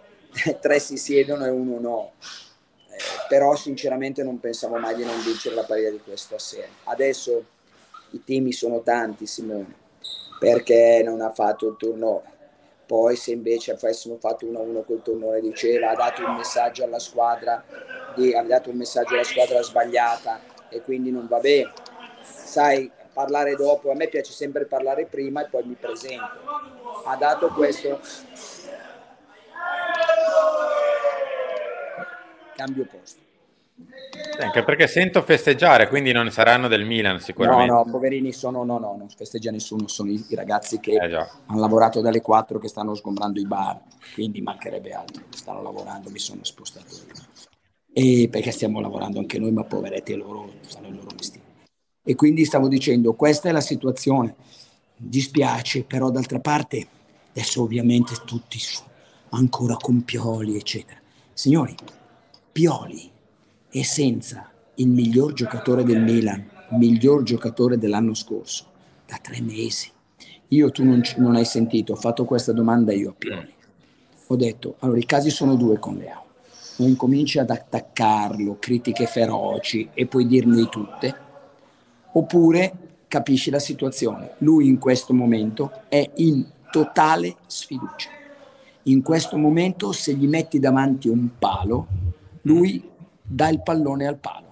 tre 0.60 0.78
si 0.78 0.96
siedono 0.96 1.44
e 1.44 1.50
uno 1.50 1.78
no. 1.80 2.12
Eh, 2.20 2.96
però 3.28 3.54
sinceramente 3.54 4.22
non 4.22 4.40
pensavo 4.40 4.76
mai 4.78 4.94
di 4.94 5.04
non 5.04 5.20
vincere 5.22 5.54
la 5.54 5.64
partita 5.64 5.90
di 5.90 6.00
questa 6.02 6.38
sera. 6.38 6.68
Adesso 6.84 7.44
i 8.10 8.22
temi 8.24 8.52
sono 8.52 8.82
tanti, 8.82 9.26
Simone, 9.26 9.74
perché 10.38 11.02
non 11.04 11.20
ha 11.20 11.30
fatto 11.30 11.68
il 11.68 11.76
turno. 11.76 12.22
Poi 12.86 13.16
se 13.16 13.32
invece 13.32 13.72
avessimo 13.72 14.18
fatto 14.20 14.44
1-1 14.44 14.84
col 14.84 15.00
turno 15.02 15.40
diceva 15.40 15.90
ha 15.90 15.94
dato 15.94 16.22
un 16.22 16.34
messaggio 16.34 16.84
alla 16.84 16.98
squadra, 16.98 17.64
di, 18.14 18.34
ha 18.34 18.42
dato 18.42 18.68
un 18.68 18.76
messaggio 18.76 19.14
alla 19.14 19.24
squadra 19.24 19.62
sbagliata 19.62 20.38
e 20.68 20.82
quindi 20.82 21.10
non 21.10 21.26
va 21.26 21.38
bene. 21.38 21.72
Sai, 22.22 22.90
parlare 23.14 23.54
dopo, 23.56 23.90
a 23.90 23.94
me 23.94 24.08
piace 24.08 24.32
sempre 24.32 24.66
parlare 24.66 25.06
prima 25.06 25.42
e 25.42 25.48
poi 25.48 25.64
mi 25.64 25.76
presento. 25.78 26.42
Ha 27.06 27.16
dato 27.16 27.48
questo 27.48 28.00
cambio 32.54 32.86
posto. 32.86 33.22
Anche 34.40 34.62
perché 34.62 34.86
sento 34.86 35.22
festeggiare, 35.22 35.88
quindi 35.88 36.12
non 36.12 36.30
saranno 36.30 36.68
del 36.68 36.84
Milan 36.84 37.18
sicuramente. 37.20 37.72
No, 37.72 37.82
no, 37.84 37.90
poverini 37.90 38.32
sono, 38.32 38.64
no, 38.64 38.78
no, 38.78 38.96
non 38.96 39.08
festeggia 39.08 39.50
nessuno, 39.50 39.88
sono 39.88 40.10
i, 40.10 40.24
i 40.28 40.34
ragazzi 40.34 40.78
che 40.80 40.92
eh 40.92 41.14
hanno 41.14 41.60
lavorato 41.60 42.00
dalle 42.00 42.20
4 42.20 42.58
che 42.58 42.68
stanno 42.68 42.94
sgombrando 42.94 43.40
i 43.40 43.46
bar, 43.46 43.80
quindi 44.14 44.40
mancherebbe 44.40 44.92
altro, 44.92 45.24
stanno 45.30 45.62
lavorando, 45.62 46.10
mi 46.10 46.18
sono 46.18 46.44
spostato 46.44 46.94
io. 46.94 47.22
E 47.92 48.28
perché 48.28 48.50
stiamo 48.50 48.80
lavorando 48.80 49.18
anche 49.18 49.38
noi, 49.38 49.52
ma 49.52 49.64
poveretti 49.64 50.14
loro, 50.14 50.50
fanno 50.62 50.88
il 50.88 50.94
loro 50.94 51.10
mestiere. 51.16 51.43
E 52.06 52.14
quindi 52.14 52.44
stavo 52.44 52.68
dicendo, 52.68 53.14
questa 53.14 53.48
è 53.48 53.52
la 53.52 53.62
situazione, 53.62 54.34
dispiace, 54.94 55.84
però 55.84 56.10
d'altra 56.10 56.38
parte, 56.38 56.86
adesso 57.30 57.62
ovviamente 57.62 58.14
tutti 58.26 58.60
ancora 59.30 59.76
con 59.76 60.04
Pioli, 60.04 60.54
eccetera. 60.54 61.00
Signori, 61.32 61.74
Pioli 62.52 63.10
è 63.70 63.82
senza 63.82 64.50
il 64.74 64.88
miglior 64.88 65.32
giocatore 65.32 65.82
del 65.82 66.02
Milan, 66.02 66.46
miglior 66.72 67.22
giocatore 67.22 67.78
dell'anno 67.78 68.12
scorso, 68.12 68.66
da 69.06 69.18
tre 69.20 69.40
mesi. 69.40 69.90
Io 70.48 70.70
tu 70.70 70.84
non, 70.84 71.00
non 71.16 71.36
hai 71.36 71.46
sentito, 71.46 71.94
ho 71.94 71.96
fatto 71.96 72.26
questa 72.26 72.52
domanda 72.52 72.92
io 72.92 73.10
a 73.10 73.14
Pioli. 73.16 73.52
Ho 74.26 74.36
detto, 74.36 74.76
allora 74.80 74.98
i 74.98 75.06
casi 75.06 75.30
sono 75.30 75.56
due 75.56 75.78
con 75.78 75.96
Leao. 75.96 76.22
O 76.78 76.84
incominci 76.84 77.38
ad 77.38 77.50
attaccarlo, 77.50 78.58
critiche 78.58 79.06
feroci 79.06 79.88
e 79.94 80.06
puoi 80.06 80.26
dirne 80.26 80.68
tutte, 80.68 81.23
oppure 82.16 82.72
capisci 83.08 83.50
la 83.50 83.58
situazione. 83.58 84.32
Lui 84.38 84.66
in 84.66 84.78
questo 84.78 85.14
momento 85.14 85.70
è 85.88 86.10
in 86.16 86.44
totale 86.70 87.36
sfiducia. 87.46 88.10
In 88.84 89.02
questo 89.02 89.36
momento 89.36 89.92
se 89.92 90.14
gli 90.14 90.26
metti 90.26 90.58
davanti 90.58 91.08
un 91.08 91.28
palo, 91.38 91.86
lui 92.42 92.82
dà 93.22 93.48
il 93.48 93.62
pallone 93.62 94.06
al 94.06 94.18
palo. 94.18 94.42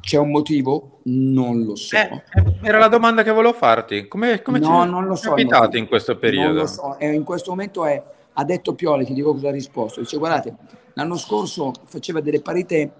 C'è 0.00 0.18
un 0.18 0.30
motivo? 0.30 1.00
Non 1.04 1.64
lo 1.64 1.76
so. 1.76 1.96
Eh, 1.96 2.22
era 2.62 2.78
la 2.78 2.88
domanda 2.88 3.22
che 3.22 3.30
volevo 3.30 3.52
farti. 3.52 4.08
Come, 4.08 4.42
come 4.42 4.58
no, 4.58 4.84
non 4.84 5.04
lo 5.04 5.14
so. 5.14 5.30
capitato 5.30 5.76
in 5.76 5.86
questo 5.86 6.16
periodo? 6.16 6.52
Non 6.52 6.60
lo 6.62 6.66
so. 6.66 6.98
Eh, 6.98 7.12
in 7.12 7.24
questo 7.24 7.50
momento 7.50 7.84
è, 7.84 8.02
ha 8.32 8.44
detto 8.44 8.74
Pioli, 8.74 9.04
ti 9.04 9.14
dico 9.14 9.32
cosa 9.32 9.48
ha 9.48 9.52
risposto. 9.52 10.00
Dice, 10.00 10.16
guardate, 10.16 10.54
l'anno 10.94 11.16
scorso 11.16 11.72
faceva 11.84 12.20
delle 12.20 12.40
partite 12.40 12.92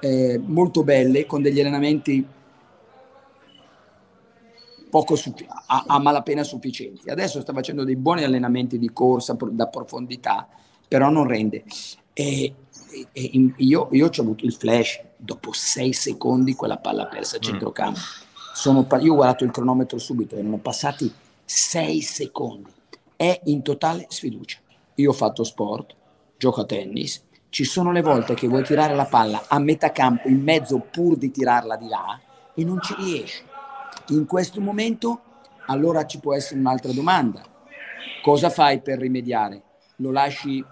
eh, 0.00 0.40
molto 0.44 0.82
belle, 0.84 1.26
con 1.26 1.42
degli 1.42 1.60
allenamenti 1.60 2.26
poco 4.88 5.16
suffi- 5.16 5.46
a, 5.48 5.84
a 5.86 5.98
malapena 5.98 6.42
sufficienti. 6.42 7.10
Adesso 7.10 7.40
sta 7.40 7.52
facendo 7.52 7.84
dei 7.84 7.96
buoni 7.96 8.24
allenamenti 8.24 8.78
di 8.78 8.92
corsa 8.92 9.36
da 9.50 9.66
profondità, 9.66 10.48
però 10.86 11.10
non 11.10 11.26
rende. 11.26 11.64
E 12.12 12.54
e 13.12 13.52
io, 13.56 13.88
io 13.90 14.06
ho 14.06 14.20
avuto 14.20 14.44
il 14.44 14.52
flash 14.52 15.00
dopo 15.16 15.52
sei 15.52 15.92
secondi 15.92 16.54
quella 16.54 16.78
palla 16.78 17.06
persa 17.06 17.36
a 17.36 17.38
mm. 17.38 17.42
centrocampo. 17.42 18.00
Sono, 18.54 18.86
io 19.00 19.12
ho 19.12 19.16
guardato 19.16 19.44
il 19.44 19.50
cronometro 19.50 19.98
subito, 19.98 20.36
erano 20.36 20.58
passati 20.58 21.12
sei 21.44 22.00
secondi. 22.00 22.70
È 23.14 23.40
in 23.44 23.62
totale 23.62 24.06
sfiducia. 24.08 24.58
Io 24.94 25.10
ho 25.10 25.14
fatto 25.14 25.44
sport, 25.44 25.94
gioco 26.36 26.62
a 26.62 26.64
tennis, 26.64 27.24
ci 27.50 27.64
sono 27.64 27.92
le 27.92 28.02
volte 28.02 28.34
che 28.34 28.48
vuoi 28.48 28.64
tirare 28.64 28.94
la 28.94 29.06
palla 29.06 29.44
a 29.48 29.58
metà 29.58 29.92
campo, 29.92 30.28
in 30.28 30.42
mezzo 30.42 30.78
pur 30.78 31.16
di 31.16 31.30
tirarla 31.30 31.76
di 31.76 31.88
là, 31.88 32.20
e 32.54 32.64
non 32.64 32.80
ci 32.82 32.94
riesci. 32.98 33.42
In 34.08 34.26
questo 34.26 34.60
momento, 34.60 35.20
allora 35.66 36.06
ci 36.06 36.18
può 36.18 36.34
essere 36.34 36.60
un'altra 36.60 36.92
domanda. 36.92 37.42
Cosa 38.22 38.48
fai 38.48 38.80
per 38.80 38.98
rimediare? 38.98 39.62
Lo 39.96 40.10
lasci 40.10 40.64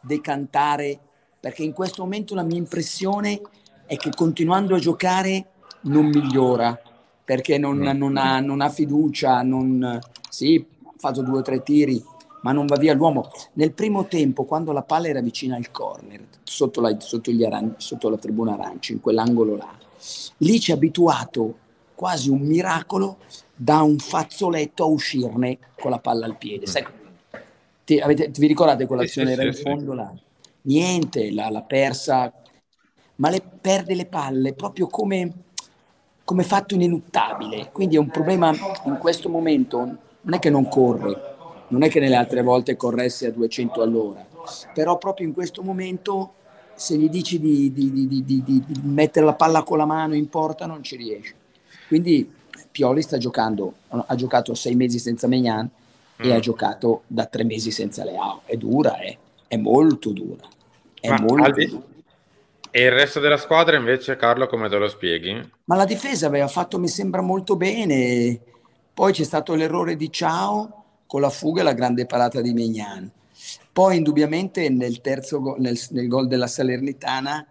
decantare 0.00 0.98
perché 1.40 1.62
in 1.62 1.72
questo 1.72 2.02
momento 2.02 2.34
la 2.34 2.42
mia 2.42 2.58
impressione 2.58 3.40
è 3.86 3.96
che 3.96 4.10
continuando 4.10 4.74
a 4.74 4.78
giocare 4.78 5.46
non 5.82 6.06
migliora, 6.06 6.78
perché 7.24 7.58
non, 7.58 7.78
mm. 7.78 7.96
non, 7.96 8.16
ha, 8.16 8.40
non 8.40 8.60
ha, 8.60 8.68
fiducia, 8.68 9.42
non, 9.42 9.98
sì, 10.28 10.64
ha 10.84 10.92
fatto 10.96 11.22
due 11.22 11.38
o 11.38 11.42
tre 11.42 11.62
tiri, 11.62 12.02
ma 12.42 12.52
non 12.52 12.66
va 12.66 12.76
via 12.76 12.94
l'uomo. 12.94 13.30
Nel 13.54 13.72
primo 13.72 14.06
tempo, 14.06 14.44
quando 14.44 14.72
la 14.72 14.82
palla 14.82 15.08
era 15.08 15.20
vicina 15.20 15.56
al 15.56 15.70
corner, 15.70 16.26
sotto 16.44 16.80
la, 16.80 16.94
sotto 17.00 17.30
aran- 17.44 17.74
sotto 17.78 18.08
la 18.10 18.16
tribuna 18.16 18.52
aranci, 18.52 18.92
in 18.92 19.00
quell'angolo 19.00 19.56
là, 19.56 19.70
lì 20.38 20.60
ci 20.60 20.72
ha 20.72 20.74
abituato 20.74 21.59
quasi 22.00 22.30
un 22.30 22.40
miracolo 22.40 23.18
da 23.54 23.82
un 23.82 23.98
fazzoletto 23.98 24.84
a 24.84 24.86
uscirne 24.86 25.58
con 25.78 25.90
la 25.90 25.98
palla 25.98 26.24
al 26.24 26.38
piede. 26.38 26.66
Sai, 26.66 26.86
ti, 27.84 27.98
avete, 27.98 28.30
vi 28.38 28.46
ricordate 28.46 28.86
quell'azione? 28.86 29.34
Sì, 29.34 29.40
era 29.40 29.52
sì, 29.52 29.58
in 29.58 29.64
fondo 29.64 29.90
sì. 29.90 29.96
là 29.98 30.14
niente, 30.62 31.30
l'ha, 31.30 31.50
l'ha 31.50 31.62
persa, 31.62 32.32
ma 33.16 33.28
le 33.28 33.42
perde 33.60 33.94
le 33.94 34.06
palle 34.06 34.54
proprio 34.54 34.86
come, 34.86 35.32
come 36.24 36.42
fatto 36.42 36.74
ineluttabile. 36.74 37.70
Quindi 37.70 37.96
è 37.96 37.98
un 37.98 38.08
problema 38.08 38.50
in 38.84 38.96
questo 38.98 39.28
momento, 39.28 39.78
non 40.22 40.34
è 40.34 40.38
che 40.38 40.48
non 40.48 40.68
corre, 40.68 41.34
non 41.68 41.82
è 41.82 41.90
che 41.90 42.00
nelle 42.00 42.16
altre 42.16 42.42
volte 42.42 42.76
corresse 42.76 43.26
a 43.26 43.30
200 43.30 43.82
all'ora, 43.82 44.26
però 44.72 44.96
proprio 44.96 45.26
in 45.26 45.34
questo 45.34 45.62
momento 45.62 46.34
se 46.74 46.96
gli 46.96 47.10
dici 47.10 47.38
di, 47.38 47.70
di, 47.74 47.92
di, 47.92 48.24
di, 48.24 48.64
mettere 48.84 49.26
la 49.26 49.34
palla 49.34 49.62
con 49.62 49.76
la 49.76 49.84
mano 49.84 50.14
in 50.14 50.30
porta 50.30 50.64
non 50.64 50.82
ci 50.82 50.96
riesce. 50.96 51.34
Quindi 51.90 52.32
Pioli 52.70 53.02
sta 53.02 53.18
giocando, 53.18 53.74
ha 53.88 54.14
giocato 54.14 54.54
sei 54.54 54.76
mesi 54.76 55.00
senza 55.00 55.26
Megnan 55.26 55.68
mm. 55.68 56.24
e 56.24 56.32
ha 56.32 56.38
giocato 56.38 57.02
da 57.08 57.26
tre 57.26 57.42
mesi 57.42 57.72
senza 57.72 58.04
Leao. 58.04 58.42
È 58.44 58.56
dura, 58.56 59.00
eh 59.00 59.18
è 59.48 59.56
molto 59.56 60.12
dura. 60.12 60.46
È 61.00 61.08
Ma 61.08 61.18
molto 61.20 61.50
di... 61.50 61.66
dura. 61.66 61.82
E 62.70 62.82
il 62.84 62.92
resto 62.92 63.18
della 63.18 63.38
squadra 63.38 63.76
invece, 63.76 64.14
Carlo, 64.14 64.46
come 64.46 64.68
te 64.68 64.76
lo 64.76 64.86
spieghi? 64.88 65.50
Ma 65.64 65.74
la 65.74 65.84
difesa 65.84 66.28
aveva 66.28 66.46
fatto, 66.46 66.78
mi 66.78 66.86
sembra, 66.86 67.22
molto 67.22 67.56
bene. 67.56 68.38
Poi 68.94 69.12
c'è 69.12 69.24
stato 69.24 69.56
l'errore 69.56 69.96
di 69.96 70.12
Ciao 70.12 70.84
con 71.08 71.22
la 71.22 71.30
fuga 71.30 71.62
e 71.62 71.64
la 71.64 71.72
grande 71.72 72.06
parata 72.06 72.40
di 72.40 72.52
Megnan. 72.52 73.10
Poi 73.72 73.96
indubbiamente 73.96 74.68
nel 74.68 75.00
terzo 75.00 75.40
go- 75.40 75.56
nel, 75.58 75.76
nel 75.90 76.06
gol 76.06 76.28
della 76.28 76.46
Salernitana, 76.46 77.44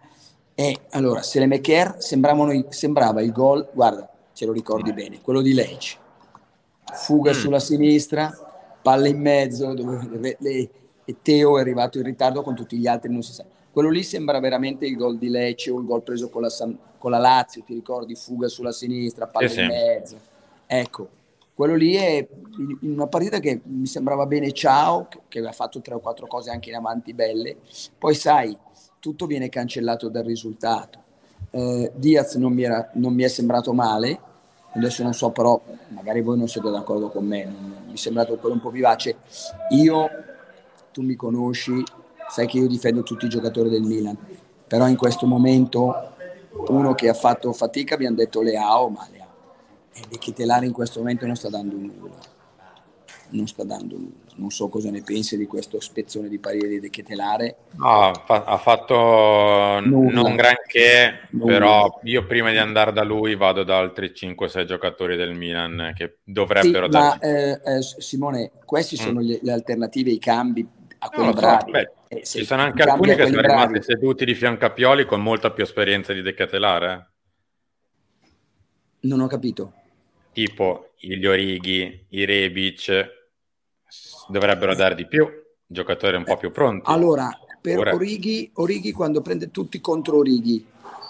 eh, 0.54 0.80
allora, 0.92 1.20
Selemecher 1.20 1.96
sembrava 1.98 3.20
il 3.20 3.32
gol, 3.32 3.68
guarda, 3.74 4.09
ce 4.40 4.46
lo 4.46 4.52
ricordi 4.52 4.94
bene, 4.94 5.20
quello 5.20 5.42
di 5.42 5.52
Lecce. 5.52 5.98
Fuga 6.94 7.32
mm. 7.32 7.34
sulla 7.34 7.58
sinistra, 7.58 8.32
palla 8.80 9.06
in 9.06 9.20
mezzo, 9.20 9.74
dove 9.74 10.36
le, 10.38 10.70
e 11.04 11.16
Teo 11.20 11.58
è 11.58 11.60
arrivato 11.60 11.98
in 11.98 12.04
ritardo 12.04 12.40
con 12.40 12.54
tutti 12.54 12.78
gli 12.78 12.86
altri, 12.86 13.12
non 13.12 13.20
si 13.20 13.34
sa. 13.34 13.44
Quello 13.70 13.90
lì 13.90 14.02
sembra 14.02 14.40
veramente 14.40 14.86
il 14.86 14.96
gol 14.96 15.18
di 15.18 15.28
Lecce 15.28 15.70
o 15.70 15.78
il 15.78 15.84
gol 15.84 16.02
preso 16.02 16.30
con 16.30 16.40
la, 16.40 16.48
con 16.96 17.10
la 17.10 17.18
Lazio, 17.18 17.62
ti 17.66 17.74
ricordi? 17.74 18.14
Fuga 18.14 18.48
sulla 18.48 18.72
sinistra, 18.72 19.26
palla 19.26 19.48
sì, 19.48 19.60
in 19.60 19.66
sì. 19.66 19.72
mezzo. 19.76 20.20
Ecco, 20.66 21.08
quello 21.52 21.74
lì 21.74 21.94
è 21.96 22.26
una 22.80 23.08
partita 23.08 23.40
che 23.40 23.60
mi 23.62 23.86
sembrava 23.86 24.24
bene 24.24 24.52
Ciao, 24.52 25.06
che 25.28 25.36
aveva 25.36 25.52
fatto 25.52 25.82
tre 25.82 25.92
o 25.92 26.00
quattro 26.00 26.26
cose 26.26 26.48
anche 26.48 26.70
in 26.70 26.76
avanti 26.76 27.12
belle. 27.12 27.58
Poi 27.98 28.14
sai, 28.14 28.56
tutto 28.98 29.26
viene 29.26 29.50
cancellato 29.50 30.08
dal 30.08 30.24
risultato. 30.24 30.98
Eh, 31.50 31.92
Diaz 31.94 32.36
non 32.36 32.54
mi, 32.54 32.62
era, 32.62 32.90
non 32.94 33.12
mi, 33.12 33.24
è 33.24 33.28
sembrato 33.28 33.74
male, 33.74 34.28
adesso 34.74 35.02
non 35.02 35.12
so 35.12 35.30
però, 35.30 35.60
magari 35.88 36.20
voi 36.20 36.38
non 36.38 36.48
siete 36.48 36.70
d'accordo 36.70 37.08
con 37.08 37.24
me, 37.24 37.44
mi 37.86 37.92
è 37.92 37.96
sembrato 37.96 38.36
quello 38.36 38.54
un 38.54 38.60
po' 38.60 38.70
vivace. 38.70 39.16
Io 39.70 40.08
tu 40.92 41.02
mi 41.02 41.14
conosci, 41.16 41.82
sai 42.28 42.46
che 42.46 42.58
io 42.58 42.66
difendo 42.66 43.02
tutti 43.02 43.26
i 43.26 43.28
giocatori 43.28 43.68
del 43.68 43.82
Milan, 43.82 44.16
però 44.66 44.86
in 44.86 44.96
questo 44.96 45.26
momento 45.26 46.12
uno 46.68 46.94
che 46.94 47.08
ha 47.08 47.14
fatto 47.14 47.52
fatica 47.52 47.94
abbiamo 47.94 48.16
detto 48.16 48.42
Leao, 48.42 48.88
ma 48.88 49.06
Leao, 49.10 49.28
e 49.92 50.02
Becchitelare 50.08 50.66
in 50.66 50.72
questo 50.72 51.00
momento 51.00 51.26
non 51.26 51.36
sta 51.36 51.48
dando 51.48 51.76
nulla. 51.76 52.38
Non 53.30 53.46
sta 53.46 53.64
dando 53.64 53.96
nulla. 53.96 54.30
Non 54.36 54.50
so 54.50 54.68
cosa 54.68 54.90
ne 54.90 55.02
pensi 55.02 55.36
di 55.36 55.46
questo 55.46 55.80
spezzone 55.80 56.28
di 56.28 56.38
Parieri 56.38 56.80
di 56.80 56.90
Chetelare. 56.90 57.56
No, 57.76 58.12
fa- 58.24 58.44
ha 58.44 58.56
fatto 58.58 59.80
nulla. 59.80 60.22
non 60.22 60.36
granché, 60.36 61.28
nulla. 61.30 61.52
però 61.52 62.00
io 62.04 62.24
prima 62.26 62.50
di 62.50 62.58
andare 62.58 62.92
da 62.92 63.02
lui 63.02 63.36
vado 63.36 63.64
da 63.64 63.78
altri 63.78 64.12
5-6 64.14 64.64
giocatori 64.64 65.16
del 65.16 65.34
Milan 65.34 65.92
che 65.94 66.18
dovrebbero 66.24 66.86
sì, 66.86 66.90
dare... 66.90 67.18
Ma 67.18 67.18
eh, 67.18 67.76
eh, 67.76 67.82
Simone, 67.82 68.52
queste 68.64 68.96
mm. 68.96 69.04
sono 69.04 69.20
le, 69.20 69.38
le, 69.42 69.52
alternative, 69.52 70.10
i 70.10 70.18
cambi 70.18 70.66
a 70.98 71.08
quelli 71.08 71.28
no, 71.28 71.34
bravi. 71.34 71.70
Beh, 71.70 71.90
eh, 72.08 72.24
ci 72.24 72.44
sono 72.44 72.62
anche 72.62 72.82
alcuni 72.82 73.14
che 73.14 73.26
sono 73.26 73.40
bravi. 73.40 73.66
rimasti 73.66 73.92
seduti 73.92 74.24
di 74.24 74.34
fianco 74.34 74.64
a 74.66 74.70
Pioli 74.70 75.06
con 75.06 75.22
molta 75.22 75.50
più 75.50 75.64
esperienza 75.64 76.12
di 76.12 76.22
De 76.22 76.34
Ketelare. 76.34 77.10
Non 79.00 79.20
ho 79.20 79.26
capito. 79.26 79.72
Tipo 80.32 80.92
gli 80.98 81.24
Orighi, 81.24 82.06
i 82.10 82.24
Rebic, 82.24 83.19
dovrebbero 84.28 84.74
dare 84.74 84.94
di 84.94 85.06
più, 85.06 85.26
giocatori 85.66 86.16
un 86.16 86.24
po' 86.24 86.36
più 86.36 86.50
pronti. 86.50 86.82
Allora, 86.90 87.30
per 87.60 87.78
Ora... 87.78 87.94
Orighi, 87.94 88.50
Orighi, 88.54 88.92
quando 88.92 89.20
prende 89.20 89.50
tutti 89.50 89.80
contro 89.80 90.18
Orighi, 90.18 90.64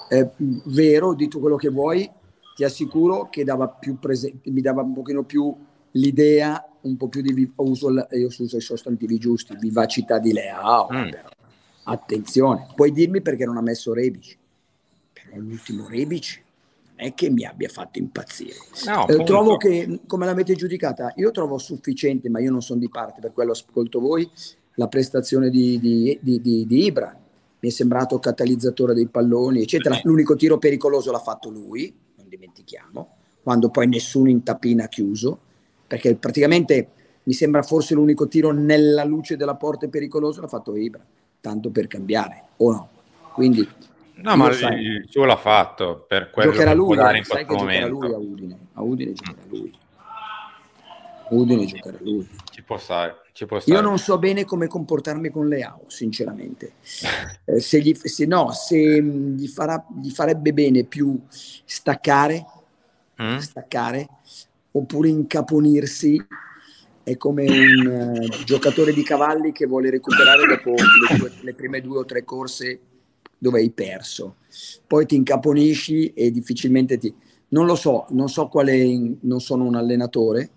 è 0.09 0.29
vero, 0.65 1.15
di 1.15 1.29
tu 1.29 1.41
quello 1.41 1.57
che 1.57 1.69
vuoi, 1.69 2.11
ti 2.55 2.65
assicuro 2.65 3.29
che 3.31 3.45
dava 3.45 3.69
più 3.69 3.99
prese- 3.99 4.35
mi 4.45 4.61
dava 4.61 4.83
un 4.83 4.93
pochino 4.93 5.23
più 5.23 5.55
l'idea, 5.93 6.65
un 6.83 6.97
po' 6.97 7.09
più 7.09 7.23
di 7.23 7.33
vi- 7.33 7.53
uso, 7.57 7.91
io 7.91 8.27
uso 8.27 8.57
i 8.57 8.61
sostantivi 8.61 9.19
giusti, 9.19 9.57
vivacità 9.57 10.19
di 10.19 10.33
Leao. 10.33 10.89
Mm. 10.93 11.09
Attenzione, 11.85 12.67
puoi 12.75 12.93
dirmi 12.93 13.21
perché 13.21 13.45
non 13.45 13.57
ha 13.57 13.63
messo 13.63 13.93
Rebic, 13.93 14.37
però 15.13 15.37
l'ultimo 15.37 15.89
Rebic 15.89 16.43
è 17.01 17.15
che 17.15 17.31
mi 17.31 17.45
abbia 17.45 17.69
fatto 17.69 17.99
impazzire. 17.99 18.55
No, 18.87 19.09
eh, 19.09 19.25
trovo 19.25 19.57
che, 19.57 20.01
come 20.07 20.27
l'avete 20.27 20.55
giudicata, 20.55 21.13
io 21.17 21.31
trovo 21.31 21.59
sufficiente, 21.59 22.29
ma 22.29 22.41
io 22.41 22.51
non 22.51 22.61
sono 22.61 22.79
di 22.79 22.89
parte, 22.89 23.21
per 23.21 23.33
quello 23.33 23.53
ascolto 23.53 24.01
voi, 24.01 24.29
la 24.75 24.87
prestazione 24.87 25.49
di, 25.51 25.81
di, 25.81 26.19
di, 26.21 26.41
di, 26.41 26.67
di 26.67 26.85
Ibra. 26.85 27.19
Mi 27.63 27.69
è 27.69 27.73
sembrato 27.73 28.19
catalizzatore 28.19 28.95
dei 28.95 29.07
palloni, 29.07 29.63
eccetera. 29.63 29.99
L'unico 30.05 30.37
tiro 30.37 30.59
pericoloso 30.59 31.11
l'ha 31.11 31.19
fatto 31.19 31.51
lui, 31.51 31.95
non 32.17 32.29
dimentichiamo, 32.29 33.17
quando 33.43 33.71
poi 33.71 33.87
nessuno 33.87 34.29
in 34.29 34.43
tapina 34.43 34.85
ha 34.85 34.89
chiuso, 34.89 35.39
perché 35.87 36.15
praticamente 36.15 36.89
mi 37.25 37.33
sembra 37.33 37.63
forse 37.63 37.95
l'unico 37.95 38.29
tiro 38.29 38.51
nella 38.53 39.05
luce 39.05 39.37
della 39.37 39.57
porta 39.57 39.89
pericoloso 39.89 40.41
l'ha 40.41 40.49
fatto 40.49 40.77
Ibra, 40.77 41.05
tanto 41.41 41.71
per 41.71 41.87
cambiare, 41.87 42.45
o 42.59 42.71
no? 42.73 42.89
Quindi 43.33 43.67
No, 44.23 44.37
ma 44.37 44.49
il 44.49 45.07
suo 45.09 45.25
l'ha 45.25 45.37
fatto 45.37 46.05
per 46.07 46.31
quello 46.31 46.51
giocherà 46.51 46.71
che 46.71 46.77
lui, 46.77 46.87
può 46.87 46.95
dare 46.95 47.19
in 47.19 47.25
questo 47.27 47.55
momento. 47.55 47.89
lui 47.89 48.13
a 48.13 48.19
Udine. 48.19 48.59
A 48.75 48.83
Udine 48.83 49.13
giocherà 49.13 49.43
lui. 49.49 49.73
Udine 51.31 51.67
giocherà 51.67 51.99
lui. 52.01 52.29
Ci 52.51 52.63
può 52.63 52.77
stare, 52.77 53.23
ci 53.33 53.47
può 53.47 53.61
stare. 53.61 53.79
Io 53.79 53.83
non 53.83 53.99
so 53.99 54.19
bene 54.19 54.45
come 54.45 54.67
comportarmi 54.67 55.31
con 55.31 55.49
Leao, 55.49 55.85
sinceramente. 55.87 56.73
eh, 57.45 57.61
se, 57.61 57.81
gli, 57.81 57.95
se, 57.95 58.27
no, 58.27 58.53
se 58.53 59.01
mm, 59.01 59.37
gli, 59.37 59.47
farà, 59.47 59.85
gli 60.01 60.11
farebbe 60.11 60.53
bene 60.53 60.85
più 60.85 61.19
staccare, 61.29 62.45
mm? 63.23 63.37
staccare 63.39 64.09
oppure 64.73 65.09
incaponirsi 65.09 66.25
è 67.03 67.17
come 67.17 67.45
un 67.45 67.87
uh, 68.21 68.45
giocatore 68.45 68.93
di 68.93 69.03
cavalli 69.03 69.53
che 69.53 69.67
vuole 69.67 69.91
recuperare 69.91 70.47
dopo 70.47 70.71
le, 70.71 71.17
due, 71.17 71.33
le 71.41 71.55
prime 71.55 71.81
due 71.81 71.99
o 71.99 72.05
tre 72.05 72.25
corse 72.25 72.81
dove 73.41 73.61
hai 73.61 73.71
perso. 73.71 74.37
Poi 74.87 75.07
ti 75.07 75.17
incaponisci 75.17 76.13
e 76.13 76.31
difficilmente 76.31 76.99
ti... 76.99 77.13
Non 77.49 77.67
lo 77.67 77.75
so, 77.75 78.07
non 78.11 78.29
so 78.29 78.47
quale... 78.49 79.17
non 79.21 79.41
sono 79.41 79.65
un 79.65 79.75
allenatore, 79.75 80.51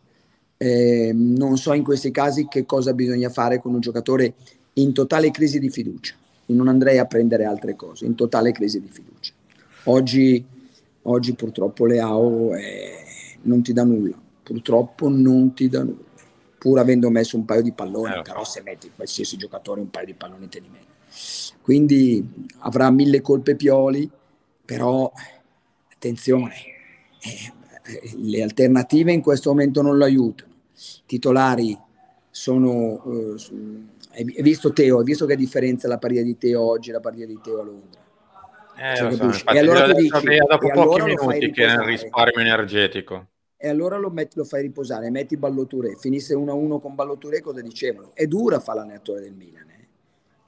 eh, 0.58 1.12
non 1.14 1.58
so 1.58 1.74
in 1.74 1.84
questi 1.84 2.12
casi 2.12 2.48
che 2.48 2.66
cosa 2.66 2.94
bisogna 2.94 3.30
fare 3.30 3.60
con 3.60 3.74
un 3.74 3.80
giocatore 3.80 4.34
in 4.74 4.94
totale 4.94 5.32
crisi 5.32 5.60
di 5.60 5.70
fiducia. 5.70 6.16
Io 6.48 6.56
non 6.56 6.68
andrei 6.68 6.98
a 6.98 7.06
prendere 7.06 7.46
altre 7.46 7.76
cose, 7.76 8.06
in 8.06 8.16
totale 8.16 8.52
crisi 8.52 8.80
di 8.80 8.90
fiducia. 8.90 9.34
Oggi, 9.86 10.44
oggi 11.04 11.34
purtroppo 11.34 11.86
Leao 11.86 12.54
eh, 12.54 13.38
non 13.44 13.62
ti 13.64 13.74
dà 13.74 13.84
nulla, 13.84 14.20
purtroppo 14.44 15.10
non 15.10 15.54
ti 15.54 15.70
dà 15.70 15.84
nulla, 15.84 16.12
pur 16.58 16.80
avendo 16.80 17.10
messo 17.10 17.38
un 17.38 17.46
paio 17.46 17.62
di 17.62 17.72
palloni, 17.72 18.20
eh, 18.20 18.22
però 18.22 18.44
se 18.44 18.62
metti 18.62 18.92
qualsiasi 18.96 19.38
giocatore 19.38 19.82
un 19.82 19.90
paio 19.90 20.06
di 20.06 20.14
palloni 20.14 20.50
te 20.50 20.60
li 20.60 20.70
metti. 20.70 20.93
Quindi 21.62 22.50
avrà 22.60 22.90
mille 22.90 23.22
colpe 23.22 23.56
Pioli, 23.56 24.10
però 24.66 25.12
attenzione, 25.94 26.54
eh, 27.22 28.12
le 28.18 28.44
alternative 28.44 29.12
in 29.12 29.22
questo 29.22 29.50
momento 29.50 29.82
non 29.82 29.98
lo 29.98 30.04
aiutano. 30.04 30.52
Titolari 31.06 31.78
sono... 32.30 33.04
Eh, 34.16 34.32
hai 34.36 34.44
visto 34.44 34.74
Teo, 34.74 35.00
hai 35.00 35.04
visto 35.04 35.26
che 35.26 35.36
differenza 35.36 35.88
la 35.88 35.98
partita 35.98 36.22
di 36.22 36.38
Teo 36.38 36.62
oggi 36.62 36.90
e 36.90 36.94
la 36.94 37.00
partita 37.00 37.26
di 37.26 37.40
Teo 37.42 37.62
a 37.62 37.64
Londra? 37.64 38.02
Eh, 38.76 38.96
so, 38.96 39.52
e 39.52 39.60
allora 39.60 39.86
tu 39.86 39.94
dici, 39.94 40.10
dopo 40.10 40.70
pochi 40.70 41.00
allora 41.00 41.06
minuti 41.06 41.52
che 41.52 41.66
è 41.66 41.72
il 41.74 41.80
risparmio 41.80 42.40
energetico. 42.40 43.28
E 43.56 43.70
allora 43.70 43.98
lo, 43.98 44.10
metti, 44.10 44.38
lo 44.38 44.44
fai 44.44 44.64
riposare, 44.64 45.10
metti 45.10 45.38
Balloture, 45.38 45.96
finisse 45.96 46.36
1-1 46.36 46.82
con 46.82 46.96
Balloture, 46.96 47.40
cosa 47.40 47.62
dicevano? 47.62 48.12
È 48.14 48.26
dura 48.26 48.60
fare 48.60 48.80
l'allenatore 48.80 49.22
del 49.22 49.34
Milan. 49.34 49.73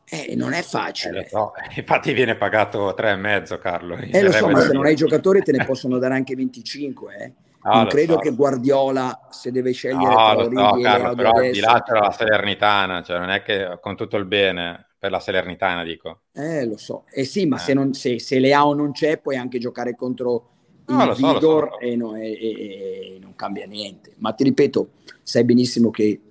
Eh? 0.07 0.27
Eh, 0.29 0.35
non 0.35 0.53
è 0.53 0.61
facile. 0.61 1.25
Eh, 1.25 1.29
so. 1.29 1.53
Infatti 1.75 2.13
viene 2.13 2.35
pagato 2.35 2.93
tre 2.93 3.11
e 3.11 3.15
mezzo, 3.15 3.57
Carlo. 3.57 3.95
Eh, 3.95 4.21
lo 4.21 4.31
so, 4.31 4.47
ma 4.47 4.61
se 4.61 4.73
non 4.73 4.85
hai 4.85 4.95
giocatori 4.95 5.41
te 5.41 5.51
ne 5.51 5.65
possono 5.65 5.97
dare 5.97 6.13
anche 6.13 6.35
25. 6.35 7.15
Eh. 7.15 7.33
Ah, 7.61 7.77
non 7.77 7.87
credo 7.87 8.13
so. 8.13 8.19
che 8.19 8.35
Guardiola, 8.35 9.27
se 9.31 9.51
deve 9.51 9.71
scegliere 9.71 10.13
no, 10.13 10.37
Origi 10.37 10.55
so, 10.55 10.79
Carlo, 10.81 11.15
però 11.15 11.31
adesso, 11.31 11.51
di 11.53 11.59
là 11.59 11.81
c'è 11.83 11.93
la 11.93 12.11
Salernitana, 12.11 13.01
cioè 13.01 13.17
non 13.17 13.29
è 13.29 13.41
che 13.41 13.79
con 13.81 13.95
tutto 13.95 14.17
il 14.17 14.25
bene 14.25 14.85
per 14.99 15.09
la 15.09 15.19
Salernitana, 15.19 15.83
dico. 15.83 16.21
Eh, 16.33 16.65
lo 16.65 16.77
so. 16.77 17.05
Eh 17.11 17.23
sì, 17.23 17.47
ma 17.47 17.55
eh. 17.55 17.59
Se, 17.59 17.73
non, 17.73 17.93
se, 17.93 18.19
se 18.19 18.37
Leao 18.37 18.75
non 18.75 18.91
c'è, 18.91 19.17
puoi 19.17 19.37
anche 19.37 19.57
giocare 19.57 19.95
contro 19.95 20.49
il 20.87 20.95
no, 20.95 21.13
Vigor 21.15 21.69
so, 21.71 21.79
e, 21.79 21.95
no, 21.95 22.15
e, 22.15 22.31
e, 22.31 23.15
e 23.15 23.17
non 23.19 23.35
cambia 23.35 23.65
niente. 23.65 24.13
Ma 24.17 24.33
ti 24.33 24.43
ripeto, 24.43 24.89
sai 25.23 25.43
benissimo 25.43 25.89
che 25.89 26.21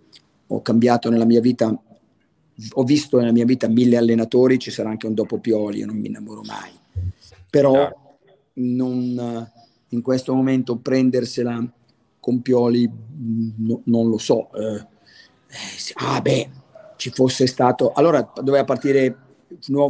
ho 0.47 0.63
cambiato 0.63 1.11
nella 1.11 1.25
mia 1.25 1.41
vita 1.41 1.77
ho 2.73 2.85
visto 2.85 3.19
nella 3.19 3.33
mia 3.33 3.45
vita 3.45 3.69
mille 3.69 3.97
allenatori, 3.97 4.59
ci 4.59 4.71
sarà 4.71 4.91
anche 4.91 5.07
un 5.07 5.15
dopo 5.15 5.39
Pioli, 5.39 5.79
io 5.79 5.87
non 5.87 5.97
mi 5.97 6.09
innamoro 6.09 6.43
mai. 6.43 6.71
Però 7.51 7.93
non, 8.55 9.51
in 9.89 10.03
questo 10.03 10.35
momento 10.35 10.77
prendersela 10.77 11.65
con 12.21 12.43
Pioli 12.43 12.91
no, 13.57 13.81
non 13.85 14.09
lo 14.09 14.19
so. 14.19 14.53
Eh, 14.53 14.77
eh, 14.77 15.93
ah 15.95 16.21
beh, 16.21 16.51
ci 16.97 17.11
fosse 17.11 17.47
stato... 17.47 17.93
Allora 17.93 18.33
doveva 18.43 18.65
partire 18.65 19.17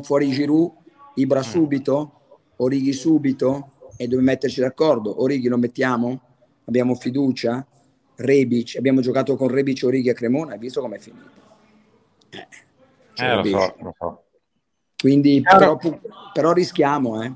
fuori 0.03 0.31
Giroud, 0.31 0.73
Ibra 1.17 1.41
mm. 1.41 1.43
subito, 1.43 2.13
Orighi 2.57 2.93
subito 2.93 3.71
e 3.97 4.09
dove 4.09 4.23
metterci 4.23 4.61
d'accordo. 4.61 5.23
Orighi 5.23 5.49
lo 5.49 5.59
mettiamo? 5.59 6.21
Abbiamo 6.65 6.95
fiducia? 6.95 7.67
Rebic, 8.17 8.77
abbiamo 8.77 9.01
giocato 9.01 9.37
con 9.37 9.49
Rebic, 9.49 9.83
Orighi 9.85 10.11
a 10.11 10.15
Cremona, 10.15 10.53
hai 10.53 10.59
visto 10.59 10.81
com'è 10.81 10.99
finito? 10.99 11.44
Eh, 12.37 13.25
eh 13.25 13.35
lo 13.35 13.45
so, 13.45 13.75
lo 13.81 13.95
so. 13.99 14.25
Quindi 14.97 15.43
però, 15.43 15.79
però, 16.33 16.53
rischiamo, 16.53 17.23
eh. 17.23 17.33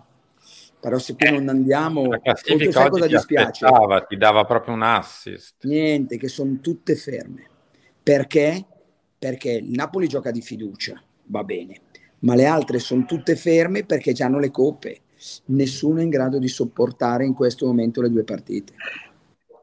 Però 0.80 0.98
se 0.98 1.16
qui 1.16 1.30
non 1.30 1.48
andiamo, 1.48 2.08
la 2.08 2.18
cosa 2.20 3.06
ti 3.06 3.08
dispiace? 3.08 3.66
Ti 4.08 4.16
dava 4.16 4.44
proprio 4.44 4.74
un 4.74 4.82
assist. 4.82 5.64
Niente, 5.64 6.16
che 6.16 6.28
sono 6.28 6.60
tutte 6.60 6.94
ferme. 6.94 7.46
Perché? 8.02 8.64
Perché 9.18 9.50
il 9.50 9.70
Napoli 9.70 10.06
gioca 10.06 10.30
di 10.30 10.40
fiducia, 10.40 11.02
va 11.24 11.42
bene, 11.42 11.80
ma 12.20 12.34
le 12.34 12.46
altre 12.46 12.78
sono 12.78 13.04
tutte 13.04 13.36
ferme 13.36 13.84
perché 13.84 14.12
già 14.12 14.26
hanno 14.26 14.38
le 14.38 14.50
coppe. 14.50 15.00
Nessuno 15.46 15.98
è 15.98 16.04
in 16.04 16.10
grado 16.10 16.38
di 16.38 16.48
sopportare 16.48 17.26
in 17.26 17.34
questo 17.34 17.66
momento 17.66 18.00
le 18.00 18.08
due 18.08 18.22
partite. 18.22 18.72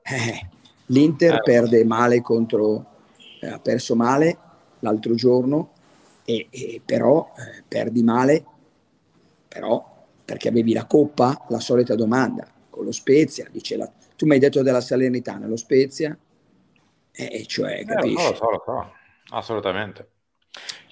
Eh, 0.04 0.50
L'Inter 0.88 1.36
eh. 1.36 1.42
perde 1.42 1.84
male 1.86 2.22
contro, 2.22 2.86
eh, 3.40 3.48
ha 3.48 3.60
perso 3.60 3.96
male 3.96 4.38
l'altro 4.86 5.16
giorno, 5.16 5.72
e, 6.24 6.48
e 6.50 6.82
però 6.84 7.34
eh, 7.38 7.64
perdi 7.68 8.04
male, 8.04 8.46
però 9.48 9.94
perché 10.24 10.48
avevi 10.48 10.74
la 10.74 10.86
coppa, 10.86 11.46
la 11.50 11.60
solita 11.60 11.96
domanda, 11.96 12.48
con 12.70 12.86
lo 12.86 12.92
Spezia, 12.92 13.48
dice 13.52 13.78
la, 13.78 13.92
tu 14.16 14.26
mi 14.26 14.34
hai 14.34 14.40
detto 14.40 14.64
della 14.64 14.82
Salernitana, 14.82 15.48
lo 15.48 15.58
Spezia, 15.58 16.18
e 17.12 17.46
cioè, 17.46 17.80
eh, 17.80 17.86
capisci? 17.86 18.30
Lo 18.30 18.36
so, 18.36 18.50
lo 18.50 18.64
so, 18.66 18.92
assolutamente. 19.30 20.10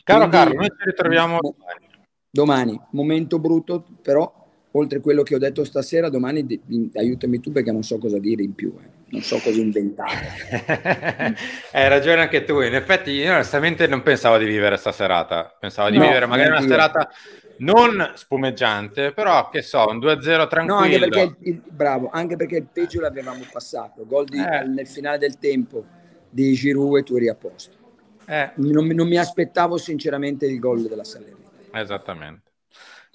Caro 0.03 0.27
Quindi, 0.27 0.35
Carlo, 0.35 0.53
noi 0.55 0.67
ci 0.67 0.83
ritroviamo 0.85 1.39
domani. 1.41 1.91
Domani, 2.29 2.81
momento 2.91 3.39
brutto, 3.39 3.85
però 4.01 4.42
oltre 4.75 4.99
a 4.99 5.01
quello 5.01 5.23
che 5.23 5.35
ho 5.35 5.39
detto 5.39 5.63
stasera, 5.63 6.09
domani 6.09 6.45
di, 6.45 6.59
di, 6.63 6.89
aiutami 6.95 7.39
tu 7.39 7.51
perché 7.51 7.71
non 7.71 7.83
so 7.83 7.97
cosa 7.97 8.19
dire 8.19 8.43
in 8.43 8.53
più, 8.53 8.73
eh. 8.79 8.89
non 9.09 9.21
so 9.21 9.37
cosa 9.39 9.59
inventare. 9.59 11.35
Hai 11.71 11.89
ragione 11.89 12.21
anche 12.21 12.43
tu, 12.43 12.61
in 12.61 12.75
effetti 12.75 13.11
io 13.11 13.33
onestamente 13.33 13.87
non 13.87 14.01
pensavo 14.01 14.37
di 14.37 14.45
vivere 14.45 14.69
questa 14.69 14.91
serata, 14.91 15.55
pensavo 15.59 15.89
di 15.89 15.97
no, 15.97 16.05
vivere 16.05 16.25
magari 16.25 16.49
una 16.49 16.59
io. 16.59 16.67
serata 16.67 17.09
non 17.57 18.13
spumeggiante, 18.15 19.11
però 19.11 19.49
che 19.49 19.61
so, 19.61 19.85
un 19.87 19.99
2-0 19.99 20.47
tranquillo. 20.47 20.65
No, 20.65 20.79
anche 20.79 20.99
perché 20.99 21.35
il, 21.49 21.61
bravo, 21.69 22.09
anche 22.11 22.35
perché 22.35 22.57
il 22.57 22.67
peggio 22.71 22.99
l'avevamo 22.99 23.43
passato, 23.51 24.05
gol 24.05 24.25
di, 24.25 24.39
eh. 24.39 24.65
nel 24.65 24.87
finale 24.87 25.17
del 25.19 25.37
tempo 25.37 25.85
di 26.29 26.53
Giroud 26.53 26.97
e 26.97 27.03
tu 27.03 27.15
eri 27.15 27.29
a 27.29 27.35
posto. 27.35 27.77
Eh. 28.25 28.51
Non, 28.55 28.87
non, 28.87 29.07
mi 29.07 29.17
aspettavo 29.17 29.77
sinceramente 29.77 30.45
il 30.45 30.57
gol 30.57 30.81
della 30.87 31.03
Salernitana. 31.03 31.79
Esattamente. 31.79 32.42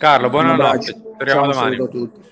Carlo, 0.01 0.31
buonanotte. 0.31 0.81
Ci 0.81 1.03
vediamo 1.19 1.51
domani. 1.51 1.77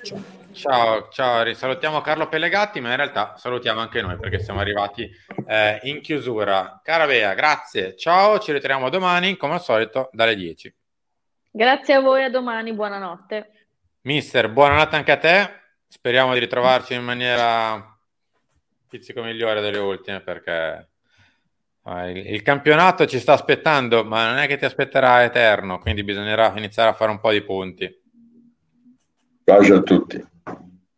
Ciao. 0.03 0.23
Ciao, 0.53 1.09
ciao, 1.09 1.43
risalutiamo 1.43 2.01
Carlo 2.01 2.29
Pellegatti, 2.29 2.79
ma 2.79 2.91
in 2.91 2.97
realtà 2.97 3.37
salutiamo 3.37 3.81
anche 3.81 4.01
noi 4.01 4.17
perché 4.19 4.39
siamo 4.39 4.61
arrivati 4.61 5.11
eh, 5.49 5.81
in 5.83 6.01
chiusura. 6.01 6.81
Cara 6.85 7.07
Bea, 7.07 7.35
grazie, 7.35 7.97
ciao, 7.97 8.39
ci 8.39 8.53
ritroviamo 8.53 8.89
domani 8.89 9.37
come 9.37 9.55
al 9.55 9.63
solito 9.63 10.11
dalle 10.13 10.37
10. 10.37 10.75
Grazie 11.51 11.95
a 11.95 12.01
voi, 12.01 12.23
a 12.23 12.31
domani, 12.31 12.73
buonanotte. 12.73 13.51
Mister, 14.03 14.49
buonanotte 14.49 14.95
anche 14.95 15.11
a 15.11 15.19
te, 15.19 15.51
speriamo 15.89 16.35
di 16.35 16.39
ritrovarci 16.39 16.95
in 16.95 17.03
maniera 17.03 17.99
pizzico 18.89 19.25
migliore 19.25 19.61
delle 19.61 19.79
ultime 19.79 20.21
perché 20.21 20.89
il, 22.09 22.43
campionato 22.43 23.07
ci 23.07 23.21
sta 23.21 23.35
aspettando, 23.35 24.05
ma 24.05 24.29
non 24.29 24.39
è 24.39 24.47
che 24.47 24.57
ti 24.57 24.65
aspetterà 24.65 25.23
eterno, 25.23 25.79
quindi 25.79 26.03
bisognerà 26.03 26.53
iniziare 26.57 26.91
a 26.91 26.95
fare 26.95 27.13
un 27.13 27.21
po' 27.21 27.31
di 27.31 27.43
punti. 27.43 28.03
Pace 29.45 29.73
a 29.73 29.81
tutti. 29.81 30.25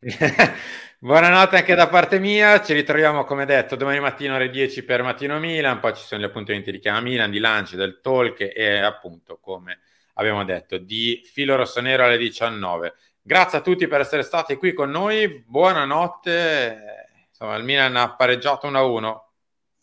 Buonanotte 1.01 1.57
anche 1.59 1.74
da 1.74 1.86
parte 1.86 2.18
mia, 2.18 2.61
ci 2.61 2.72
ritroviamo 2.72 3.22
come 3.24 3.45
detto 3.45 3.76
domani 3.76 4.01
mattina 4.01 4.34
alle 4.34 4.51
10 4.51 4.84
per 4.84 5.03
Mattino 5.03 5.39
Milan, 5.39 5.78
poi 5.78 5.95
ci 5.95 6.03
sono 6.03 6.20
gli 6.20 6.24
appuntamenti 6.24 6.72
di 6.72 6.80
Chiama 6.80 7.01
Milan, 7.01 7.30
di 7.30 7.39
Lanci, 7.39 7.76
del 7.76 8.01
Talk 8.01 8.41
e 8.41 8.78
appunto 8.78 9.39
come 9.41 9.78
abbiamo 10.14 10.43
detto 10.45 10.78
di 10.78 11.22
Filo 11.24 11.55
Rossonero 11.55 12.05
alle 12.05 12.16
19. 12.16 12.95
Grazie 13.22 13.59
a 13.59 13.61
tutti 13.61 13.86
per 13.86 14.01
essere 14.01 14.22
stati 14.22 14.57
qui 14.57 14.72
con 14.72 14.91
noi, 14.91 15.45
buonanotte, 15.47 16.82
insomma 17.28 17.55
il 17.57 17.64
Milan 17.64 17.95
ha 17.95 18.16
pareggiato 18.16 18.68
1-1, 18.68 19.27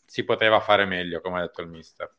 si 0.06 0.24
poteva 0.24 0.60
fare 0.60 0.86
meglio 0.86 1.20
come 1.20 1.38
ha 1.38 1.42
detto 1.42 1.60
il 1.62 1.68
mister. 1.68 2.15